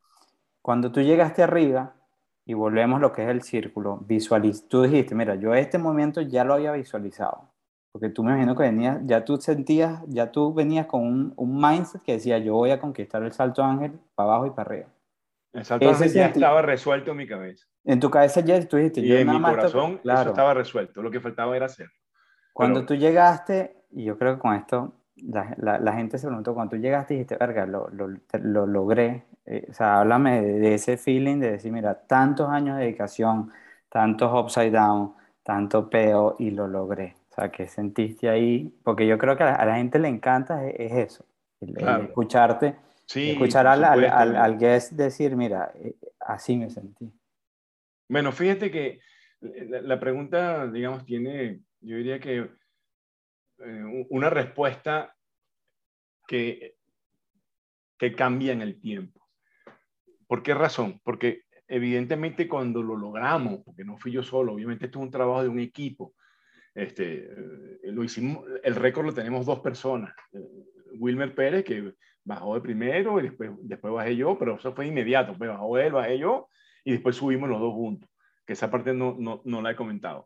Cuando 0.61 0.91
tú 0.91 1.01
llegaste 1.01 1.43
arriba 1.43 1.95
y 2.49 2.55
volvemos 2.55 2.99
lo 2.99 3.13
que 3.13 3.21
es 3.21 3.29
el 3.29 3.43
círculo, 3.43 3.99
visualiz 4.07 4.67
tú 4.67 4.81
dijiste, 4.81 5.13
mira, 5.13 5.35
yo 5.35 5.53
este 5.53 5.77
momento 5.77 6.19
ya 6.21 6.43
lo 6.43 6.55
había 6.55 6.71
visualizado. 6.71 7.47
Porque 7.91 8.09
tú 8.09 8.23
me 8.23 8.31
imagino 8.31 8.55
que 8.55 8.63
venías, 8.63 8.97
ya 9.03 9.23
tú 9.23 9.37
sentías, 9.37 10.01
ya 10.07 10.31
tú 10.31 10.51
venías 10.51 10.87
con 10.87 11.03
un, 11.03 11.33
un 11.35 11.61
mindset 11.61 12.01
que 12.01 12.13
decía, 12.13 12.39
yo 12.39 12.55
voy 12.55 12.71
a 12.71 12.79
conquistar 12.79 13.21
el 13.21 13.31
salto 13.33 13.63
ángel 13.63 13.99
para 14.15 14.29
abajo 14.29 14.47
y 14.47 14.49
para 14.49 14.67
arriba. 14.67 14.87
El 15.53 15.63
salto 15.63 15.89
ángel 15.89 16.11
ya 16.11 16.25
estaba 16.25 16.63
resuelto 16.63 17.11
en 17.11 17.17
mi 17.17 17.27
cabeza. 17.27 17.67
En 17.83 17.99
tu 17.99 18.09
cabeza 18.09 18.41
ya 18.41 18.67
tú 18.67 18.77
dijiste, 18.77 19.01
y 19.01 19.09
yo 19.09 19.17
en 19.17 19.29
mi 19.29 19.39
corazón 19.39 19.97
claro. 19.99 20.21
eso 20.21 20.29
estaba 20.31 20.55
resuelto, 20.55 21.03
lo 21.03 21.11
que 21.11 21.19
faltaba 21.19 21.55
era 21.55 21.67
hacerlo. 21.67 21.93
Cuando 22.53 22.83
tú 22.83 22.95
llegaste, 22.95 23.85
y 23.91 24.05
yo 24.05 24.17
creo 24.17 24.37
que 24.37 24.39
con 24.39 24.55
esto 24.55 24.95
la, 25.17 25.55
la, 25.79 25.93
gente 25.93 26.17
se 26.17 26.25
preguntó, 26.25 26.55
cuando 26.55 26.71
tú 26.71 26.77
llegaste 26.77 27.13
y 27.13 27.17
dijiste, 27.17 27.37
verga, 27.37 27.67
lo, 27.67 27.89
lo, 27.89 28.07
lo 28.41 28.65
logré, 28.65 29.27
eh, 29.49 29.65
o 29.69 29.73
sea, 29.73 29.99
háblame 29.99 30.41
de, 30.41 30.59
de, 30.59 30.73
ese 30.75 30.97
feeling 30.97 31.39
de 31.39 31.51
decir, 31.53 31.71
mira, 31.71 31.95
tantos 32.07 32.47
años 32.49 32.77
de 32.77 32.83
dedicación, 32.83 33.51
tantos 33.89 34.31
upside 34.31 34.71
down, 34.71 35.15
tanto 35.43 35.89
peo 35.89 36.35
y 36.37 36.51
lo 36.51 36.67
logré. 36.67 37.15
O 37.31 37.33
sea, 37.33 37.51
¿qué 37.51 37.67
sentiste 37.67 38.29
ahí? 38.29 38.71
Porque 38.83 39.07
yo 39.07 39.17
creo 39.17 39.35
que 39.35 39.43
a 39.43 39.65
la, 39.65 39.75
gente 39.77 39.97
le 39.97 40.07
encanta 40.07 40.67
es, 40.67 40.91
eso, 40.91 41.25
escucharte, 41.59 42.75
escuchar 43.07 43.65
al, 43.65 43.83
al, 43.83 44.35
al, 44.35 44.57
guest 44.59 44.91
decir, 44.91 45.35
mira, 45.35 45.71
eh, 45.75 45.95
así 46.19 46.55
me 46.55 46.69
sentí. 46.69 47.11
Bueno, 48.07 48.31
fíjate 48.31 48.69
que 48.69 48.99
la, 49.41 49.99
pregunta, 49.99 50.67
digamos, 50.67 51.05
tiene, 51.05 51.61
yo 51.81 51.97
diría 51.97 52.19
que 52.19 52.49
eh, 53.59 54.05
una 54.09 54.29
respuesta 54.29 55.15
que, 56.27 56.75
que 57.97 58.13
cambia 58.13 58.53
en 58.53 58.61
el 58.61 58.79
tiempo. 58.79 59.18
¿Por 60.29 60.43
qué 60.43 60.53
razón? 60.53 61.01
Porque 61.03 61.41
evidentemente 61.67 62.47
cuando 62.47 62.83
lo 62.83 62.95
logramos, 62.95 63.61
porque 63.65 63.83
no 63.83 63.97
fui 63.97 64.11
yo 64.11 64.21
solo, 64.21 64.53
obviamente 64.53 64.85
esto 64.85 64.99
es 64.99 65.05
un 65.05 65.11
trabajo 65.11 65.41
de 65.41 65.49
un 65.49 65.59
equipo, 65.59 66.13
este, 66.75 67.25
eh, 67.25 67.91
lo 67.91 68.03
hicimos, 68.03 68.45
el 68.63 68.75
récord 68.75 69.07
lo 69.07 69.13
tenemos 69.13 69.47
dos 69.47 69.59
personas. 69.61 70.13
Eh, 70.33 70.39
Wilmer 70.99 71.33
Pérez, 71.33 71.63
que 71.63 71.95
bajó 72.23 72.53
de 72.53 72.61
primero 72.61 73.19
y 73.19 73.23
después, 73.23 73.49
después 73.61 73.91
bajé 73.91 74.15
yo, 74.15 74.37
pero 74.37 74.57
eso 74.57 74.71
fue 74.75 74.85
inmediato. 74.85 75.33
Pues 75.35 75.49
bajó 75.49 75.79
él, 75.79 75.93
bajé 75.93 76.19
yo 76.19 76.47
y 76.83 76.91
después 76.91 77.15
subimos 77.15 77.49
los 77.49 77.59
dos 77.59 77.73
juntos. 77.73 78.08
Que 78.49 78.53
esa 78.53 78.71
parte 78.71 78.95
no, 78.95 79.15
no, 79.15 79.41
no 79.45 79.61
la 79.61 79.69
he 79.69 79.75
comentado, 79.75 80.25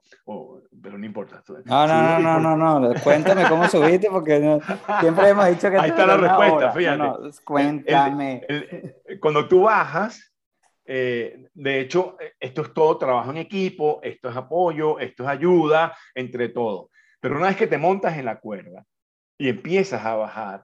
pero 0.81 0.97
no 0.97 1.05
importa. 1.05 1.43
No, 1.65 1.85
no, 1.85 2.19
no, 2.19 2.39
no, 2.39 2.55
no, 2.55 2.79
no, 2.79 3.01
cuéntame 3.03 3.43
cómo 3.49 3.67
subiste 3.67 4.07
porque 4.09 4.61
siempre 5.01 5.27
hemos 5.27 5.49
dicho 5.49 5.69
que... 5.69 5.77
Ahí 5.77 5.89
está 5.89 6.05
la 6.05 6.15
respuesta, 6.15 6.71
fíjate. 6.71 7.43
cuéntame. 7.43 8.41
cuando 9.19 9.45
tú 9.45 9.63
bajas, 9.63 10.33
eh, 10.85 11.49
de 11.53 11.81
hecho, 11.81 12.15
eh, 12.17 12.31
esto 12.39 12.61
es 12.61 12.73
todo 12.73 12.97
trabajo 12.97 13.31
en 13.31 13.39
equipo, 13.39 13.99
esto 14.01 14.29
es 14.29 14.37
apoyo, 14.37 14.99
esto 14.99 15.23
es 15.23 15.29
ayuda, 15.29 15.93
entre 16.15 16.47
todos. 16.47 16.91
Pero 17.19 17.35
una 17.35 17.47
vez 17.47 17.57
que 17.57 17.67
te 17.67 17.77
montas 17.77 18.17
en 18.17 18.23
la 18.23 18.39
cuerda 18.39 18.85
y 19.37 19.49
empiezas 19.49 20.05
a 20.05 20.15
bajar, 20.15 20.63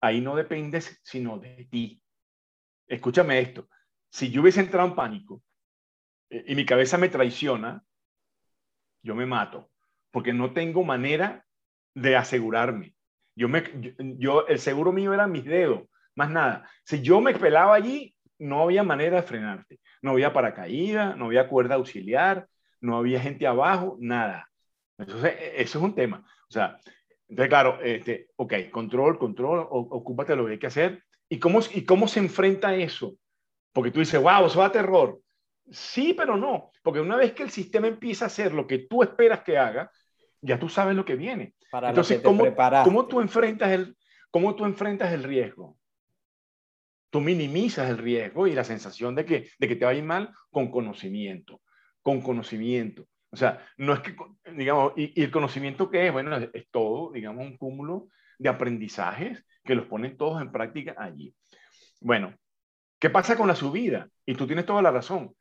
ahí 0.00 0.22
no 0.22 0.34
dependes 0.34 0.98
sino 1.04 1.38
de 1.38 1.68
ti. 1.70 2.02
Escúchame 2.86 3.38
esto, 3.38 3.68
si 4.10 4.30
yo 4.30 4.40
hubiese 4.40 4.60
entrado 4.60 4.88
en 4.88 4.94
pánico 4.94 5.42
eh, 5.42 5.49
y 6.30 6.54
mi 6.54 6.64
cabeza 6.64 6.96
me 6.96 7.08
traiciona, 7.08 7.82
yo 9.02 9.14
me 9.14 9.26
mato. 9.26 9.68
porque 10.12 10.32
no 10.32 10.52
tengo 10.52 10.82
manera 10.82 11.44
de 11.94 12.16
asegurarme. 12.16 12.94
Yo, 13.36 13.48
me, 13.48 13.62
yo, 14.18 14.46
el 14.48 14.58
seguro 14.58 14.92
mío 14.92 15.14
era 15.14 15.28
mis 15.28 15.44
dedos, 15.44 15.82
más 16.16 16.30
nada. 16.30 16.68
Si 16.84 17.00
yo 17.00 17.20
me 17.20 17.32
pelaba 17.32 17.74
allí, 17.74 18.14
no 18.38 18.62
había 18.62 18.82
manera 18.82 19.16
de 19.16 19.22
frenarte. 19.22 19.78
No 20.02 20.12
había 20.12 20.32
paracaídas, 20.32 21.16
no 21.16 21.26
había 21.26 21.48
cuerda 21.48 21.76
auxiliar, 21.76 22.48
no 22.80 22.96
había 22.96 23.20
gente 23.20 23.46
abajo, 23.46 23.96
nada. 24.00 24.48
Entonces, 24.98 25.34
e, 25.38 25.62
eso 25.62 25.78
es 25.78 25.84
un 25.84 25.94
tema. 25.94 26.24
O 26.48 26.52
sea, 26.52 26.80
entonces, 27.28 27.48
claro, 27.48 27.78
este, 27.82 28.30
ok, 28.36 28.54
control, 28.72 29.18
control, 29.18 29.66
ocúpate 29.70 30.32
de 30.32 30.36
lo 30.36 30.46
que 30.46 30.52
hay 30.52 30.58
que 30.58 30.66
hacer. 30.66 31.04
¿Y 31.28 31.38
cómo, 31.38 31.60
¿Y 31.72 31.84
cómo 31.84 32.08
se 32.08 32.18
enfrenta 32.18 32.74
eso? 32.74 33.14
Porque 33.72 33.92
tú 33.92 34.00
dices, 34.00 34.20
wow, 34.20 34.46
eso 34.46 34.58
va 34.58 34.66
a 34.66 34.72
terror. 34.72 35.20
Sí, 35.70 36.14
pero 36.14 36.36
no, 36.36 36.70
porque 36.82 37.00
una 37.00 37.16
vez 37.16 37.32
que 37.32 37.42
el 37.42 37.50
sistema 37.50 37.86
empieza 37.86 38.24
a 38.24 38.28
hacer 38.28 38.52
lo 38.52 38.66
que 38.66 38.78
tú 38.78 39.02
esperas 39.02 39.42
que 39.42 39.58
haga, 39.58 39.90
ya 40.40 40.58
tú 40.58 40.68
sabes 40.68 40.96
lo 40.96 41.04
que 41.04 41.16
viene. 41.16 41.54
Entonces, 41.72 42.20
¿cómo, 42.22 42.44
¿cómo, 42.84 43.06
tú 43.06 43.20
enfrentas 43.20 43.70
el, 43.70 43.96
¿cómo 44.30 44.54
tú 44.54 44.64
enfrentas 44.64 45.12
el 45.12 45.22
riesgo? 45.22 45.76
Tú 47.10 47.20
minimizas 47.20 47.88
el 47.88 47.98
riesgo 47.98 48.46
y 48.46 48.52
la 48.52 48.64
sensación 48.64 49.14
de 49.14 49.24
que, 49.24 49.50
de 49.58 49.68
que 49.68 49.76
te 49.76 49.84
va 49.84 49.92
a 49.92 49.94
ir 49.94 50.02
mal 50.02 50.32
con 50.50 50.70
conocimiento, 50.70 51.60
con 52.02 52.20
conocimiento. 52.20 53.06
O 53.30 53.36
sea, 53.36 53.64
no 53.76 53.92
es 53.94 54.00
que, 54.00 54.16
digamos, 54.52 54.92
y, 54.96 55.20
el 55.22 55.30
conocimiento 55.30 55.90
que 55.90 56.06
es, 56.06 56.12
bueno, 56.12 56.36
es, 56.36 56.68
todo, 56.70 57.12
digamos, 57.12 57.46
un 57.46 57.56
cúmulo 57.56 58.08
de 58.38 58.48
aprendizajes 58.48 59.44
que 59.62 59.74
los 59.74 59.86
ponen 59.86 60.16
todos 60.16 60.42
en 60.42 60.50
práctica 60.50 60.96
allí. 60.98 61.34
Bueno, 62.00 62.34
¿qué 62.98 63.10
pasa 63.10 63.36
con 63.36 63.46
la 63.46 63.54
subida? 63.54 64.08
Y 64.26 64.34
tú 64.34 64.46
tienes 64.46 64.66
toda 64.66 64.82
la 64.82 64.90
razón. 64.90 65.34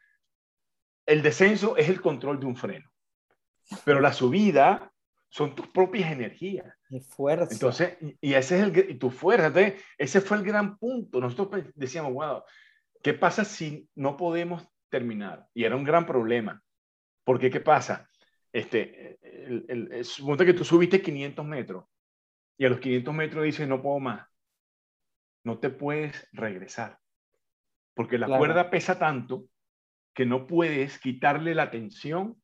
El 1.10 1.24
descenso 1.24 1.76
es 1.76 1.90
el 1.90 2.02
control 2.02 2.40
de 2.40 2.46
un 2.46 2.56
freno, 2.56 2.88
pero 3.84 4.00
la 4.00 4.14
subida 4.14 4.94
son 5.28 5.56
tus 5.56 5.68
propias 5.68 6.12
energías. 6.12 6.72
Y 6.88 7.00
fuerza. 7.00 7.52
Entonces, 7.52 7.98
y 8.22 8.36
ese 8.36 8.60
es 8.60 8.64
el, 8.64 8.92
y 8.92 8.94
tu 8.94 9.10
fuerza. 9.10 9.48
Entonces, 9.48 9.84
ese 9.98 10.22
fue 10.22 10.38
el 10.38 10.44
gran 10.44 10.78
punto. 10.78 11.20
Nosotros 11.20 11.66
decíamos, 11.74 12.14
wow, 12.14 12.44
¿qué 13.02 13.16
pasa 13.16 13.44
si 13.44 13.90
no 13.96 14.18
podemos 14.18 14.64
terminar? 14.90 15.48
Y 15.56 15.64
era 15.64 15.76
un 15.76 15.84
gran 15.84 16.06
problema. 16.06 16.62
Porque, 17.24 17.50
¿qué 17.50 17.60
pasa? 17.60 18.08
Este, 18.54 19.18
el, 19.24 19.66
el, 19.68 20.38
que 20.46 20.54
tú 20.54 20.64
subiste 20.64 21.02
500 21.02 21.44
metros 21.44 21.86
y 22.56 22.66
a 22.66 22.70
los 22.70 22.80
500 22.80 23.16
metros 23.16 23.46
dices, 23.46 23.68
no 23.68 23.82
puedo 23.82 24.00
más. 24.00 24.28
No 25.44 25.58
te 25.58 25.72
puedes 25.72 26.28
regresar. 26.34 27.00
Porque 27.96 28.20
la 28.20 28.28
cuerda 28.28 28.70
pesa 28.70 29.00
tanto 29.00 29.48
que 30.20 30.26
no 30.26 30.48
puedes 30.48 31.00
quitarle 31.00 31.56
la 31.56 31.72
tensión 31.72 32.36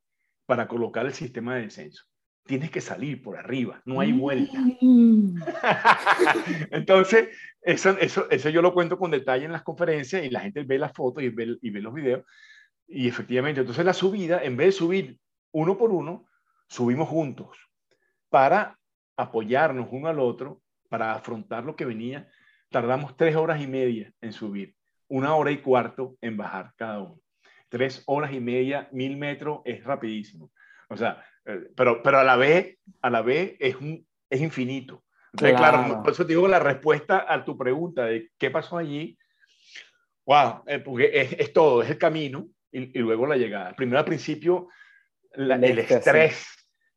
para 0.46 0.66
colocar 0.66 1.06
el 1.06 1.12
sistema 1.12 1.56
de 1.56 1.64
descenso 1.64 2.06
tienes 2.46 2.72
que 2.72 2.80
salir 2.80 3.22
por 3.22 3.38
arriba, 3.38 3.82
no 3.86 4.00
hay 4.00 4.14
vuelta. 4.14 4.58
Mm. 4.80 5.42
Entonces, 6.72 7.30
eso, 7.62 7.98
eso, 7.98 8.30
eso 8.30 8.50
yo 8.50 8.62
lo 8.62 8.74
cuento 8.74 8.98
con 8.98 9.12
detalle 9.12 9.46
en 9.46 9.52
las 9.52 9.64
conferencias 9.64 10.24
y 10.24 10.30
la 10.30 10.42
gente 10.42 10.64
ve 10.64 10.78
las 10.78 10.94
fotos 10.94 11.24
y 11.24 11.30
ve, 11.30 11.58
y 11.62 11.70
ve 11.70 11.82
los 11.82 11.94
videos. 11.94 12.24
Y 12.88 13.08
efectivamente, 13.08 13.62
entonces 13.62 13.84
la 13.84 13.94
subida, 13.94 14.42
en 14.44 14.56
vez 14.56 14.68
de 14.68 14.72
subir 14.74 15.20
uno 15.52 15.78
por 15.78 15.92
uno, 15.92 16.28
subimos 16.70 17.10
juntos 17.10 17.58
para 18.30 18.78
apoyarnos 19.18 19.88
uno 19.92 20.08
al 20.08 20.20
otro, 20.20 20.62
para 20.88 21.14
afrontar 21.14 21.66
lo 21.66 21.76
que 21.76 21.86
venía. 21.86 22.30
Tardamos 22.70 23.18
tres 23.18 23.36
horas 23.36 23.60
y 23.60 23.68
media 23.68 24.14
en 24.22 24.32
subir, 24.32 24.76
una 25.08 25.36
hora 25.36 25.50
y 25.50 25.58
cuarto 25.58 26.16
en 26.22 26.38
bajar 26.38 26.74
cada 26.78 27.00
uno. 27.00 27.20
Tres 27.70 28.04
horas 28.06 28.34
y 28.34 28.40
media, 28.40 28.88
mil 28.92 29.18
metros 29.18 29.62
es 29.66 29.84
rapidísimo. 29.84 30.52
O 30.90 30.98
sea, 30.98 31.24
eh, 31.46 31.70
pero, 31.76 32.02
pero 32.02 32.20
a 32.20 32.24
la 32.24 32.36
vez, 32.36 32.78
a 33.02 33.10
la 33.10 33.22
vez 33.22 33.56
es, 33.60 33.76
un, 33.76 34.06
es 34.30 34.42
infinito. 34.42 35.04
Entonces, 35.34 35.58
claro. 35.58 36.02
por 36.02 36.14
eso 36.14 36.26
te 36.26 36.34
digo 36.34 36.48
la 36.48 36.60
respuesta 36.60 37.26
a 37.28 37.44
tu 37.44 37.58
pregunta 37.58 38.06
de 38.06 38.32
qué 38.38 38.50
pasó 38.50 38.78
allí. 38.78 39.18
Wow, 40.26 40.64
eh, 40.66 40.80
porque 40.80 41.12
es, 41.14 41.34
es, 41.34 41.54
todo, 41.54 41.84
es 41.84 41.90
el 41.90 41.98
camino 41.98 42.48
y, 42.72 42.98
y, 42.98 43.02
luego 43.02 43.28
la 43.28 43.36
llegada. 43.36 43.76
Primero 43.76 44.00
al 44.00 44.06
principio, 44.06 44.70
la, 45.34 45.56
el 45.56 45.80
estrés, 45.80 46.48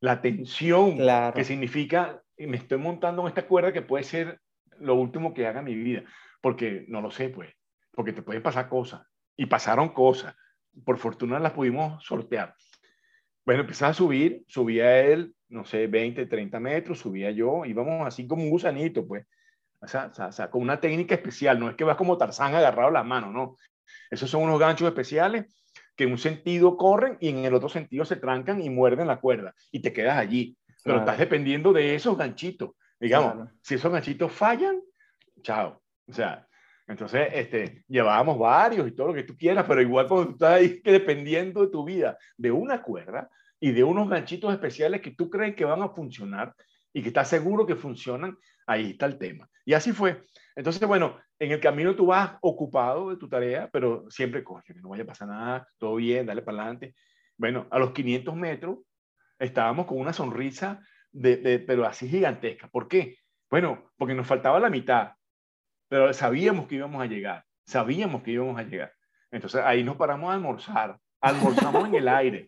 la 0.01 0.21
tensión, 0.21 0.97
claro. 0.97 1.35
que 1.35 1.45
significa, 1.45 2.23
me 2.39 2.57
estoy 2.57 2.79
montando 2.79 3.23
en 3.23 3.29
esta 3.29 3.47
cuerda 3.47 3.73
que 3.73 3.83
puede 3.83 4.05
ser 4.05 4.41
lo 4.79 4.95
último 4.95 5.35
que 5.35 5.47
haga 5.47 5.59
en 5.59 5.67
mi 5.67 5.75
vida, 5.75 6.05
porque 6.41 6.85
no 6.89 7.01
lo 7.01 7.11
sé, 7.11 7.29
pues, 7.29 7.53
porque 7.93 8.13
te 8.13 8.23
pueden 8.23 8.43
pasar 8.43 8.69
cosas. 8.69 9.03
Y 9.37 9.47
pasaron 9.47 9.91
cosas. 9.91 10.35
Por 10.85 10.99
fortuna 10.99 11.39
las 11.39 11.53
pudimos 11.53 12.05
sortear. 12.05 12.55
Bueno, 13.45 13.63
empezaba 13.63 13.91
a 13.91 13.95
subir, 13.95 14.45
subía 14.47 15.01
él, 15.01 15.35
no 15.49 15.65
sé, 15.65 15.87
20, 15.87 16.27
30 16.27 16.61
metros, 16.61 16.99
subía 16.99 17.31
yo, 17.31 17.65
íbamos 17.65 18.07
así 18.07 18.27
como 18.27 18.43
un 18.43 18.51
gusanito, 18.51 19.07
pues. 19.07 19.27
O 19.81 19.87
sea, 19.87 20.11
o 20.29 20.33
sea, 20.33 20.51
con 20.51 20.63
una 20.63 20.81
técnica 20.81 21.15
especial, 21.15 21.59
no 21.59 21.71
es 21.71 21.77
que 21.77 21.85
vas 21.85 21.97
como 21.97 22.19
Tarzán 22.19 22.55
agarrado 22.55 22.91
las 22.91 23.07
manos, 23.07 23.33
no. 23.33 23.57
Esos 24.11 24.29
son 24.29 24.43
unos 24.43 24.59
ganchos 24.59 24.89
especiales 24.89 25.47
que 25.97 26.05
en 26.05 26.13
un 26.13 26.19
sentido 26.19 26.77
corren 26.77 27.17
y 27.21 27.29
en 27.29 27.45
el 27.45 27.55
otro 27.55 27.69
sentido 27.69 28.05
se 28.05 28.17
trancan 28.17 28.63
y 28.63 28.71
muerden 28.71 29.07
la 29.07 29.21
cuerda 29.21 29.55
y 29.71 29.81
te 29.81 29.93
quedas 29.93 30.19
allí. 30.19 30.57
Pero 30.85 31.01
estás 31.01 31.19
dependiendo 31.19 31.73
de 31.73 31.95
esos 31.95 32.17
ganchitos. 32.17 32.71
Digamos, 33.01 33.49
si 33.63 33.75
esos 33.75 33.93
ganchitos 33.93 34.33
fallan, 34.33 34.81
chao. 35.43 35.83
O 36.07 36.13
sea, 36.13 36.48
entonces, 36.89 37.29
este, 37.35 37.85
llevábamos 37.87 38.39
varios 38.39 38.89
y 38.89 38.93
todo 38.93 39.09
lo 39.09 39.15
que 39.15 39.23
tú 39.23 39.37
quieras, 39.37 39.67
pero 39.69 39.83
igual 39.83 40.09
cuando 40.09 40.29
tú 40.29 40.33
estás 40.33 40.55
ahí 40.55 40.81
que 40.83 40.93
dependiendo 40.93 41.61
de 41.61 41.71
tu 41.71 41.85
vida 41.85 42.17
de 42.37 42.51
una 42.51 42.83
cuerda 42.83 43.29
y 43.61 43.73
de 43.73 43.85
unos 43.85 44.09
ganchitos 44.09 44.53
especiales 44.53 45.03
que 45.03 45.11
tú 45.11 45.29
crees 45.29 45.55
que 45.55 45.67
van 45.67 45.83
a 45.83 45.91
funcionar 45.91 46.55
y 46.93 47.03
que 47.03 47.09
estás 47.09 47.29
seguro 47.29 47.67
que 47.67 47.77
funcionan, 47.77 48.39
ahí 48.67 48.93
está 48.93 49.05
el 49.05 49.19
tema. 49.19 49.49
Y 49.67 49.75
así 49.75 49.93
fue. 49.93 50.25
Entonces, 50.57 50.89
bueno, 50.89 51.19
en 51.39 51.53
el 51.53 51.61
camino 51.61 51.95
tú 51.95 52.07
vas 52.07 52.33
ocupado 52.41 53.11
de 53.11 53.19
tu 53.19 53.29
tarea, 53.29 53.69
pero 53.71 54.07
siempre, 54.09 54.43
coge, 54.43 54.73
que 54.73 54.81
no 54.81 54.89
vaya 54.89 55.03
a 55.03 55.07
pasar 55.07 55.29
nada, 55.29 55.69
todo 55.77 55.97
bien, 55.97 56.25
dale 56.25 56.41
para 56.41 56.63
adelante. 56.63 56.95
Bueno, 57.37 57.67
a 57.71 57.79
los 57.79 57.93
500 57.93 58.35
metros 58.35 58.79
estábamos 59.39 59.85
con 59.85 60.01
una 60.01 60.15
sonrisa, 60.15 60.81
de, 61.13 61.63
pero 61.67 61.87
así 61.87 62.09
gigantesca. 62.09 62.69
¿Por 62.69 62.89
qué? 62.89 63.19
Bueno, 63.51 63.93
porque 63.99 64.15
nos 64.15 64.27
faltaba 64.27 64.59
la 64.59 64.71
mitad 64.71 65.13
pero 65.89 66.13
sabíamos 66.13 66.67
que 66.67 66.77
íbamos 66.77 67.03
a 67.03 67.07
llegar, 67.07 67.45
sabíamos 67.65 68.23
que 68.23 68.33
íbamos 68.33 68.59
a 68.59 68.63
llegar. 68.63 68.93
Entonces 69.31 69.61
ahí 69.65 69.83
nos 69.83 69.97
paramos 69.97 70.31
a 70.31 70.35
almorzar, 70.35 70.99
almorzamos 71.21 71.89
en 71.89 71.95
el 71.95 72.09
aire, 72.09 72.47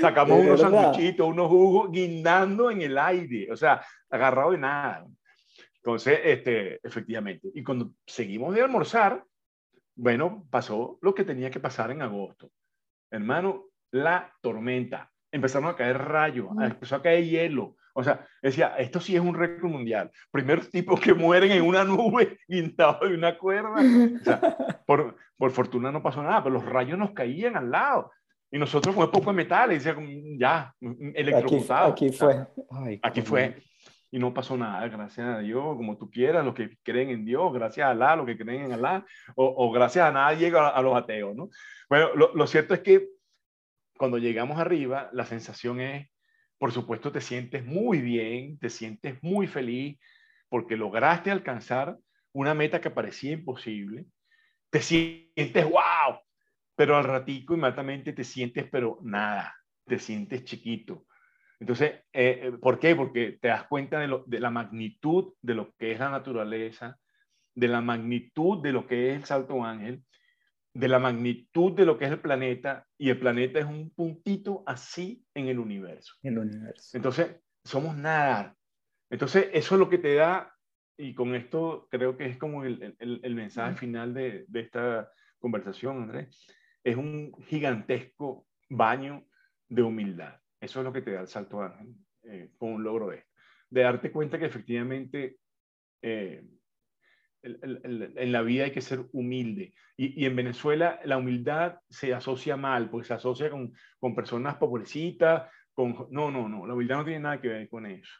sacamos 0.00 0.38
unos 0.44 0.60
sanduchitos, 0.60 1.26
unos 1.26 1.48
jugos, 1.48 1.90
guindando 1.90 2.70
en 2.70 2.82
el 2.82 2.98
aire, 2.98 3.50
o 3.50 3.56
sea, 3.56 3.84
agarrado 4.10 4.52
de 4.52 4.58
nada. 4.58 5.06
Entonces, 5.76 6.18
este, 6.24 6.80
efectivamente, 6.82 7.50
y 7.54 7.62
cuando 7.62 7.92
seguimos 8.06 8.54
de 8.54 8.62
almorzar, 8.62 9.24
bueno, 9.96 10.46
pasó 10.50 10.98
lo 11.02 11.14
que 11.14 11.24
tenía 11.24 11.50
que 11.50 11.60
pasar 11.60 11.90
en 11.90 12.02
agosto. 12.02 12.50
Hermano, 13.10 13.66
la 13.92 14.32
tormenta. 14.40 15.10
Empezaron 15.30 15.68
a 15.68 15.76
caer 15.76 15.98
rayos, 15.98 16.48
empezó 16.60 16.96
a 16.96 17.02
caer 17.02 17.24
hielo, 17.24 17.76
o 17.96 18.02
sea, 18.02 18.26
decía, 18.42 18.74
esto 18.76 19.00
sí 19.00 19.14
es 19.14 19.22
un 19.22 19.34
récord 19.34 19.70
mundial. 19.70 20.10
Primeros 20.32 20.68
tipos 20.68 21.00
que 21.00 21.14
mueren 21.14 21.52
en 21.52 21.62
una 21.62 21.84
nube 21.84 22.38
guindados 22.48 23.08
de 23.08 23.14
una 23.14 23.38
cuerda. 23.38 23.70
O 23.70 24.24
sea, 24.24 24.40
por, 24.86 25.16
por, 25.36 25.50
fortuna 25.52 25.92
no 25.92 26.02
pasó 26.02 26.22
nada, 26.22 26.42
pero 26.42 26.54
los 26.54 26.66
rayos 26.66 26.98
nos 26.98 27.12
caían 27.12 27.56
al 27.56 27.70
lado. 27.70 28.10
Y 28.50 28.58
nosotros 28.58 28.94
con 28.94 29.04
un 29.04 29.10
poco 29.10 29.30
de 29.30 29.36
metal, 29.36 29.70
y 29.70 29.76
decía, 29.76 29.96
ya, 30.38 30.74
electrocutado. 30.80 31.92
Aquí, 31.92 32.06
aquí 32.06 32.16
fue. 32.16 32.46
aquí 33.02 33.22
fue. 33.22 33.62
Y 34.10 34.18
no 34.18 34.34
pasó 34.34 34.56
nada, 34.56 34.86
gracias 34.88 35.26
a 35.26 35.38
Dios, 35.40 35.76
como 35.76 35.96
tú 35.96 36.08
quieras, 36.08 36.44
los 36.44 36.54
que 36.54 36.76
creen 36.84 37.10
en 37.10 37.24
Dios, 37.24 37.52
gracias 37.52 37.86
a 37.86 37.90
Alá, 37.90 38.14
los 38.14 38.26
que 38.26 38.38
creen 38.38 38.66
en 38.66 38.72
Alá, 38.72 39.04
o, 39.34 39.66
o 39.66 39.72
gracias 39.72 40.06
a 40.06 40.12
nadie, 40.12 40.52
a, 40.56 40.68
a 40.68 40.82
los 40.82 40.96
ateos, 40.96 41.34
¿no? 41.34 41.48
Bueno, 41.88 42.14
lo, 42.14 42.32
lo 42.32 42.46
cierto 42.46 42.74
es 42.74 42.80
que 42.80 43.08
cuando 43.96 44.18
llegamos 44.18 44.60
arriba, 44.60 45.10
la 45.12 45.24
sensación 45.24 45.80
es 45.80 46.08
por 46.58 46.72
supuesto 46.72 47.12
te 47.12 47.20
sientes 47.20 47.64
muy 47.64 48.00
bien, 48.00 48.58
te 48.58 48.70
sientes 48.70 49.22
muy 49.22 49.46
feliz 49.46 49.98
porque 50.48 50.76
lograste 50.76 51.30
alcanzar 51.30 51.98
una 52.32 52.54
meta 52.54 52.80
que 52.80 52.90
parecía 52.90 53.32
imposible. 53.32 54.06
Te 54.70 54.80
sientes 54.80 55.64
wow, 55.64 56.18
pero 56.74 56.96
al 56.96 57.04
ratico 57.04 57.54
inmediatamente 57.54 58.12
te 58.12 58.24
sientes 58.24 58.66
pero 58.70 58.98
nada, 59.02 59.54
te 59.86 59.98
sientes 59.98 60.44
chiquito. 60.44 61.06
Entonces, 61.60 61.92
eh, 62.12 62.40
eh, 62.42 62.52
¿por 62.60 62.78
qué? 62.78 62.96
Porque 62.96 63.38
te 63.40 63.48
das 63.48 63.66
cuenta 63.68 63.98
de, 63.98 64.22
de 64.26 64.40
la 64.40 64.50
magnitud 64.50 65.34
de 65.40 65.54
lo 65.54 65.72
que 65.74 65.92
es 65.92 65.98
la 65.98 66.10
naturaleza, 66.10 66.98
de 67.54 67.68
la 67.68 67.80
magnitud 67.80 68.62
de 68.62 68.72
lo 68.72 68.86
que 68.86 69.10
es 69.10 69.16
el 69.16 69.24
salto 69.24 69.64
ángel 69.64 70.02
de 70.74 70.88
la 70.88 70.98
magnitud 70.98 71.72
de 71.72 71.86
lo 71.86 71.96
que 71.96 72.04
es 72.04 72.10
el 72.10 72.20
planeta 72.20 72.86
y 72.98 73.10
el 73.10 73.18
planeta 73.18 73.60
es 73.60 73.64
un 73.64 73.90
puntito 73.90 74.64
así 74.66 75.24
en 75.32 75.46
el 75.46 75.60
universo. 75.60 76.14
El 76.22 76.38
universo. 76.38 76.96
Entonces, 76.96 77.36
somos 77.64 77.96
nada. 77.96 78.56
Entonces, 79.08 79.48
eso 79.52 79.76
es 79.76 79.78
lo 79.78 79.88
que 79.88 79.98
te 79.98 80.14
da, 80.14 80.52
y 80.98 81.14
con 81.14 81.34
esto 81.34 81.86
creo 81.90 82.16
que 82.16 82.26
es 82.26 82.36
como 82.38 82.64
el, 82.64 82.96
el, 82.98 83.34
mensaje 83.34 83.76
final 83.76 84.14
de, 84.14 84.44
de, 84.48 84.60
esta 84.60 85.10
conversación, 85.38 86.02
Andrés, 86.02 86.46
es 86.82 86.96
un 86.96 87.32
gigantesco 87.46 88.46
baño 88.68 89.24
de 89.68 89.82
humildad. 89.82 90.40
Eso 90.60 90.80
es 90.80 90.84
lo 90.84 90.92
que 90.92 91.02
te 91.02 91.12
da 91.12 91.20
el 91.20 91.28
salto 91.28 91.62
ángel. 91.62 91.94
eh, 92.24 92.50
con 92.58 92.72
un 92.72 92.82
logro 92.82 93.10
de 93.10 93.18
esto. 93.18 93.30
De 93.70 93.82
darte 93.82 94.10
cuenta 94.10 94.38
que 94.38 94.46
efectivamente 94.46 95.38
eh, 96.02 96.44
en 97.44 98.32
la 98.32 98.42
vida 98.42 98.64
hay 98.64 98.72
que 98.72 98.80
ser 98.80 99.04
humilde. 99.12 99.74
Y, 99.96 100.24
en 100.24 100.34
Venezuela 100.34 100.98
la 101.04 101.18
humildad 101.18 101.78
se 101.88 102.14
asocia 102.14 102.56
mal, 102.56 102.90
porque 102.90 103.06
se 103.06 103.14
asocia 103.14 103.50
con, 103.50 103.72
con 103.98 104.14
personas 104.14 104.56
pobrecitas, 104.56 105.50
con... 105.72 106.08
No, 106.10 106.30
no, 106.30 106.48
no, 106.48 106.66
la 106.66 106.74
humildad 106.74 106.98
no 106.98 107.04
tiene 107.04 107.20
nada 107.20 107.40
que 107.40 107.48
ver 107.48 107.68
con 107.68 107.86
eso. 107.86 108.12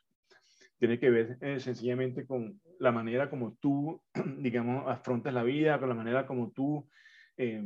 Tiene 0.78 0.98
que 0.98 1.10
ver 1.10 1.38
eh, 1.40 1.60
sencillamente 1.60 2.26
con 2.26 2.60
la 2.78 2.92
manera 2.92 3.30
como 3.30 3.56
tú, 3.60 4.02
digamos, 4.38 4.86
afrontas 4.86 5.32
la 5.32 5.42
vida, 5.42 5.78
con 5.78 5.88
la 5.88 5.94
manera 5.94 6.26
como 6.26 6.50
tú 6.50 6.88
eh, 7.36 7.62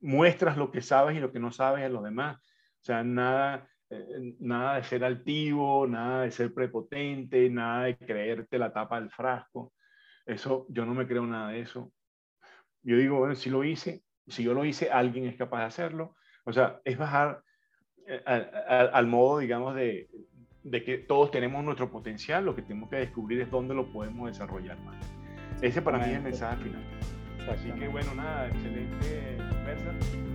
muestras 0.00 0.56
lo 0.56 0.70
que 0.70 0.82
sabes 0.82 1.16
y 1.16 1.20
lo 1.20 1.32
que 1.32 1.40
no 1.40 1.52
sabes 1.52 1.84
a 1.84 1.88
los 1.88 2.04
demás. 2.04 2.36
O 2.36 2.82
sea, 2.82 3.02
nada, 3.02 3.68
eh, 3.88 4.34
nada 4.40 4.76
de 4.76 4.84
ser 4.84 5.04
altivo, 5.04 5.86
nada 5.86 6.22
de 6.22 6.30
ser 6.30 6.52
prepotente, 6.52 7.48
nada 7.48 7.84
de 7.84 7.96
creerte 7.96 8.58
la 8.58 8.72
tapa 8.72 9.00
del 9.00 9.10
frasco. 9.10 9.72
Eso, 10.30 10.64
yo 10.68 10.86
no 10.86 10.94
me 10.94 11.08
creo 11.08 11.26
nada 11.26 11.50
de 11.50 11.60
eso. 11.60 11.92
Yo 12.82 12.96
digo, 12.96 13.18
bueno, 13.18 13.34
si 13.34 13.50
lo 13.50 13.64
hice, 13.64 14.04
si 14.28 14.44
yo 14.44 14.54
lo 14.54 14.64
hice, 14.64 14.90
alguien 14.90 15.26
es 15.26 15.36
capaz 15.36 15.58
de 15.58 15.64
hacerlo. 15.64 16.14
O 16.44 16.52
sea, 16.52 16.80
es 16.84 16.96
bajar 16.96 17.42
eh, 18.06 18.22
al, 18.24 19.06
modo, 19.08 19.40
digamos, 19.40 19.74
de, 19.74 20.08
de, 20.62 20.84
que 20.84 20.98
todos 20.98 21.32
tenemos 21.32 21.64
nuestro 21.64 21.90
potencial, 21.90 22.44
lo 22.44 22.54
que 22.54 22.62
tenemos 22.62 22.88
que 22.88 22.96
descubrir 22.96 23.40
es 23.40 23.50
dónde 23.50 23.74
lo 23.74 23.92
podemos 23.92 24.28
desarrollar 24.28 24.78
más. 24.80 25.04
Ese 25.62 25.82
para 25.82 25.98
mí 25.98 26.04
es 26.04 26.16
el 26.16 26.22
mensaje 26.22 26.62
final. 26.62 26.84
Así 27.50 27.72
que 27.72 27.88
bueno, 27.88 28.14
nada, 28.14 28.46
excelente 28.46 29.36
conversa. 29.50 30.29